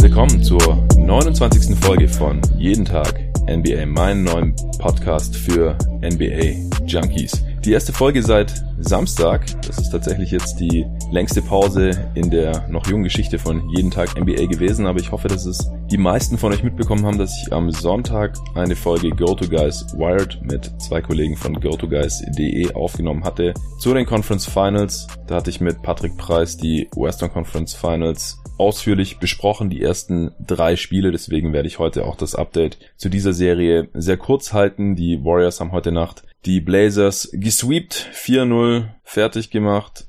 Willkommen 0.00 0.42
zur 0.42 0.76
29. 0.98 1.78
Folge 1.78 2.08
von 2.08 2.42
Jeden 2.58 2.84
Tag 2.84 3.18
NBA, 3.48 3.86
meinen 3.86 4.24
neuen 4.24 4.54
Podcast 4.78 5.34
für 5.34 5.78
NBA 6.02 6.84
Junkies. 6.86 7.42
Die 7.64 7.72
erste 7.72 7.94
Folge 7.94 8.22
seit 8.22 8.67
Samstag. 8.80 9.44
Das 9.66 9.78
ist 9.78 9.90
tatsächlich 9.90 10.30
jetzt 10.30 10.60
die 10.60 10.86
längste 11.12 11.42
Pause 11.42 12.10
in 12.14 12.30
der 12.30 12.68
noch 12.68 12.86
jungen 12.86 13.04
Geschichte 13.04 13.38
von 13.38 13.68
Jeden 13.70 13.90
Tag 13.90 14.18
NBA 14.18 14.46
gewesen, 14.46 14.86
aber 14.86 15.00
ich 15.00 15.12
hoffe, 15.12 15.28
dass 15.28 15.46
es 15.46 15.70
die 15.90 15.96
meisten 15.96 16.36
von 16.36 16.52
euch 16.52 16.62
mitbekommen 16.62 17.06
haben, 17.06 17.16
dass 17.16 17.42
ich 17.42 17.52
am 17.52 17.70
Sonntag 17.70 18.36
eine 18.54 18.76
Folge 18.76 19.08
Go 19.10 19.34
to 19.34 19.48
Guys 19.48 19.86
Wired 19.96 20.38
mit 20.42 20.70
zwei 20.78 21.00
Kollegen 21.00 21.34
von 21.34 21.58
GoToGuys.de 21.58 22.74
aufgenommen 22.74 23.24
hatte 23.24 23.54
zu 23.78 23.94
den 23.94 24.04
Conference 24.04 24.44
Finals. 24.44 25.06
Da 25.26 25.36
hatte 25.36 25.48
ich 25.48 25.62
mit 25.62 25.80
Patrick 25.80 26.18
Preis 26.18 26.58
die 26.58 26.88
Western 26.94 27.32
Conference 27.32 27.74
Finals 27.74 28.38
ausführlich 28.58 29.18
besprochen, 29.18 29.70
die 29.70 29.82
ersten 29.82 30.32
drei 30.40 30.76
Spiele. 30.76 31.10
Deswegen 31.10 31.54
werde 31.54 31.68
ich 31.68 31.78
heute 31.78 32.04
auch 32.04 32.16
das 32.16 32.34
Update 32.34 32.78
zu 32.96 33.08
dieser 33.08 33.32
Serie 33.32 33.88
sehr 33.94 34.18
kurz 34.18 34.52
halten. 34.52 34.94
Die 34.94 35.24
Warriors 35.24 35.60
haben 35.60 35.72
heute 35.72 35.92
Nacht 35.92 36.24
die 36.44 36.60
Blazers 36.60 37.30
gesweept, 37.32 38.10
4-0 38.12 38.88
fertig 39.04 39.50
gemacht. 39.50 40.07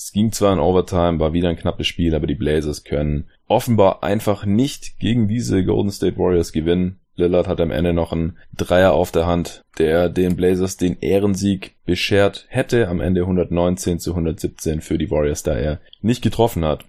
Es 0.00 0.12
ging 0.12 0.30
zwar 0.30 0.52
in 0.52 0.60
Overtime, 0.60 1.18
war 1.18 1.32
wieder 1.32 1.48
ein 1.48 1.56
knappes 1.56 1.88
Spiel, 1.88 2.14
aber 2.14 2.28
die 2.28 2.36
Blazers 2.36 2.84
können 2.84 3.28
offenbar 3.48 4.04
einfach 4.04 4.46
nicht 4.46 5.00
gegen 5.00 5.26
diese 5.26 5.64
Golden 5.64 5.90
State 5.90 6.16
Warriors 6.16 6.52
gewinnen. 6.52 7.00
Lillard 7.16 7.48
hat 7.48 7.60
am 7.60 7.72
Ende 7.72 7.92
noch 7.92 8.12
einen 8.12 8.38
Dreier 8.56 8.92
auf 8.92 9.10
der 9.10 9.26
Hand, 9.26 9.64
der 9.78 10.08
den 10.08 10.36
Blazers 10.36 10.76
den 10.76 11.00
Ehrensieg 11.00 11.74
beschert 11.84 12.46
hätte. 12.48 12.86
Am 12.86 13.00
Ende 13.00 13.22
119 13.22 13.98
zu 13.98 14.10
117 14.12 14.82
für 14.82 14.98
die 14.98 15.10
Warriors, 15.10 15.42
da 15.42 15.56
er 15.56 15.80
nicht 16.00 16.22
getroffen 16.22 16.64
hat. 16.64 16.84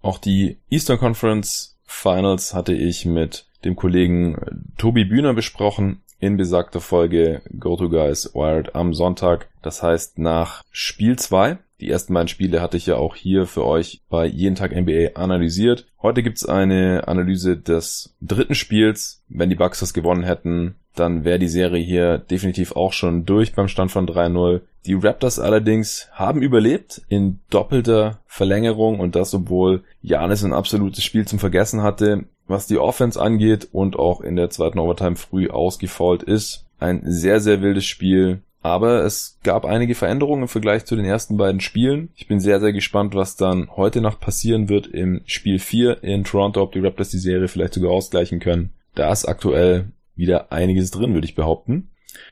Auch 0.00 0.18
die 0.18 0.58
Eastern 0.70 0.98
Conference 0.98 1.80
Finals 1.84 2.54
hatte 2.54 2.74
ich 2.74 3.06
mit 3.06 3.46
dem 3.64 3.74
Kollegen 3.74 4.36
Tobi 4.78 5.04
Bühner 5.04 5.34
besprochen 5.34 6.02
in 6.20 6.36
besagter 6.36 6.80
Folge 6.80 7.42
Go 7.58 7.74
to 7.74 7.88
Guys 7.88 8.32
Wired 8.36 8.76
am 8.76 8.94
Sonntag. 8.94 9.48
Das 9.62 9.82
heißt 9.82 10.20
nach 10.20 10.62
Spiel 10.70 11.18
2. 11.18 11.58
Die 11.82 11.90
ersten 11.90 12.14
beiden 12.14 12.28
Spiele 12.28 12.62
hatte 12.62 12.76
ich 12.76 12.86
ja 12.86 12.94
auch 12.94 13.16
hier 13.16 13.44
für 13.44 13.66
euch 13.66 14.02
bei 14.08 14.24
Jeden 14.24 14.54
Tag 14.54 14.70
NBA 14.70 15.20
analysiert. 15.20 15.88
Heute 16.00 16.22
gibt's 16.22 16.46
eine 16.46 17.08
Analyse 17.08 17.56
des 17.56 18.14
dritten 18.20 18.54
Spiels. 18.54 19.24
Wenn 19.28 19.50
die 19.50 19.56
Bucks 19.56 19.80
das 19.80 19.92
gewonnen 19.92 20.22
hätten, 20.22 20.76
dann 20.94 21.24
wäre 21.24 21.40
die 21.40 21.48
Serie 21.48 21.82
hier 21.82 22.18
definitiv 22.18 22.76
auch 22.76 22.92
schon 22.92 23.24
durch 23.24 23.52
beim 23.52 23.66
Stand 23.66 23.90
von 23.90 24.06
3-0. 24.06 24.60
Die 24.86 24.94
Raptors 24.94 25.40
allerdings 25.40 26.08
haben 26.12 26.40
überlebt 26.40 27.02
in 27.08 27.40
doppelter 27.50 28.20
Verlängerung 28.28 29.00
und 29.00 29.16
das, 29.16 29.34
obwohl 29.34 29.82
Janis 30.02 30.44
ein 30.44 30.52
absolutes 30.52 31.02
Spiel 31.02 31.26
zum 31.26 31.40
Vergessen 31.40 31.82
hatte, 31.82 32.26
was 32.46 32.68
die 32.68 32.78
Offense 32.78 33.20
angeht 33.20 33.68
und 33.72 33.96
auch 33.96 34.20
in 34.20 34.36
der 34.36 34.50
zweiten 34.50 34.78
Overtime 34.78 35.16
früh 35.16 35.48
ausgefault 35.48 36.22
ist. 36.22 36.64
Ein 36.78 37.02
sehr, 37.04 37.40
sehr 37.40 37.60
wildes 37.60 37.86
Spiel. 37.86 38.42
Aber 38.62 39.04
es 39.04 39.38
gab 39.42 39.64
einige 39.64 39.94
Veränderungen 39.96 40.42
im 40.42 40.48
Vergleich 40.48 40.84
zu 40.84 40.94
den 40.94 41.04
ersten 41.04 41.36
beiden 41.36 41.60
Spielen. 41.60 42.10
Ich 42.14 42.28
bin 42.28 42.38
sehr, 42.38 42.60
sehr 42.60 42.72
gespannt, 42.72 43.14
was 43.14 43.36
dann 43.36 43.68
heute 43.76 44.00
Nacht 44.00 44.20
passieren 44.20 44.68
wird 44.68 44.86
im 44.86 45.22
Spiel 45.26 45.58
4 45.58 46.02
in 46.04 46.24
Toronto, 46.24 46.62
ob 46.62 46.72
die 46.72 46.78
Raptors 46.78 47.10
die 47.10 47.18
Serie 47.18 47.48
vielleicht 47.48 47.74
sogar 47.74 47.90
ausgleichen 47.90 48.38
können. 48.38 48.72
Da 48.94 49.10
ist 49.10 49.24
aktuell 49.24 49.86
wieder 50.14 50.52
einiges 50.52 50.92
drin, 50.92 51.14
würde 51.14 51.26
ich 51.26 51.34
behaupten. 51.34 51.90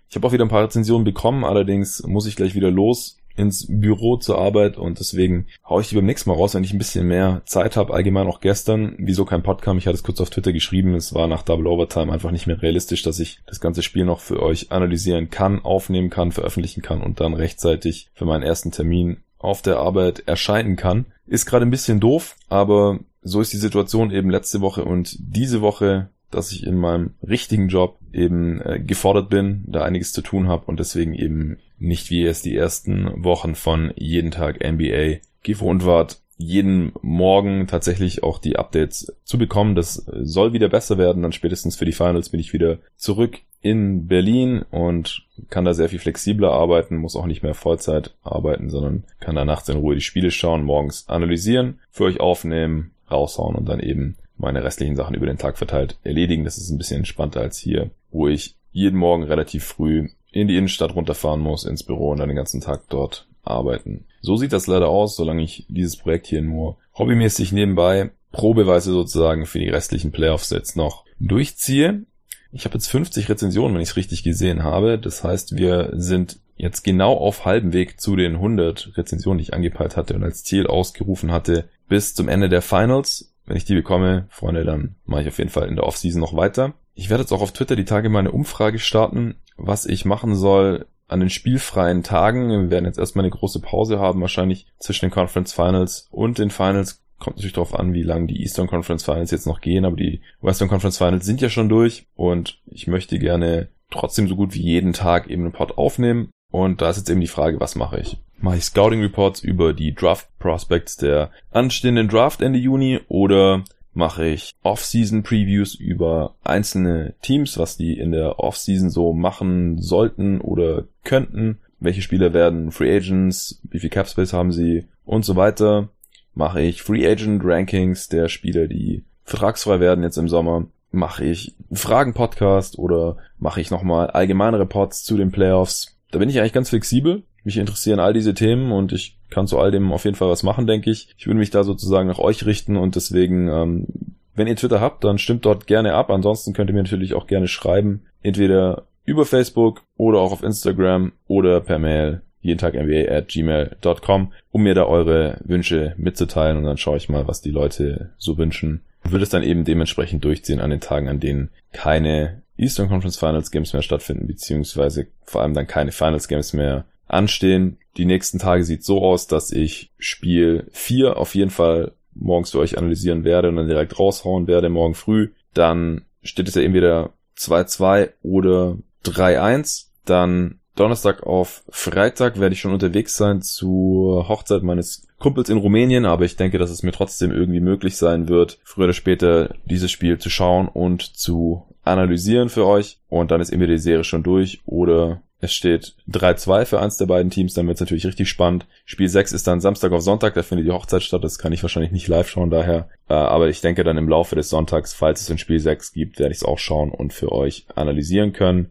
Ich 0.09 0.15
habe 0.15 0.27
auch 0.27 0.33
wieder 0.33 0.45
ein 0.45 0.51
paar 0.51 0.65
Rezensionen 0.65 1.05
bekommen, 1.05 1.45
allerdings 1.45 2.03
muss 2.07 2.27
ich 2.27 2.37
gleich 2.37 2.55
wieder 2.55 2.71
los 2.71 3.20
ins 3.37 3.67
Büro 3.69 4.17
zur 4.17 4.39
Arbeit 4.39 4.77
und 4.77 4.99
deswegen 4.99 5.47
haue 5.69 5.83
ich 5.83 5.89
die 5.89 5.95
beim 5.95 6.07
nächsten 6.07 6.31
Mal 6.31 6.37
raus, 6.37 6.55
wenn 6.55 6.65
ich 6.65 6.73
ein 6.73 6.79
bisschen 6.79 7.07
mehr 7.07 7.43
Zeit 7.45 7.77
habe. 7.77 7.95
Allgemein 7.95 8.27
auch 8.27 8.41
gestern, 8.41 8.95
wieso 8.99 9.25
kein 9.25 9.43
Podcast? 9.43 9.79
Ich 9.79 9.87
hatte 9.87 9.97
es 9.97 10.03
kurz 10.03 10.21
auf 10.21 10.31
Twitter 10.31 10.53
geschrieben. 10.53 10.95
Es 10.95 11.15
war 11.15 11.27
nach 11.27 11.43
Double 11.43 11.67
Overtime 11.67 12.13
einfach 12.13 12.31
nicht 12.31 12.47
mehr 12.47 12.61
realistisch, 12.61 13.03
dass 13.03 13.21
ich 13.21 13.41
das 13.47 13.61
ganze 13.61 13.83
Spiel 13.83 14.05
noch 14.05 14.21
für 14.21 14.43
euch 14.43 14.73
analysieren 14.73 15.31
kann, 15.31 15.65
aufnehmen 15.65 16.11
kann, 16.11 16.33
veröffentlichen 16.33 16.83
kann 16.83 17.01
und 17.03 17.21
dann 17.21 17.35
rechtzeitig 17.35 18.09
für 18.15 18.25
meinen 18.25 18.43
ersten 18.43 18.73
Termin 18.73 19.19
auf 19.39 19.63
der 19.63 19.79
Arbeit 19.79 20.25
erscheinen 20.27 20.77
kann. 20.77 21.07
Ist 21.27 21.47
gerade 21.47 21.65
ein 21.65 21.71
bisschen 21.71 22.01
doof, 22.01 22.37
aber 22.49 23.01
so 23.23 23.41
ist 23.41 23.53
die 23.53 23.59
Situation 23.59 24.11
eben 24.11 24.31
letzte 24.31 24.61
Woche 24.61 24.85
und 24.85 25.17
diese 25.21 25.61
Woche 25.61 26.11
dass 26.31 26.53
ich 26.53 26.65
in 26.65 26.77
meinem 26.77 27.15
richtigen 27.27 27.69
Job 27.69 27.99
eben 28.13 28.61
äh, 28.63 28.81
gefordert 28.81 29.31
bin, 29.31 29.65
da 29.67 29.83
einiges 29.83 30.13
zu 30.13 30.23
tun 30.23 30.49
habe 30.49 30.67
und 30.67 30.81
deswegen 30.81 31.15
eben 31.15 31.59
nicht 31.81 32.11
wie 32.11 32.25
es 32.25 32.43
die 32.43 32.55
ersten 32.55 33.25
Wochen 33.25 33.55
von 33.55 33.93
jeden 33.97 34.31
Tag 34.31 34.61
NBA 34.63 35.19
gewohnt 35.43 35.85
wart, 35.87 36.21
jeden 36.37 36.93
Morgen 37.03 37.67
tatsächlich 37.67 38.23
auch 38.23 38.39
die 38.39 38.57
Updates 38.57 39.13
zu 39.25 39.37
bekommen. 39.37 39.75
Das 39.75 40.07
soll 40.23 40.53
wieder 40.53 40.69
besser 40.69 40.97
werden. 40.97 41.23
Dann 41.23 41.33
spätestens 41.33 41.77
für 41.77 41.85
die 41.85 41.93
Finals 41.93 42.31
bin 42.31 42.41
ich 42.41 42.53
wieder 42.53 42.79
zurück 42.97 43.39
in 43.61 44.07
Berlin 44.07 44.63
und 44.71 45.27
kann 45.51 45.67
da 45.67 45.75
sehr 45.75 45.91
viel 45.91 45.99
flexibler 45.99 46.51
arbeiten, 46.53 46.97
muss 46.97 47.17
auch 47.17 47.27
nicht 47.27 47.43
mehr 47.43 47.55
Vollzeit 47.55 48.15
arbeiten, 48.23 48.71
sondern 48.71 49.05
kann 49.21 49.35
da 49.35 49.45
nachts 49.45 49.69
in 49.69 49.77
Ruhe 49.77 49.95
die 49.95 50.01
Spiele 50.01 50.31
schauen, 50.31 50.65
morgens 50.65 51.09
analysieren, 51.09 51.79
für 51.91 52.05
euch 52.05 52.21
aufnehmen, 52.21 52.93
raushauen 53.11 53.57
und 53.57 53.69
dann 53.69 53.81
eben 53.81 54.17
meine 54.39 54.65
restlichen 54.65 54.97
Sachen 54.97 55.15
über 55.15 55.27
den 55.27 55.37
Tag 55.37 55.59
verteilt 55.59 55.99
erledigen. 56.05 56.45
Das 56.45 56.57
ist 56.57 56.71
ein 56.71 56.79
bisschen 56.79 56.99
entspannter 56.99 57.41
als 57.41 57.59
hier, 57.59 57.91
wo 58.11 58.29
ich 58.29 58.55
jeden 58.73 58.99
Morgen 58.99 59.25
relativ 59.25 59.65
früh 59.65 60.09
in 60.33 60.49
die 60.49 60.57
Innenstadt 60.57 60.95
runterfahren 60.95 61.41
muss, 61.41 61.65
ins 61.65 61.83
Büro 61.83 62.11
und 62.11 62.19
dann 62.19 62.29
den 62.29 62.37
ganzen 62.37 62.61
Tag 62.61 62.83
dort 62.89 63.27
arbeiten. 63.43 64.05
So 64.21 64.37
sieht 64.37 64.53
das 64.53 64.67
leider 64.67 64.89
aus, 64.89 65.17
solange 65.17 65.43
ich 65.43 65.67
dieses 65.69 65.97
Projekt 65.97 66.27
hier 66.27 66.43
nur 66.43 66.77
hobbymäßig 66.97 67.53
nebenbei 67.53 68.11
probeweise 68.33 68.93
sozusagen 68.93 69.47
für 69.47 69.59
die 69.59 69.69
restlichen 69.69 70.13
Playoffs 70.13 70.51
jetzt 70.51 70.77
noch 70.77 71.05
durchziehe. 71.19 72.05
Ich 72.53 72.65
habe 72.65 72.75
jetzt 72.75 72.89
50 72.89 73.29
Rezensionen, 73.29 73.75
wenn 73.75 73.83
ich 73.83 73.91
es 73.91 73.97
richtig 73.97 74.23
gesehen 74.23 74.65
habe. 74.65 74.99
Das 74.99 75.23
heißt, 75.23 75.57
wir 75.57 75.91
sind 75.95 76.41
jetzt 76.57 76.83
genau 76.83 77.15
auf 77.15 77.45
halbem 77.45 77.73
Weg 77.73 78.01
zu 78.01 78.17
den 78.17 78.35
100 78.35 78.97
Rezensionen, 78.97 79.39
die 79.39 79.45
ich 79.45 79.55
angepeilt 79.55 79.97
hatte 79.97 80.15
und 80.15 80.25
als 80.25 80.43
Ziel 80.45 80.67
ausgerufen 80.67 81.33
hatte, 81.33 81.69
bis 81.89 82.15
zum 82.15 82.29
Ende 82.29 82.49
der 82.49 82.63
Finals. 82.63 83.33
Wenn 83.47 83.57
ich 83.57 83.65
die 83.65 83.75
bekomme, 83.75 84.27
Freunde, 84.31 84.65
dann 84.65 84.97
mache 85.05 85.23
ich 85.23 85.29
auf 85.29 85.39
jeden 85.39 85.51
Fall 85.51 85.69
in 85.69 85.77
der 85.77 85.87
Offseason 85.87 86.21
noch 86.21 86.37
weiter. 86.37 86.75
Ich 87.01 87.09
werde 87.09 87.23
jetzt 87.23 87.33
auch 87.33 87.41
auf 87.41 87.53
Twitter 87.53 87.77
die 87.77 87.87
Tage 87.87 88.11
mal 88.11 88.19
eine 88.19 88.31
Umfrage 88.31 88.79
starten, 88.79 89.37
was 89.57 89.87
ich 89.87 90.05
machen 90.05 90.35
soll 90.35 90.85
an 91.09 91.21
den 91.21 91.31
spielfreien 91.31 92.03
Tagen. 92.03 92.51
Wir 92.51 92.71
werden 92.71 92.85
jetzt 92.85 92.99
erstmal 92.99 93.25
eine 93.25 93.35
große 93.35 93.61
Pause 93.61 93.99
haben, 93.99 94.21
wahrscheinlich 94.21 94.67
zwischen 94.79 95.07
den 95.07 95.11
Conference 95.11 95.55
Finals 95.55 96.09
und 96.11 96.37
den 96.37 96.51
Finals. 96.51 97.03
Kommt 97.19 97.39
natürlich 97.39 97.55
darauf 97.55 97.75
an, 97.75 97.95
wie 97.95 98.03
lange 98.03 98.27
die 98.27 98.43
Eastern 98.43 98.67
Conference 98.67 99.03
Finals 99.03 99.31
jetzt 99.31 99.47
noch 99.47 99.63
gehen, 99.63 99.87
aber 99.87 99.97
die 99.97 100.21
Western 100.43 100.69
Conference 100.69 100.99
Finals 100.99 101.25
sind 101.25 101.41
ja 101.41 101.49
schon 101.49 101.71
durch 101.71 102.07
und 102.17 102.61
ich 102.67 102.87
möchte 102.87 103.19
gerne 103.19 103.69
trotzdem 103.91 104.29
so 104.29 104.37
gut 104.37 104.53
wie 104.53 104.63
jeden 104.63 104.93
Tag 104.93 105.31
eben 105.31 105.45
einen 105.45 105.53
Pod 105.53 105.79
aufnehmen. 105.79 106.29
Und 106.53 106.83
da 106.83 106.91
ist 106.91 106.99
jetzt 106.99 107.09
eben 107.09 107.23
die 107.23 107.29
Frage, 107.29 107.61
was 107.61 107.77
mache 107.77 107.99
ich? 107.99 108.19
mache 108.43 108.57
ich 108.57 108.65
Scouting 108.65 109.01
Reports 109.01 109.43
über 109.43 109.73
die 109.73 109.95
Draft 109.95 110.29
Prospects 110.39 110.97
der 110.97 111.31
anstehenden 111.51 112.09
Draft 112.09 112.43
Ende 112.43 112.59
Juni 112.59 113.01
oder 113.09 113.65
mache 113.93 114.27
ich 114.27 114.55
Off-Season 114.63 115.23
Previews 115.23 115.75
über 115.75 116.35
einzelne 116.43 117.15
Teams, 117.23 117.59
was 117.59 117.77
die 117.77 117.99
in 117.99 118.13
der 118.13 118.39
Off-Season 118.39 118.91
so 118.91 119.13
machen 119.13 119.81
sollten 119.81 120.41
oder 120.41 120.85
könnten. 121.05 121.59
Welche 121.81 122.03
Spieler 122.03 122.33
werden 122.33 122.73
Free 122.73 122.95
Agents, 122.95 123.61
wie 123.71 123.79
viel 123.79 123.91
Cap 123.91 124.09
Space 124.09 124.33
haben 124.33 124.53
sie 124.53 124.87
und 125.05 125.25
so 125.25 125.37
weiter. 125.37 125.89
Mache 126.35 126.63
ich 126.63 126.83
Free 126.83 127.07
Agent 127.09 127.43
Rankings 127.45 128.09
der 128.09 128.29
Spieler, 128.29 128.67
die 128.69 129.05
vertragsfrei 129.25 129.81
werden 129.81 130.05
jetzt 130.05 130.19
im 130.19 130.29
Sommer. 130.29 130.67
Mache 130.93 131.25
ich 131.25 131.55
Fragen-Podcast 131.73 132.79
oder 132.79 133.17
mache 133.39 133.61
ich 133.61 133.71
nochmal 133.71 134.09
allgemeine 134.11 134.59
Reports 134.59 135.05
zu 135.05 135.17
den 135.17 135.31
Playoffs. 135.31 135.97
Da 136.11 136.19
bin 136.19 136.29
ich 136.29 136.39
eigentlich 136.39 136.53
ganz 136.53 136.69
flexibel 136.69 137.23
mich 137.45 137.57
interessieren 137.57 138.01
all 138.01 138.13
diese 138.13 138.35
Themen 138.35 138.73
und 138.73 138.93
ich 138.93 139.17
kann 139.31 139.47
zu 139.47 139.59
all 139.59 139.71
dem 139.71 139.93
auf 139.93 140.05
jeden 140.05 140.17
Fall 140.17 140.29
was 140.29 140.43
machen, 140.43 140.67
denke 140.67 140.91
ich. 140.91 141.15
Ich 141.19 141.27
würde 141.27 141.39
mich 141.39 141.51
da 141.51 141.65
sozusagen 141.65 142.09
nach 142.09 142.19
euch 142.19 142.45
richten 142.47 142.77
und 142.77 142.97
deswegen, 142.97 143.49
ähm, 143.49 143.87
wenn 144.35 144.47
ihr 144.47 144.57
Twitter 144.57 144.81
habt, 144.81 145.05
dann 145.05 145.19
stimmt 145.19 145.45
dort 145.45 145.67
gerne 145.67 145.95
ab. 145.95 146.11
Ansonsten 146.11 146.53
könnt 146.53 146.71
ihr 146.71 146.75
mir 146.75 146.83
natürlich 146.83 147.15
auch 147.15 147.27
gerne 147.27 147.49
schreiben. 147.49 148.03
Entweder 148.23 148.87
über 149.05 149.27
Facebook 149.27 149.83
oder 149.97 150.21
auch 150.21 150.33
auf 150.33 150.43
Instagram 150.43 151.13
oder 151.27 151.61
per 151.61 151.79
Mail 151.79 152.23
jeden 152.41 152.59
Tag 152.59 152.75
NBA 152.75 153.11
at 153.11 153.29
gmail.com, 153.29 154.33
um 154.51 154.63
mir 154.63 154.75
da 154.75 154.85
eure 154.85 155.39
Wünsche 155.45 155.95
mitzuteilen 155.99 156.57
und 156.57 156.65
dann 156.65 156.79
schaue 156.79 156.97
ich 156.97 157.09
mal, 157.09 157.29
was 157.29 157.43
die 157.43 157.51
Leute 157.51 158.11
so 158.19 158.39
wünschen. 158.39 158.83
Und 159.05 159.13
würde 159.13 159.25
es 159.25 159.31
dann 159.31 159.43
eben 159.43 159.65
dementsprechend 159.65 160.25
durchziehen 160.25 160.61
an 160.61 160.71
den 160.71 160.81
Tagen, 160.81 161.09
an 161.09 161.21
denen 161.21 161.51
keine 161.73 162.43
Eastern 162.57 162.89
Conference 162.89 163.19
Finals 163.19 163.51
Games 163.51 163.73
mehr 163.73 163.83
stattfinden, 163.83 164.27
beziehungsweise 164.27 165.07
vor 165.25 165.43
allem 165.43 165.55
dann 165.55 165.67
keine 165.67 165.93
Finals 165.93 166.29
Games 166.29 166.53
mehr 166.53 166.85
anstehen. 167.07 167.79
Die 167.97 168.05
nächsten 168.05 168.39
Tage 168.39 168.65
sieht 168.65 168.85
so 168.85 169.03
aus, 169.03 169.27
dass 169.27 169.51
ich 169.53 169.93
Spiel 169.99 170.69
4 170.73 171.17
auf 171.17 171.35
jeden 171.35 171.51
Fall 171.51 171.93
morgens 172.15 172.51
für 172.51 172.59
euch 172.59 172.79
analysieren 172.79 173.25
werde 173.25 173.49
und 173.49 173.57
dann 173.57 173.69
direkt 173.69 173.99
raushauen 173.99 174.47
werde 174.47 174.69
morgen 174.69 174.95
früh. 174.95 175.31
Dann 175.55 176.03
steht 176.23 176.49
es 176.49 176.55
ja 176.55 176.63
entweder 176.63 177.13
2-2 177.39 178.11
oder 178.23 178.77
3-1. 179.05 179.87
Dann 180.05 180.61
Donnerstag 180.77 181.25
auf 181.25 181.65
Freitag 181.69 182.39
werde 182.41 182.55
ich 182.55 182.61
schon 182.61 182.73
unterwegs 182.73 183.17
sein 183.17 183.43
zur 183.43 184.29
Hochzeit 184.29 184.63
meines 184.63 185.07
Kumpels 185.19 185.51
in 185.51 185.59
Rumänien, 185.59 186.07
aber 186.07 186.25
ich 186.25 186.37
denke, 186.37 186.59
dass 186.59 186.71
es 186.71 186.83
mir 186.83 186.93
trotzdem 186.93 187.33
irgendwie 187.33 187.61
möglich 187.61 187.97
sein 187.97 188.29
wird, 188.29 188.59
früher 188.65 188.85
oder 188.85 188.93
später 188.95 189.55
dieses 189.67 189.91
Spiel 189.91 190.19
zu 190.19 190.31
schauen 190.31 190.69
und 190.69 191.03
zu 191.03 191.67
analysieren 191.83 192.49
für 192.49 192.67
euch. 192.67 192.99
Und 193.09 193.31
dann 193.31 193.41
ist 193.41 193.51
entweder 193.51 193.75
die 193.75 193.79
Serie 193.79 194.05
schon 194.05 194.23
durch 194.23 194.61
oder 194.65 195.23
es 195.41 195.53
steht 195.53 195.95
3-2 196.11 196.67
für 196.67 196.81
eins 196.81 196.97
der 196.99 197.07
beiden 197.07 197.31
Teams, 197.31 197.55
dann 197.55 197.67
wird 197.67 197.77
es 197.77 197.81
natürlich 197.81 198.07
richtig 198.07 198.29
spannend. 198.29 198.67
Spiel 198.85 199.09
6 199.09 199.33
ist 199.33 199.47
dann 199.47 199.61
Samstag 199.61 199.93
auf 199.93 200.03
Sonntag, 200.03 200.35
da 200.35 200.43
findet 200.43 200.67
die 200.67 200.73
Hochzeit 200.73 201.03
statt, 201.03 201.25
das 201.25 201.39
kann 201.39 201.53
ich 201.53 201.63
wahrscheinlich 201.63 201.93
nicht 201.93 202.09
live 202.09 202.29
schauen 202.29 202.51
daher. 202.51 202.89
Äh, 203.09 203.15
aber 203.15 203.49
ich 203.49 203.61
denke 203.61 203.85
dann 203.85 203.97
im 203.97 204.09
Laufe 204.09 204.37
des 204.37 204.51
Sonntags, 204.51 204.93
falls 204.93 205.23
es 205.23 205.31
ein 205.31 205.39
Spiel 205.39 205.59
6 205.59 205.93
gibt, 205.93 206.19
werde 206.19 206.33
ich 206.33 206.39
es 206.39 206.45
auch 206.45 206.59
schauen 206.59 206.91
und 206.91 207.13
für 207.13 207.33
euch 207.33 207.67
analysieren 207.75 208.33
können. 208.33 208.71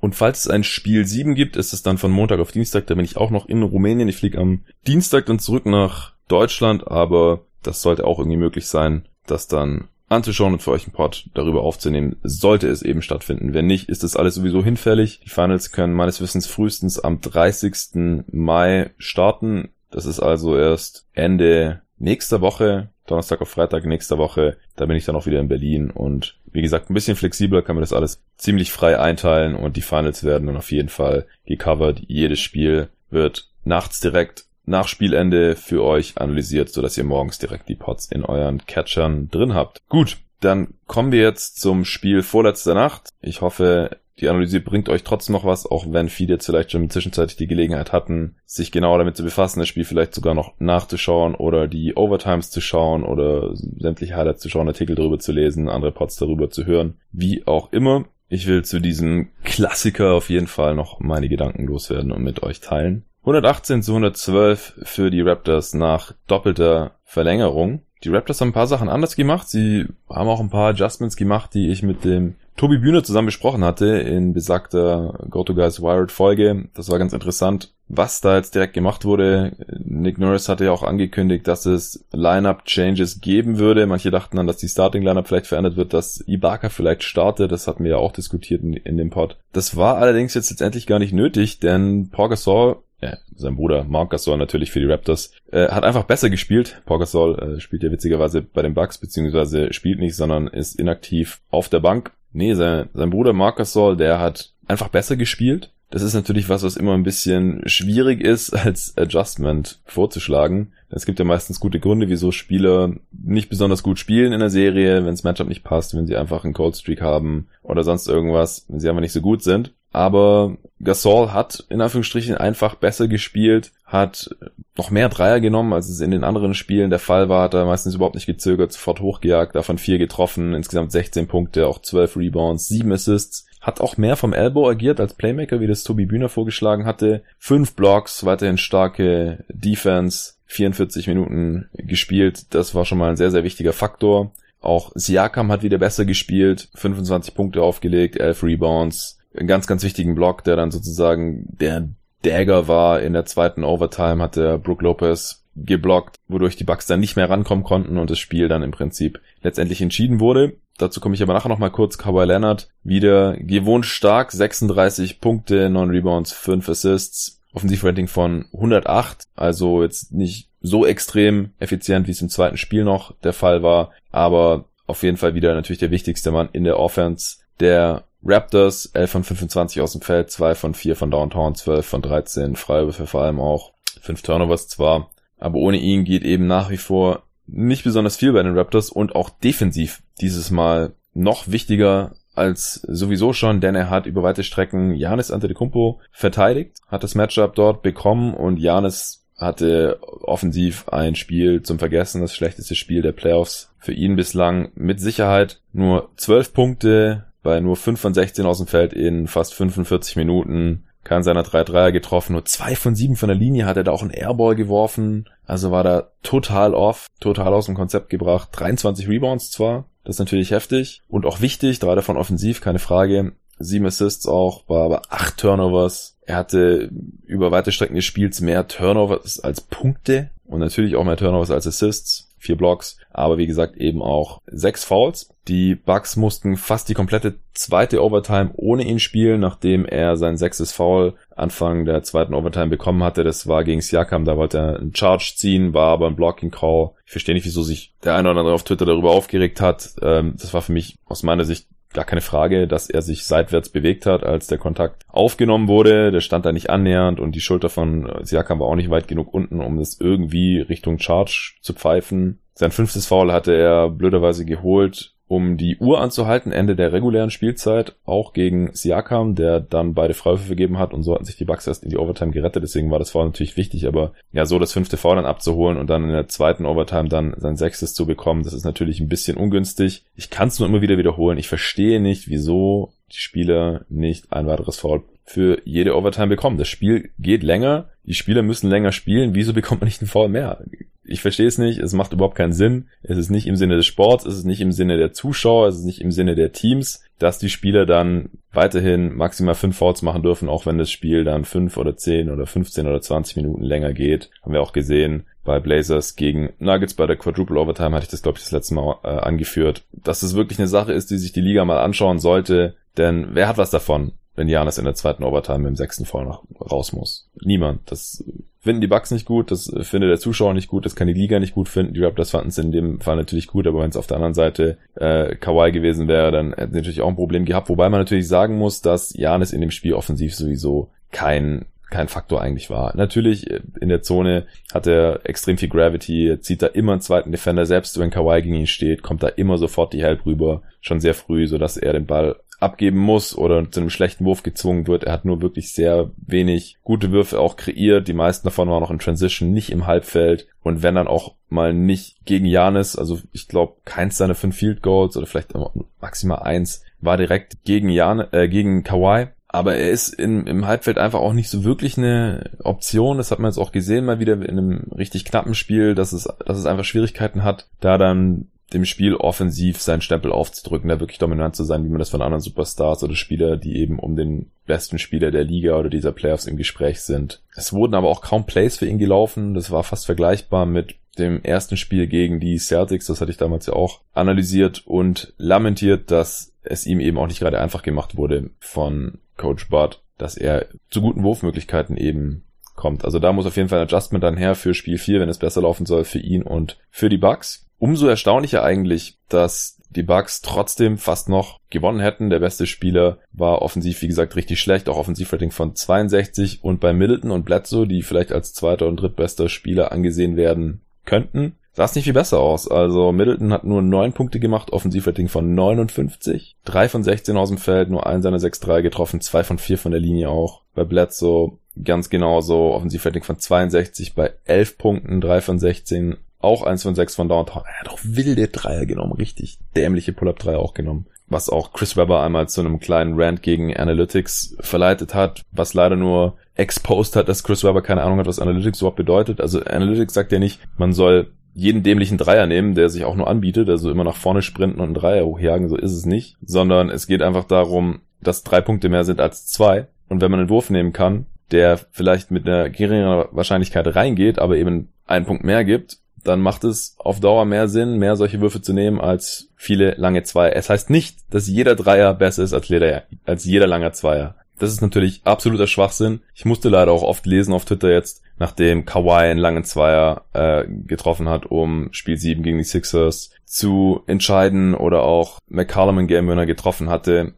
Und 0.00 0.14
falls 0.14 0.40
es 0.40 0.48
ein 0.48 0.64
Spiel 0.64 1.06
7 1.06 1.34
gibt, 1.34 1.56
ist 1.56 1.72
es 1.72 1.82
dann 1.82 1.98
von 1.98 2.10
Montag 2.10 2.40
auf 2.40 2.52
Dienstag, 2.52 2.86
da 2.86 2.94
bin 2.94 3.04
ich 3.04 3.16
auch 3.16 3.30
noch 3.30 3.46
in 3.46 3.62
Rumänien. 3.62 4.08
Ich 4.08 4.16
fliege 4.16 4.38
am 4.38 4.64
Dienstag 4.86 5.26
dann 5.26 5.38
zurück 5.38 5.66
nach 5.66 6.14
Deutschland, 6.28 6.86
aber 6.88 7.44
das 7.62 7.82
sollte 7.82 8.06
auch 8.06 8.18
irgendwie 8.18 8.38
möglich 8.38 8.66
sein, 8.66 9.06
das 9.26 9.46
dann 9.46 9.88
anzuschauen 10.10 10.52
und 10.52 10.62
für 10.62 10.72
euch 10.72 10.84
einen 10.84 10.92
Pod 10.92 11.30
darüber 11.34 11.62
aufzunehmen, 11.62 12.16
sollte 12.22 12.68
es 12.68 12.82
eben 12.82 13.00
stattfinden. 13.00 13.54
Wenn 13.54 13.66
nicht, 13.66 13.88
ist 13.88 14.02
das 14.02 14.16
alles 14.16 14.34
sowieso 14.34 14.62
hinfällig. 14.62 15.20
Die 15.24 15.30
Finals 15.30 15.72
können 15.72 15.94
meines 15.94 16.20
Wissens 16.20 16.46
frühestens 16.46 16.98
am 16.98 17.20
30. 17.20 18.24
Mai 18.32 18.90
starten. 18.98 19.70
Das 19.90 20.06
ist 20.06 20.20
also 20.20 20.56
erst 20.56 21.06
Ende 21.14 21.82
nächster 21.98 22.40
Woche, 22.40 22.90
Donnerstag 23.06 23.40
auf 23.40 23.48
Freitag 23.48 23.84
nächster 23.84 24.18
Woche. 24.18 24.56
Da 24.76 24.86
bin 24.86 24.96
ich 24.96 25.04
dann 25.04 25.16
auch 25.16 25.26
wieder 25.26 25.40
in 25.40 25.48
Berlin 25.48 25.90
und 25.90 26.36
wie 26.52 26.62
gesagt, 26.62 26.90
ein 26.90 26.94
bisschen 26.94 27.16
flexibler 27.16 27.62
kann 27.62 27.76
man 27.76 27.82
das 27.82 27.92
alles 27.92 28.22
ziemlich 28.36 28.72
frei 28.72 28.98
einteilen 28.98 29.54
und 29.54 29.76
die 29.76 29.82
Finals 29.82 30.24
werden 30.24 30.46
dann 30.46 30.56
auf 30.56 30.72
jeden 30.72 30.88
Fall 30.88 31.26
gecovert. 31.46 32.02
Jedes 32.06 32.40
Spiel 32.40 32.88
wird 33.10 33.48
nachts 33.64 34.00
direkt 34.00 34.46
nach 34.70 34.88
Spielende 34.88 35.56
für 35.56 35.84
euch 35.84 36.16
analysiert, 36.16 36.70
sodass 36.70 36.96
ihr 36.96 37.04
morgens 37.04 37.38
direkt 37.38 37.68
die 37.68 37.74
Pots 37.74 38.06
in 38.06 38.24
euren 38.24 38.64
Catchern 38.64 39.28
drin 39.28 39.52
habt. 39.52 39.82
Gut, 39.88 40.18
dann 40.40 40.74
kommen 40.86 41.12
wir 41.12 41.20
jetzt 41.20 41.60
zum 41.60 41.84
Spiel 41.84 42.22
vorletzter 42.22 42.72
Nacht. 42.72 43.10
Ich 43.20 43.42
hoffe, 43.42 43.98
die 44.20 44.28
Analyse 44.28 44.60
bringt 44.60 44.88
euch 44.88 45.02
trotzdem 45.02 45.32
noch 45.32 45.44
was, 45.44 45.66
auch 45.66 45.86
wenn 45.92 46.08
viele 46.08 46.34
jetzt 46.34 46.46
vielleicht 46.46 46.72
schon 46.72 46.88
zwischenzeitlich 46.88 47.36
die 47.36 47.46
Gelegenheit 47.46 47.92
hatten, 47.92 48.36
sich 48.44 48.70
genau 48.70 48.96
damit 48.96 49.16
zu 49.16 49.24
befassen, 49.24 49.58
das 49.58 49.68
Spiel 49.68 49.84
vielleicht 49.84 50.14
sogar 50.14 50.34
noch 50.34 50.52
nachzuschauen 50.58 51.34
oder 51.34 51.66
die 51.66 51.94
Overtimes 51.96 52.50
zu 52.50 52.60
schauen 52.60 53.02
oder 53.02 53.50
sämtliche 53.54 54.14
Highlights 54.14 54.40
zu 54.40 54.48
schauen, 54.48 54.68
Artikel 54.68 54.94
darüber 54.94 55.18
zu 55.18 55.32
lesen, 55.32 55.68
andere 55.68 55.92
Pots 55.92 56.16
darüber 56.16 56.48
zu 56.50 56.64
hören. 56.64 56.98
Wie 57.12 57.46
auch 57.46 57.72
immer. 57.72 58.04
Ich 58.28 58.46
will 58.46 58.64
zu 58.64 58.80
diesem 58.80 59.30
Klassiker 59.42 60.12
auf 60.12 60.30
jeden 60.30 60.46
Fall 60.46 60.76
noch 60.76 61.00
meine 61.00 61.28
Gedanken 61.28 61.66
loswerden 61.66 62.12
und 62.12 62.22
mit 62.22 62.44
euch 62.44 62.60
teilen. 62.60 63.04
118 63.20 63.82
zu 63.82 63.92
112 63.92 64.80
für 64.82 65.10
die 65.10 65.20
Raptors 65.20 65.74
nach 65.74 66.12
doppelter 66.26 66.92
Verlängerung. 67.04 67.82
Die 68.02 68.08
Raptors 68.08 68.40
haben 68.40 68.48
ein 68.48 68.54
paar 68.54 68.66
Sachen 68.66 68.88
anders 68.88 69.14
gemacht. 69.14 69.48
Sie 69.48 69.86
haben 70.08 70.28
auch 70.28 70.40
ein 70.40 70.48
paar 70.48 70.70
Adjustments 70.70 71.16
gemacht, 71.16 71.52
die 71.52 71.70
ich 71.70 71.82
mit 71.82 72.04
dem 72.04 72.36
Tobi 72.56 72.78
Bühne 72.78 73.02
zusammen 73.02 73.26
besprochen 73.26 73.64
hatte 73.64 73.86
in 73.86 74.32
besagter 74.32 75.18
Go 75.28 75.44
to 75.44 75.54
Guys 75.54 75.82
Wired 75.82 76.12
Folge. 76.12 76.68
Das 76.74 76.90
war 76.90 76.98
ganz 76.98 77.12
interessant, 77.12 77.72
was 77.88 78.20
da 78.20 78.36
jetzt 78.36 78.54
direkt 78.54 78.74
gemacht 78.74 79.04
wurde. 79.04 79.52
Nick 79.78 80.18
Norris 80.18 80.48
hatte 80.48 80.66
ja 80.66 80.72
auch 80.72 80.82
angekündigt, 80.82 81.46
dass 81.48 81.66
es 81.66 82.04
Lineup 82.12 82.64
Changes 82.64 83.20
geben 83.20 83.58
würde. 83.58 83.86
Manche 83.86 84.10
dachten 84.10 84.36
dann, 84.36 84.46
dass 84.46 84.58
die 84.58 84.68
Starting 84.68 85.02
Lineup 85.02 85.28
vielleicht 85.28 85.46
verändert 85.46 85.76
wird, 85.76 85.92
dass 85.92 86.22
Ibaka 86.26 86.68
vielleicht 86.68 87.02
startet. 87.02 87.52
Das 87.52 87.66
hatten 87.66 87.84
wir 87.84 87.92
ja 87.92 87.96
auch 87.96 88.12
diskutiert 88.12 88.62
in, 88.62 88.74
in 88.74 88.96
dem 88.96 89.10
Pod. 89.10 89.38
Das 89.52 89.76
war 89.76 89.96
allerdings 89.96 90.34
jetzt 90.34 90.50
letztendlich 90.50 90.86
gar 90.86 90.98
nicht 90.98 91.12
nötig, 91.12 91.60
denn 91.60 92.10
Paul 92.10 92.30
Gasol 92.30 92.82
ja, 93.02 93.16
sein 93.34 93.56
Bruder 93.56 93.84
Mark 93.84 94.10
Gasol 94.10 94.36
natürlich 94.36 94.70
für 94.70 94.80
die 94.80 94.86
Raptors, 94.86 95.32
äh, 95.52 95.68
hat 95.68 95.84
einfach 95.84 96.04
besser 96.04 96.30
gespielt. 96.30 96.82
Paul 96.86 96.98
Gasol 96.98 97.38
äh, 97.38 97.60
spielt 97.60 97.82
ja 97.82 97.90
witzigerweise 97.90 98.42
bei 98.42 98.62
den 98.62 98.74
Bucks, 98.74 98.98
beziehungsweise 98.98 99.72
spielt 99.72 99.98
nicht, 99.98 100.16
sondern 100.16 100.46
ist 100.46 100.78
inaktiv 100.78 101.40
auf 101.50 101.68
der 101.68 101.80
Bank. 101.80 102.12
Nee, 102.32 102.54
sein, 102.54 102.88
sein 102.94 103.10
Bruder 103.10 103.32
Marcus 103.32 103.72
Saul, 103.72 103.96
der 103.96 104.20
hat 104.20 104.52
einfach 104.66 104.88
besser 104.88 105.16
gespielt. 105.16 105.72
Das 105.90 106.02
ist 106.02 106.14
natürlich 106.14 106.48
was, 106.48 106.62
was 106.62 106.76
immer 106.76 106.94
ein 106.94 107.02
bisschen 107.02 107.62
schwierig 107.66 108.20
ist, 108.20 108.50
als 108.54 108.96
Adjustment 108.96 109.80
vorzuschlagen. 109.84 110.72
Es 110.88 111.06
gibt 111.06 111.18
ja 111.18 111.24
meistens 111.24 111.60
gute 111.60 111.80
Gründe, 111.80 112.08
wieso 112.08 112.32
Spieler 112.32 112.94
nicht 113.12 113.48
besonders 113.48 113.82
gut 113.82 113.98
spielen 113.98 114.32
in 114.32 114.40
der 114.40 114.50
Serie, 114.50 115.04
wenn 115.04 115.12
das 115.12 115.24
Matchup 115.24 115.48
nicht 115.48 115.64
passt, 115.64 115.96
wenn 115.96 116.06
sie 116.06 116.16
einfach 116.16 116.44
einen 116.44 116.54
Cold 116.54 116.76
Streak 116.76 117.00
haben 117.00 117.48
oder 117.62 117.82
sonst 117.84 118.08
irgendwas, 118.08 118.66
wenn 118.68 118.80
sie 118.80 118.88
einfach 118.88 119.00
nicht 119.00 119.12
so 119.12 119.20
gut 119.20 119.42
sind. 119.42 119.72
Aber 119.92 120.56
Gasol 120.82 121.32
hat 121.32 121.64
in 121.68 121.80
Anführungsstrichen 121.80 122.36
einfach 122.36 122.76
besser 122.76 123.08
gespielt, 123.08 123.72
hat 123.84 124.30
noch 124.76 124.90
mehr 124.90 125.08
Dreier 125.08 125.40
genommen, 125.40 125.72
als 125.72 125.88
es 125.88 126.00
in 126.00 126.12
den 126.12 126.24
anderen 126.24 126.54
Spielen 126.54 126.90
der 126.90 127.00
Fall 127.00 127.28
war, 127.28 127.42
hat 127.42 127.54
er 127.54 127.66
meistens 127.66 127.96
überhaupt 127.96 128.14
nicht 128.14 128.26
gezögert, 128.26 128.72
sofort 128.72 129.00
hochgejagt, 129.00 129.54
davon 129.54 129.78
vier 129.78 129.98
getroffen, 129.98 130.54
insgesamt 130.54 130.92
16 130.92 131.26
Punkte, 131.26 131.66
auch 131.66 131.80
12 131.82 132.16
Rebounds, 132.16 132.68
7 132.68 132.90
Assists, 132.92 133.46
hat 133.60 133.80
auch 133.80 133.96
mehr 133.96 134.16
vom 134.16 134.32
Elbow 134.32 134.68
agiert 134.68 135.00
als 135.00 135.14
Playmaker, 135.14 135.60
wie 135.60 135.66
das 135.66 135.84
Tobi 135.84 136.06
Bühner 136.06 136.28
vorgeschlagen 136.28 136.86
hatte, 136.86 137.22
fünf 137.38 137.74
Blocks, 137.74 138.24
weiterhin 138.24 138.56
starke 138.56 139.44
Defense, 139.48 140.34
44 140.46 141.08
Minuten 141.08 141.68
gespielt, 141.74 142.54
das 142.54 142.74
war 142.74 142.84
schon 142.84 142.98
mal 142.98 143.10
ein 143.10 143.16
sehr, 143.16 143.30
sehr 143.30 143.44
wichtiger 143.44 143.72
Faktor. 143.72 144.32
Auch 144.60 144.92
Siakam 144.94 145.50
hat 145.50 145.62
wieder 145.62 145.78
besser 145.78 146.04
gespielt, 146.04 146.68
25 146.74 147.34
Punkte 147.34 147.62
aufgelegt, 147.62 148.18
11 148.18 148.42
Rebounds, 148.42 149.19
einen 149.36 149.48
ganz, 149.48 149.66
ganz 149.66 149.82
wichtigen 149.82 150.14
Block, 150.14 150.44
der 150.44 150.56
dann 150.56 150.70
sozusagen 150.70 151.46
der 151.48 151.88
Dagger 152.22 152.68
war 152.68 153.00
in 153.00 153.12
der 153.12 153.24
zweiten 153.24 153.64
Overtime, 153.64 154.22
hat 154.22 154.36
der 154.36 154.58
Brook 154.58 154.82
Lopez 154.82 155.44
geblockt, 155.56 156.16
wodurch 156.28 156.56
die 156.56 156.64
Bucks 156.64 156.86
dann 156.86 157.00
nicht 157.00 157.16
mehr 157.16 157.28
rankommen 157.28 157.64
konnten 157.64 157.98
und 157.98 158.10
das 158.10 158.18
Spiel 158.18 158.48
dann 158.48 158.62
im 158.62 158.70
Prinzip 158.70 159.20
letztendlich 159.42 159.80
entschieden 159.80 160.20
wurde. 160.20 160.56
Dazu 160.78 161.00
komme 161.00 161.14
ich 161.14 161.22
aber 161.22 161.34
nachher 161.34 161.48
nochmal 161.48 161.70
kurz. 161.70 161.98
Kawhi 161.98 162.24
Leonard 162.24 162.68
wieder 162.82 163.36
gewohnt 163.36 163.84
stark, 163.84 164.32
36 164.32 165.20
Punkte, 165.20 165.68
9 165.68 165.90
Rebounds, 165.90 166.32
5 166.32 166.68
Assists, 166.68 167.40
Offensivrating 167.52 168.06
von 168.06 168.46
108, 168.52 169.24
also 169.34 169.82
jetzt 169.82 170.12
nicht 170.12 170.48
so 170.62 170.86
extrem 170.86 171.50
effizient, 171.58 172.06
wie 172.06 172.12
es 172.12 172.22
im 172.22 172.28
zweiten 172.28 172.56
Spiel 172.56 172.84
noch 172.84 173.14
der 173.22 173.32
Fall 173.32 173.62
war, 173.62 173.90
aber 174.10 174.66
auf 174.86 175.02
jeden 175.02 175.16
Fall 175.16 175.34
wieder 175.34 175.54
natürlich 175.54 175.80
der 175.80 175.90
wichtigste 175.90 176.30
Mann 176.30 176.48
in 176.52 176.64
der 176.64 176.78
Offense. 176.78 177.38
Der 177.58 178.04
Raptors 178.24 178.86
11 178.86 179.10
von 179.10 179.24
25 179.24 179.82
aus 179.82 179.92
dem 179.92 180.02
Feld, 180.02 180.30
2 180.30 180.54
von 180.54 180.74
4 180.74 180.96
von 180.96 181.10
Downtown, 181.10 181.54
12 181.54 181.86
von 181.86 182.02
13 182.02 182.56
Freiwürfe 182.56 183.06
vor 183.06 183.22
allem 183.22 183.40
auch, 183.40 183.72
5 184.02 184.22
Turnovers 184.22 184.68
zwar, 184.68 185.10
aber 185.38 185.58
ohne 185.58 185.78
ihn 185.78 186.04
geht 186.04 186.24
eben 186.24 186.46
nach 186.46 186.70
wie 186.70 186.76
vor 186.76 187.22
nicht 187.46 187.84
besonders 187.84 188.16
viel 188.16 188.32
bei 188.32 188.42
den 188.42 188.56
Raptors 188.56 188.90
und 188.90 189.14
auch 189.14 189.30
defensiv 189.30 190.02
dieses 190.20 190.50
Mal 190.50 190.92
noch 191.14 191.48
wichtiger 191.48 192.12
als 192.34 192.74
sowieso 192.88 193.32
schon, 193.32 193.60
denn 193.60 193.74
er 193.74 193.90
hat 193.90 194.06
über 194.06 194.22
weite 194.22 194.44
Strecken 194.44 194.94
Janis 194.94 195.30
Antetokounmpo 195.30 196.00
verteidigt, 196.12 196.76
hat 196.86 197.02
das 197.02 197.14
Matchup 197.14 197.54
dort 197.54 197.82
bekommen 197.82 198.34
und 198.34 198.58
Janis 198.58 199.26
hatte 199.36 199.98
offensiv 200.02 200.88
ein 200.90 201.14
Spiel 201.14 201.62
zum 201.62 201.78
Vergessen, 201.78 202.20
das 202.20 202.34
schlechteste 202.34 202.74
Spiel 202.74 203.02
der 203.02 203.12
Playoffs 203.12 203.72
für 203.78 203.92
ihn 203.92 204.14
bislang 204.14 204.70
mit 204.74 205.00
Sicherheit. 205.00 205.60
Nur 205.72 206.10
12 206.16 206.52
Punkte, 206.52 207.29
bei 207.42 207.60
nur 207.60 207.76
5 207.76 208.00
von 208.00 208.14
16 208.14 208.46
aus 208.46 208.58
dem 208.58 208.66
Feld 208.66 208.92
in 208.92 209.26
fast 209.26 209.54
45 209.54 210.16
Minuten. 210.16 210.84
Keinen 211.02 211.22
seiner 211.22 211.42
3 211.42 211.64
Dreier 211.64 211.92
getroffen, 211.92 212.34
nur 212.34 212.44
2 212.44 212.76
von 212.76 212.94
7 212.94 213.16
von 213.16 213.28
der 213.28 213.36
Linie 213.36 213.64
hat 213.64 213.78
er 213.78 213.84
da 213.84 213.90
auch 213.90 214.02
einen 214.02 214.10
Airball 214.10 214.54
geworfen. 214.54 215.28
Also 215.46 215.70
war 215.70 215.82
da 215.82 216.10
total 216.22 216.74
off, 216.74 217.06
total 217.20 217.54
aus 217.54 217.66
dem 217.66 217.74
Konzept 217.74 218.10
gebracht. 218.10 218.50
23 218.52 219.08
Rebounds 219.08 219.50
zwar, 219.50 219.86
das 220.04 220.16
ist 220.16 220.20
natürlich 220.20 220.50
heftig 220.50 221.02
und 221.08 221.24
auch 221.24 221.40
wichtig, 221.40 221.78
drei 221.78 221.94
davon 221.94 222.18
offensiv, 222.18 222.60
keine 222.60 222.78
Frage. 222.78 223.32
Sieben 223.58 223.86
Assists 223.86 224.26
auch, 224.26 224.68
war 224.68 224.84
aber 224.84 225.02
acht 225.10 225.38
Turnovers. 225.38 226.16
Er 226.22 226.36
hatte 226.36 226.90
über 227.26 227.50
weite 227.50 227.72
Strecken 227.72 227.96
des 227.96 228.04
Spiels 228.04 228.40
mehr 228.40 228.68
Turnovers 228.68 229.40
als 229.40 229.60
Punkte 229.60 230.30
und 230.46 230.60
natürlich 230.60 230.96
auch 230.96 231.04
mehr 231.04 231.16
Turnovers 231.16 231.50
als 231.50 231.66
Assists 231.66 232.29
vier 232.40 232.56
Blocks, 232.56 232.96
aber 233.10 233.38
wie 233.38 233.46
gesagt 233.46 233.76
eben 233.76 234.02
auch 234.02 234.40
sechs 234.46 234.84
Fouls. 234.84 235.32
Die 235.46 235.74
Bucks 235.74 236.16
mussten 236.16 236.56
fast 236.56 236.88
die 236.88 236.94
komplette 236.94 237.38
zweite 237.54 238.02
Overtime 238.02 238.50
ohne 238.54 238.84
ihn 238.84 238.98
spielen, 238.98 239.40
nachdem 239.40 239.84
er 239.84 240.16
sein 240.16 240.36
sechstes 240.36 240.72
Foul 240.72 241.14
Anfang 241.34 241.84
der 241.84 242.02
zweiten 242.02 242.34
Overtime 242.34 242.68
bekommen 242.68 243.02
hatte. 243.02 243.24
Das 243.24 243.46
war 243.46 243.64
gegen 243.64 243.80
Siakam, 243.80 244.24
da 244.24 244.36
wollte 244.36 244.58
er 244.58 244.78
einen 244.78 244.94
Charge 244.94 245.34
ziehen, 245.36 245.74
war 245.74 245.88
aber 245.88 246.06
ein 246.06 246.16
Blocking 246.16 246.50
Call. 246.50 246.90
Ich 247.04 247.12
verstehe 247.12 247.34
nicht, 247.34 247.46
wieso 247.46 247.62
sich 247.62 247.94
der 248.04 248.14
eine 248.14 248.30
oder 248.30 248.40
andere 248.40 248.54
auf 248.54 248.64
Twitter 248.64 248.86
darüber 248.86 249.10
aufgeregt 249.10 249.60
hat. 249.60 249.90
Ähm, 250.02 250.34
das 250.38 250.54
war 250.54 250.62
für 250.62 250.72
mich 250.72 250.96
aus 251.06 251.22
meiner 251.22 251.44
Sicht 251.44 251.66
gar 251.92 252.04
keine 252.04 252.20
Frage, 252.20 252.68
dass 252.68 252.88
er 252.88 253.02
sich 253.02 253.24
seitwärts 253.24 253.68
bewegt 253.68 254.06
hat, 254.06 254.24
als 254.24 254.46
der 254.46 254.58
Kontakt 254.58 255.04
aufgenommen 255.08 255.68
wurde. 255.68 256.12
Der 256.12 256.20
stand 256.20 256.46
da 256.46 256.52
nicht 256.52 256.70
annähernd 256.70 257.20
und 257.20 257.34
die 257.34 257.40
Schulter 257.40 257.68
von 257.68 258.10
Siakam 258.22 258.60
war 258.60 258.68
auch 258.68 258.76
nicht 258.76 258.90
weit 258.90 259.08
genug 259.08 259.32
unten, 259.34 259.60
um 259.60 259.76
das 259.76 259.98
irgendwie 260.00 260.60
Richtung 260.60 260.98
Charge 260.98 261.54
zu 261.60 261.74
pfeifen. 261.74 262.40
Sein 262.54 262.70
fünftes 262.70 263.06
Foul 263.06 263.32
hatte 263.32 263.54
er 263.54 263.90
blöderweise 263.90 264.44
geholt, 264.44 265.14
um 265.30 265.56
die 265.56 265.76
Uhr 265.78 266.00
anzuhalten, 266.00 266.50
Ende 266.50 266.74
der 266.74 266.92
regulären 266.92 267.30
Spielzeit, 267.30 267.94
auch 268.04 268.32
gegen 268.32 268.74
Siakam, 268.74 269.36
der 269.36 269.60
dann 269.60 269.94
beide 269.94 270.12
Freiwürfe 270.12 270.48
gegeben 270.48 270.76
hat 270.76 270.92
und 270.92 271.04
so 271.04 271.14
hatten 271.14 271.24
sich 271.24 271.36
die 271.36 271.44
Bucks 271.44 271.68
erst 271.68 271.84
in 271.84 271.90
die 271.90 271.98
Overtime 271.98 272.32
gerettet, 272.32 272.64
deswegen 272.64 272.90
war 272.90 272.98
das 272.98 273.12
Foul 273.12 273.26
natürlich 273.26 273.56
wichtig, 273.56 273.86
aber 273.86 274.12
ja, 274.32 274.44
so 274.44 274.58
das 274.58 274.72
fünfte 274.72 274.96
Foul 274.96 275.14
dann 275.14 275.26
abzuholen 275.26 275.78
und 275.78 275.88
dann 275.88 276.02
in 276.02 276.10
der 276.10 276.26
zweiten 276.26 276.66
Overtime 276.66 277.08
dann 277.08 277.34
sein 277.36 277.54
sechstes 277.54 277.94
zu 277.94 278.06
bekommen, 278.06 278.42
das 278.42 278.54
ist 278.54 278.64
natürlich 278.64 278.98
ein 278.98 279.08
bisschen 279.08 279.36
ungünstig. 279.36 280.04
Ich 280.16 280.30
kann 280.30 280.48
es 280.48 280.58
nur 280.58 280.68
immer 280.68 280.80
wieder 280.80 280.98
wiederholen, 280.98 281.38
ich 281.38 281.46
verstehe 281.46 282.00
nicht, 282.00 282.28
wieso 282.28 282.92
die 283.12 283.20
Spieler 283.20 283.84
nicht 283.88 284.32
ein 284.32 284.48
weiteres 284.48 284.78
Foul 284.78 285.04
für 285.24 285.62
jede 285.64 285.96
Overtime 285.96 286.26
bekommen. 286.26 286.58
Das 286.58 286.66
Spiel 286.66 287.10
geht 287.20 287.44
länger, 287.44 287.88
die 288.02 288.14
Spieler 288.14 288.42
müssen 288.42 288.68
länger 288.68 288.90
spielen, 288.90 289.32
wieso 289.32 289.52
bekommt 289.52 289.80
man 289.80 289.86
nicht 289.86 290.00
einen 290.00 290.08
Foul 290.08 290.28
mehr? 290.28 290.64
Ich 291.10 291.22
verstehe 291.22 291.48
es 291.48 291.58
nicht, 291.58 291.80
es 291.80 291.92
macht 291.92 292.12
überhaupt 292.12 292.36
keinen 292.36 292.52
Sinn. 292.52 292.86
Es 293.02 293.18
ist 293.18 293.30
nicht 293.30 293.48
im 293.48 293.56
Sinne 293.56 293.74
des 293.74 293.86
Sports, 293.86 294.24
es 294.24 294.36
ist 294.36 294.44
nicht 294.44 294.60
im 294.60 294.70
Sinne 294.70 294.96
der 294.96 295.12
Zuschauer, 295.12 295.66
es 295.66 295.78
ist 295.78 295.84
nicht 295.84 296.00
im 296.00 296.12
Sinne 296.12 296.36
der 296.36 296.52
Teams, 296.52 297.02
dass 297.18 297.38
die 297.38 297.50
Spieler 297.50 297.84
dann 297.84 298.30
weiterhin 298.52 299.16
maximal 299.16 299.56
fünf 299.56 299.76
Fouls 299.76 300.02
machen 300.02 300.22
dürfen, 300.22 300.48
auch 300.48 300.66
wenn 300.66 300.78
das 300.78 300.88
Spiel 300.88 301.24
dann 301.24 301.44
fünf 301.44 301.76
oder 301.76 301.96
zehn 301.96 302.30
oder 302.30 302.46
15 302.46 302.86
oder 302.86 303.00
20 303.00 303.36
Minuten 303.36 303.64
länger 303.64 303.92
geht. 303.92 304.30
Haben 304.42 304.52
wir 304.52 304.62
auch 304.62 304.72
gesehen 304.72 305.24
bei 305.44 305.58
Blazers 305.58 306.14
gegen 306.14 306.52
Nuggets 306.60 306.94
bei 306.94 307.08
der 307.08 307.16
Quadruple 307.16 307.58
Overtime 307.58 307.96
hatte 307.96 308.04
ich 308.04 308.10
das, 308.10 308.22
glaube 308.22 308.38
ich, 308.38 308.44
das 308.44 308.52
letzte 308.52 308.74
Mal 308.74 308.98
äh, 309.02 309.08
angeführt. 309.08 309.82
Dass 309.92 310.22
es 310.22 310.36
wirklich 310.36 310.60
eine 310.60 310.68
Sache 310.68 310.92
ist, 310.92 311.10
die 311.10 311.18
sich 311.18 311.32
die 311.32 311.40
Liga 311.40 311.64
mal 311.64 311.82
anschauen 311.82 312.20
sollte, 312.20 312.76
denn 312.96 313.30
wer 313.32 313.48
hat 313.48 313.58
was 313.58 313.70
davon? 313.70 314.12
Wenn 314.40 314.48
Janis 314.48 314.78
in 314.78 314.86
der 314.86 314.94
zweiten 314.94 315.22
Overtime 315.22 315.68
im 315.68 315.76
sechsten 315.76 316.06
Fall 316.06 316.24
noch 316.24 316.42
raus 316.58 316.94
muss. 316.94 317.28
Niemand. 317.42 317.90
Das 317.90 318.24
finden 318.58 318.80
die 318.80 318.86
Bucks 318.86 319.10
nicht 319.10 319.26
gut, 319.26 319.50
das 319.50 319.70
findet 319.82 320.10
der 320.10 320.18
Zuschauer 320.18 320.54
nicht 320.54 320.68
gut, 320.68 320.86
das 320.86 320.96
kann 320.96 321.08
die 321.08 321.12
Liga 321.12 321.38
nicht 321.38 321.54
gut 321.54 321.68
finden. 321.68 321.92
Die 321.92 322.02
Raptors 322.02 322.30
fanden 322.30 322.48
es 322.48 322.56
in 322.56 322.72
dem 322.72 323.00
Fall 323.00 323.16
natürlich 323.16 323.46
gut, 323.46 323.66
aber 323.66 323.82
wenn 323.82 323.90
es 323.90 323.98
auf 323.98 324.06
der 324.06 324.16
anderen 324.16 324.32
Seite 324.32 324.78
äh, 324.94 325.34
Kawhi 325.36 325.72
gewesen 325.72 326.08
wäre, 326.08 326.32
dann 326.32 326.54
hätten 326.54 326.72
sie 326.72 326.78
natürlich 326.78 327.02
auch 327.02 327.08
ein 327.08 327.16
Problem 327.16 327.44
gehabt. 327.44 327.68
Wobei 327.68 327.90
man 327.90 328.00
natürlich 328.00 328.28
sagen 328.28 328.56
muss, 328.56 328.80
dass 328.80 329.14
Janis 329.14 329.52
in 329.52 329.60
dem 329.60 329.70
Spiel 329.70 329.92
offensiv 329.92 330.34
sowieso 330.34 330.88
kein 331.12 331.66
kein 331.90 332.06
Faktor 332.06 332.40
eigentlich 332.40 332.70
war. 332.70 332.96
Natürlich, 332.96 333.50
äh, 333.50 333.60
in 333.80 333.90
der 333.90 334.00
Zone 334.00 334.46
hat 334.72 334.86
er 334.86 335.20
extrem 335.24 335.58
viel 335.58 335.68
Gravity, 335.68 336.38
zieht 336.40 336.62
da 336.62 336.68
immer 336.68 336.92
einen 336.92 337.00
zweiten 337.02 337.32
Defender, 337.32 337.66
selbst 337.66 337.98
wenn 337.98 338.10
Kawhi 338.10 338.40
gegen 338.40 338.54
ihn 338.54 338.66
steht, 338.66 339.02
kommt 339.02 339.22
da 339.22 339.28
immer 339.28 339.58
sofort 339.58 339.92
die 339.92 340.02
Help 340.02 340.24
rüber, 340.24 340.62
schon 340.80 341.00
sehr 341.00 341.14
früh, 341.14 341.46
so 341.46 341.56
er 341.56 341.92
den 341.92 342.06
Ball 342.06 342.36
abgeben 342.60 342.98
muss 342.98 343.36
oder 343.36 343.68
zu 343.70 343.80
einem 343.80 343.90
schlechten 343.90 344.24
Wurf 344.24 344.42
gezwungen 344.42 344.86
wird. 344.86 345.04
Er 345.04 345.12
hat 345.12 345.24
nur 345.24 345.40
wirklich 345.40 345.72
sehr 345.72 346.10
wenig 346.18 346.76
gute 346.84 347.10
Würfe 347.10 347.40
auch 347.40 347.56
kreiert. 347.56 348.06
Die 348.06 348.12
meisten 348.12 348.46
davon 348.46 348.68
waren 348.68 348.82
noch 348.82 348.90
in 348.90 348.98
Transition, 348.98 349.50
nicht 349.50 349.70
im 349.70 349.86
Halbfeld. 349.86 350.46
Und 350.62 350.82
wenn 350.82 350.94
dann 350.94 351.08
auch 351.08 351.34
mal 351.48 351.72
nicht 351.72 352.24
gegen 352.26 352.44
Janis, 352.44 352.96
also 352.96 353.18
ich 353.32 353.48
glaube, 353.48 353.74
keins 353.84 354.18
seiner 354.18 354.34
fünf 354.34 354.56
Field 354.56 354.82
Goals 354.82 355.16
oder 355.16 355.26
vielleicht 355.26 355.54
maximal 356.00 356.40
eins 356.40 356.84
war 357.00 357.16
direkt 357.16 357.64
gegen 357.64 357.88
Jan, 357.88 358.26
äh, 358.32 358.48
gegen 358.48 358.84
Kawhi. 358.84 359.28
Aber 359.48 359.74
er 359.74 359.90
ist 359.90 360.14
in, 360.14 360.46
im 360.46 360.66
Halbfeld 360.66 360.98
einfach 360.98 361.18
auch 361.18 361.32
nicht 361.32 361.50
so 361.50 361.64
wirklich 361.64 361.98
eine 361.98 362.50
Option. 362.62 363.16
Das 363.16 363.32
hat 363.32 363.40
man 363.40 363.50
jetzt 363.50 363.58
auch 363.58 363.72
gesehen, 363.72 364.04
mal 364.04 364.20
wieder 364.20 364.34
in 364.34 364.58
einem 364.58 364.92
richtig 364.96 365.24
knappen 365.24 365.54
Spiel, 365.54 365.96
dass 365.96 366.12
es, 366.12 366.28
dass 366.46 366.58
es 366.58 366.66
einfach 366.66 366.84
Schwierigkeiten 366.84 367.42
hat, 367.42 367.68
da 367.80 367.98
dann 367.98 368.46
dem 368.72 368.84
Spiel 368.84 369.14
offensiv 369.14 369.80
seinen 369.80 370.00
Stempel 370.00 370.32
aufzudrücken, 370.32 370.88
da 370.88 371.00
wirklich 371.00 371.18
dominant 371.18 371.56
zu 371.56 371.64
sein, 371.64 371.84
wie 371.84 371.88
man 371.88 371.98
das 371.98 372.10
von 372.10 372.22
anderen 372.22 372.40
Superstars 372.40 373.02
oder 373.02 373.16
Spieler, 373.16 373.56
die 373.56 373.76
eben 373.76 373.98
um 373.98 374.16
den 374.16 374.50
besten 374.66 374.98
Spieler 374.98 375.30
der 375.30 375.44
Liga 375.44 375.76
oder 375.76 375.90
dieser 375.90 376.12
Playoffs 376.12 376.46
im 376.46 376.56
Gespräch 376.56 377.00
sind. 377.00 377.42
Es 377.56 377.72
wurden 377.72 377.94
aber 377.94 378.08
auch 378.08 378.22
kaum 378.22 378.46
Plays 378.46 378.76
für 378.76 378.86
ihn 378.86 378.98
gelaufen. 378.98 379.54
Das 379.54 379.70
war 379.70 379.82
fast 379.82 380.06
vergleichbar 380.06 380.66
mit 380.66 380.94
dem 381.18 381.42
ersten 381.42 381.76
Spiel 381.76 382.06
gegen 382.06 382.38
die 382.38 382.58
Celtics. 382.58 383.06
Das 383.06 383.20
hatte 383.20 383.32
ich 383.32 383.36
damals 383.36 383.66
ja 383.66 383.72
auch 383.72 384.00
analysiert 384.12 384.86
und 384.86 385.34
lamentiert, 385.36 386.10
dass 386.10 386.52
es 386.62 386.86
ihm 386.86 387.00
eben 387.00 387.18
auch 387.18 387.26
nicht 387.26 387.40
gerade 387.40 387.60
einfach 387.60 387.82
gemacht 387.82 388.16
wurde 388.16 388.50
von 388.60 389.18
Coach 389.36 389.68
Bud, 389.68 390.02
dass 390.18 390.36
er 390.36 390.66
zu 390.90 391.00
guten 391.00 391.22
Wurfmöglichkeiten 391.22 391.96
eben 391.96 392.44
kommt. 392.76 393.04
Also 393.04 393.18
da 393.18 393.32
muss 393.32 393.46
auf 393.46 393.56
jeden 393.56 393.68
Fall 393.68 393.80
ein 393.80 393.84
Adjustment 393.84 394.22
dann 394.22 394.36
her 394.36 394.54
für 394.54 394.74
Spiel 394.74 394.98
4, 394.98 395.20
wenn 395.20 395.28
es 395.28 395.38
besser 395.38 395.62
laufen 395.62 395.86
soll 395.86 396.04
für 396.04 396.18
ihn 396.18 396.42
und 396.42 396.78
für 396.90 397.08
die 397.08 397.18
Bucks. 397.18 397.69
Umso 397.80 398.06
erstaunlicher 398.06 398.62
eigentlich, 398.62 399.16
dass 399.30 399.78
die 399.88 400.02
Bucks 400.02 400.42
trotzdem 400.42 400.98
fast 400.98 401.28
noch 401.28 401.58
gewonnen 401.70 401.98
hätten. 401.98 402.30
Der 402.30 402.38
beste 402.38 402.66
Spieler 402.66 403.18
war 403.32 403.62
offensiv, 403.62 404.02
wie 404.02 404.06
gesagt, 404.06 404.36
richtig 404.36 404.60
schlecht, 404.60 404.88
auch 404.88 404.98
Offensivrating 404.98 405.50
von 405.50 405.74
62 405.74 406.62
und 406.62 406.78
bei 406.78 406.92
Middleton 406.92 407.30
und 407.30 407.44
Bledsoe, 407.44 407.88
die 407.88 408.02
vielleicht 408.02 408.32
als 408.32 408.52
zweiter 408.52 408.86
und 408.86 408.98
drittbester 408.98 409.48
Spieler 409.48 409.92
angesehen 409.92 410.36
werden 410.36 410.82
könnten, 411.06 411.56
sah 411.72 411.84
es 411.84 411.94
nicht 411.94 412.04
viel 412.04 412.12
besser 412.12 412.38
aus. 412.38 412.68
Also 412.68 413.12
Middleton 413.12 413.52
hat 413.52 413.64
nur 413.64 413.82
neun 413.82 414.12
Punkte 414.12 414.40
gemacht, 414.40 414.72
Offensivrating 414.72 415.28
von 415.28 415.54
59, 415.54 416.56
drei 416.64 416.88
von 416.88 417.02
16 417.02 417.36
aus 417.36 417.48
dem 417.48 417.58
Feld, 417.58 417.90
nur 417.90 418.06
ein 418.06 418.22
seiner 418.22 418.38
6-3 418.38 418.82
getroffen, 418.82 419.20
zwei 419.22 419.42
von 419.42 419.58
vier 419.58 419.78
von 419.78 419.90
der 419.90 420.00
Linie 420.00 420.28
auch. 420.28 420.62
Bei 420.74 420.84
Bledsoe 420.84 421.58
ganz 421.82 422.10
genauso, 422.10 422.74
Offensivrating 422.74 423.22
von 423.22 423.38
62 423.38 424.14
bei 424.14 424.34
11 424.44 424.78
Punkten, 424.78 425.20
drei 425.20 425.40
von 425.40 425.58
16 425.58 426.16
auch 426.40 426.62
eins 426.62 426.82
von 426.82 426.94
sechs 426.94 427.14
von 427.14 427.28
Downtown. 427.28 427.62
Er 427.66 427.80
hat 427.80 427.88
auch 427.88 428.00
wilde 428.02 428.48
Dreier 428.48 428.86
genommen, 428.86 429.12
richtig 429.12 429.58
dämliche 429.76 430.12
Pull-Up-Dreier 430.12 430.58
auch 430.58 430.74
genommen. 430.74 431.06
Was 431.28 431.48
auch 431.48 431.72
Chris 431.72 431.96
Webber 431.96 432.22
einmal 432.22 432.48
zu 432.48 432.60
einem 432.60 432.80
kleinen 432.80 433.20
Rant 433.20 433.42
gegen 433.42 433.76
Analytics 433.76 434.56
verleitet 434.60 435.14
hat, 435.14 435.42
was 435.52 435.74
leider 435.74 435.96
nur 435.96 436.36
exposed 436.56 437.14
hat, 437.14 437.28
dass 437.28 437.44
Chris 437.44 437.62
Webber 437.62 437.82
keine 437.82 438.02
Ahnung 438.02 438.18
hat, 438.18 438.26
was 438.26 438.40
Analytics 438.40 438.80
überhaupt 438.80 438.96
bedeutet. 438.96 439.40
Also 439.40 439.62
Analytics 439.62 440.14
sagt 440.14 440.32
ja 440.32 440.38
nicht, 440.38 440.60
man 440.76 440.92
soll 440.92 441.30
jeden 441.54 441.82
dämlichen 441.82 442.18
Dreier 442.18 442.46
nehmen, 442.46 442.74
der 442.74 442.88
sich 442.88 443.04
auch 443.04 443.16
nur 443.16 443.28
anbietet, 443.28 443.68
also 443.68 443.90
immer 443.90 444.04
nach 444.04 444.16
vorne 444.16 444.42
sprinten 444.42 444.80
und 444.80 444.86
einen 444.86 444.94
Dreier 444.94 445.24
hochjagen, 445.24 445.68
so 445.68 445.76
ist 445.76 445.92
es 445.92 446.06
nicht, 446.06 446.36
sondern 446.42 446.90
es 446.90 447.06
geht 447.06 447.22
einfach 447.22 447.44
darum, 447.44 448.00
dass 448.20 448.42
drei 448.44 448.60
Punkte 448.60 448.88
mehr 448.88 449.04
sind 449.04 449.20
als 449.20 449.46
zwei. 449.46 449.88
Und 450.08 450.20
wenn 450.20 450.30
man 450.30 450.40
einen 450.40 450.48
Wurf 450.48 450.70
nehmen 450.70 450.92
kann, 450.92 451.26
der 451.50 451.78
vielleicht 451.90 452.30
mit 452.30 452.46
einer 452.46 452.70
geringeren 452.70 453.28
Wahrscheinlichkeit 453.32 453.94
reingeht, 453.94 454.38
aber 454.38 454.56
eben 454.56 454.88
einen 455.06 455.26
Punkt 455.26 455.44
mehr 455.44 455.64
gibt, 455.64 455.98
dann 456.24 456.40
macht 456.40 456.64
es 456.64 456.96
auf 456.98 457.20
Dauer 457.20 457.44
mehr 457.44 457.68
Sinn, 457.68 457.98
mehr 457.98 458.16
solche 458.16 458.40
Würfe 458.40 458.60
zu 458.60 458.72
nehmen 458.72 459.00
als 459.00 459.48
viele 459.56 459.94
lange 459.96 460.22
Zweier. 460.22 460.54
Es 460.54 460.70
heißt 460.70 460.90
nicht, 460.90 461.18
dass 461.30 461.46
jeder 461.46 461.74
Dreier 461.76 462.14
besser 462.14 462.42
ist 462.42 462.52
als 462.52 462.68
jeder, 462.68 463.04
als 463.24 463.44
jeder 463.44 463.66
langer 463.66 463.92
Zweier. 463.92 464.34
Das 464.58 464.72
ist 464.72 464.82
natürlich 464.82 465.22
absoluter 465.24 465.66
Schwachsinn. 465.66 466.20
Ich 466.34 466.44
musste 466.44 466.68
leider 466.68 466.92
auch 466.92 467.02
oft 467.02 467.24
lesen 467.24 467.54
auf 467.54 467.64
Twitter 467.64 467.90
jetzt, 467.90 468.22
nachdem 468.38 468.84
Kawhi 468.84 469.30
einen 469.30 469.40
langen 469.40 469.64
Zweier 469.64 470.24
äh, 470.34 470.64
getroffen 470.66 471.30
hat, 471.30 471.46
um 471.46 471.88
Spiel 471.92 472.18
7 472.18 472.42
gegen 472.42 472.58
die 472.58 472.64
Sixers 472.64 473.30
zu 473.46 474.02
entscheiden 474.06 474.74
oder 474.74 475.02
auch 475.02 475.38
McCallum 475.48 475.98
einen 475.98 476.08
Game 476.08 476.28
Winner 476.28 476.44
getroffen 476.44 476.90
hatte, 476.90 477.32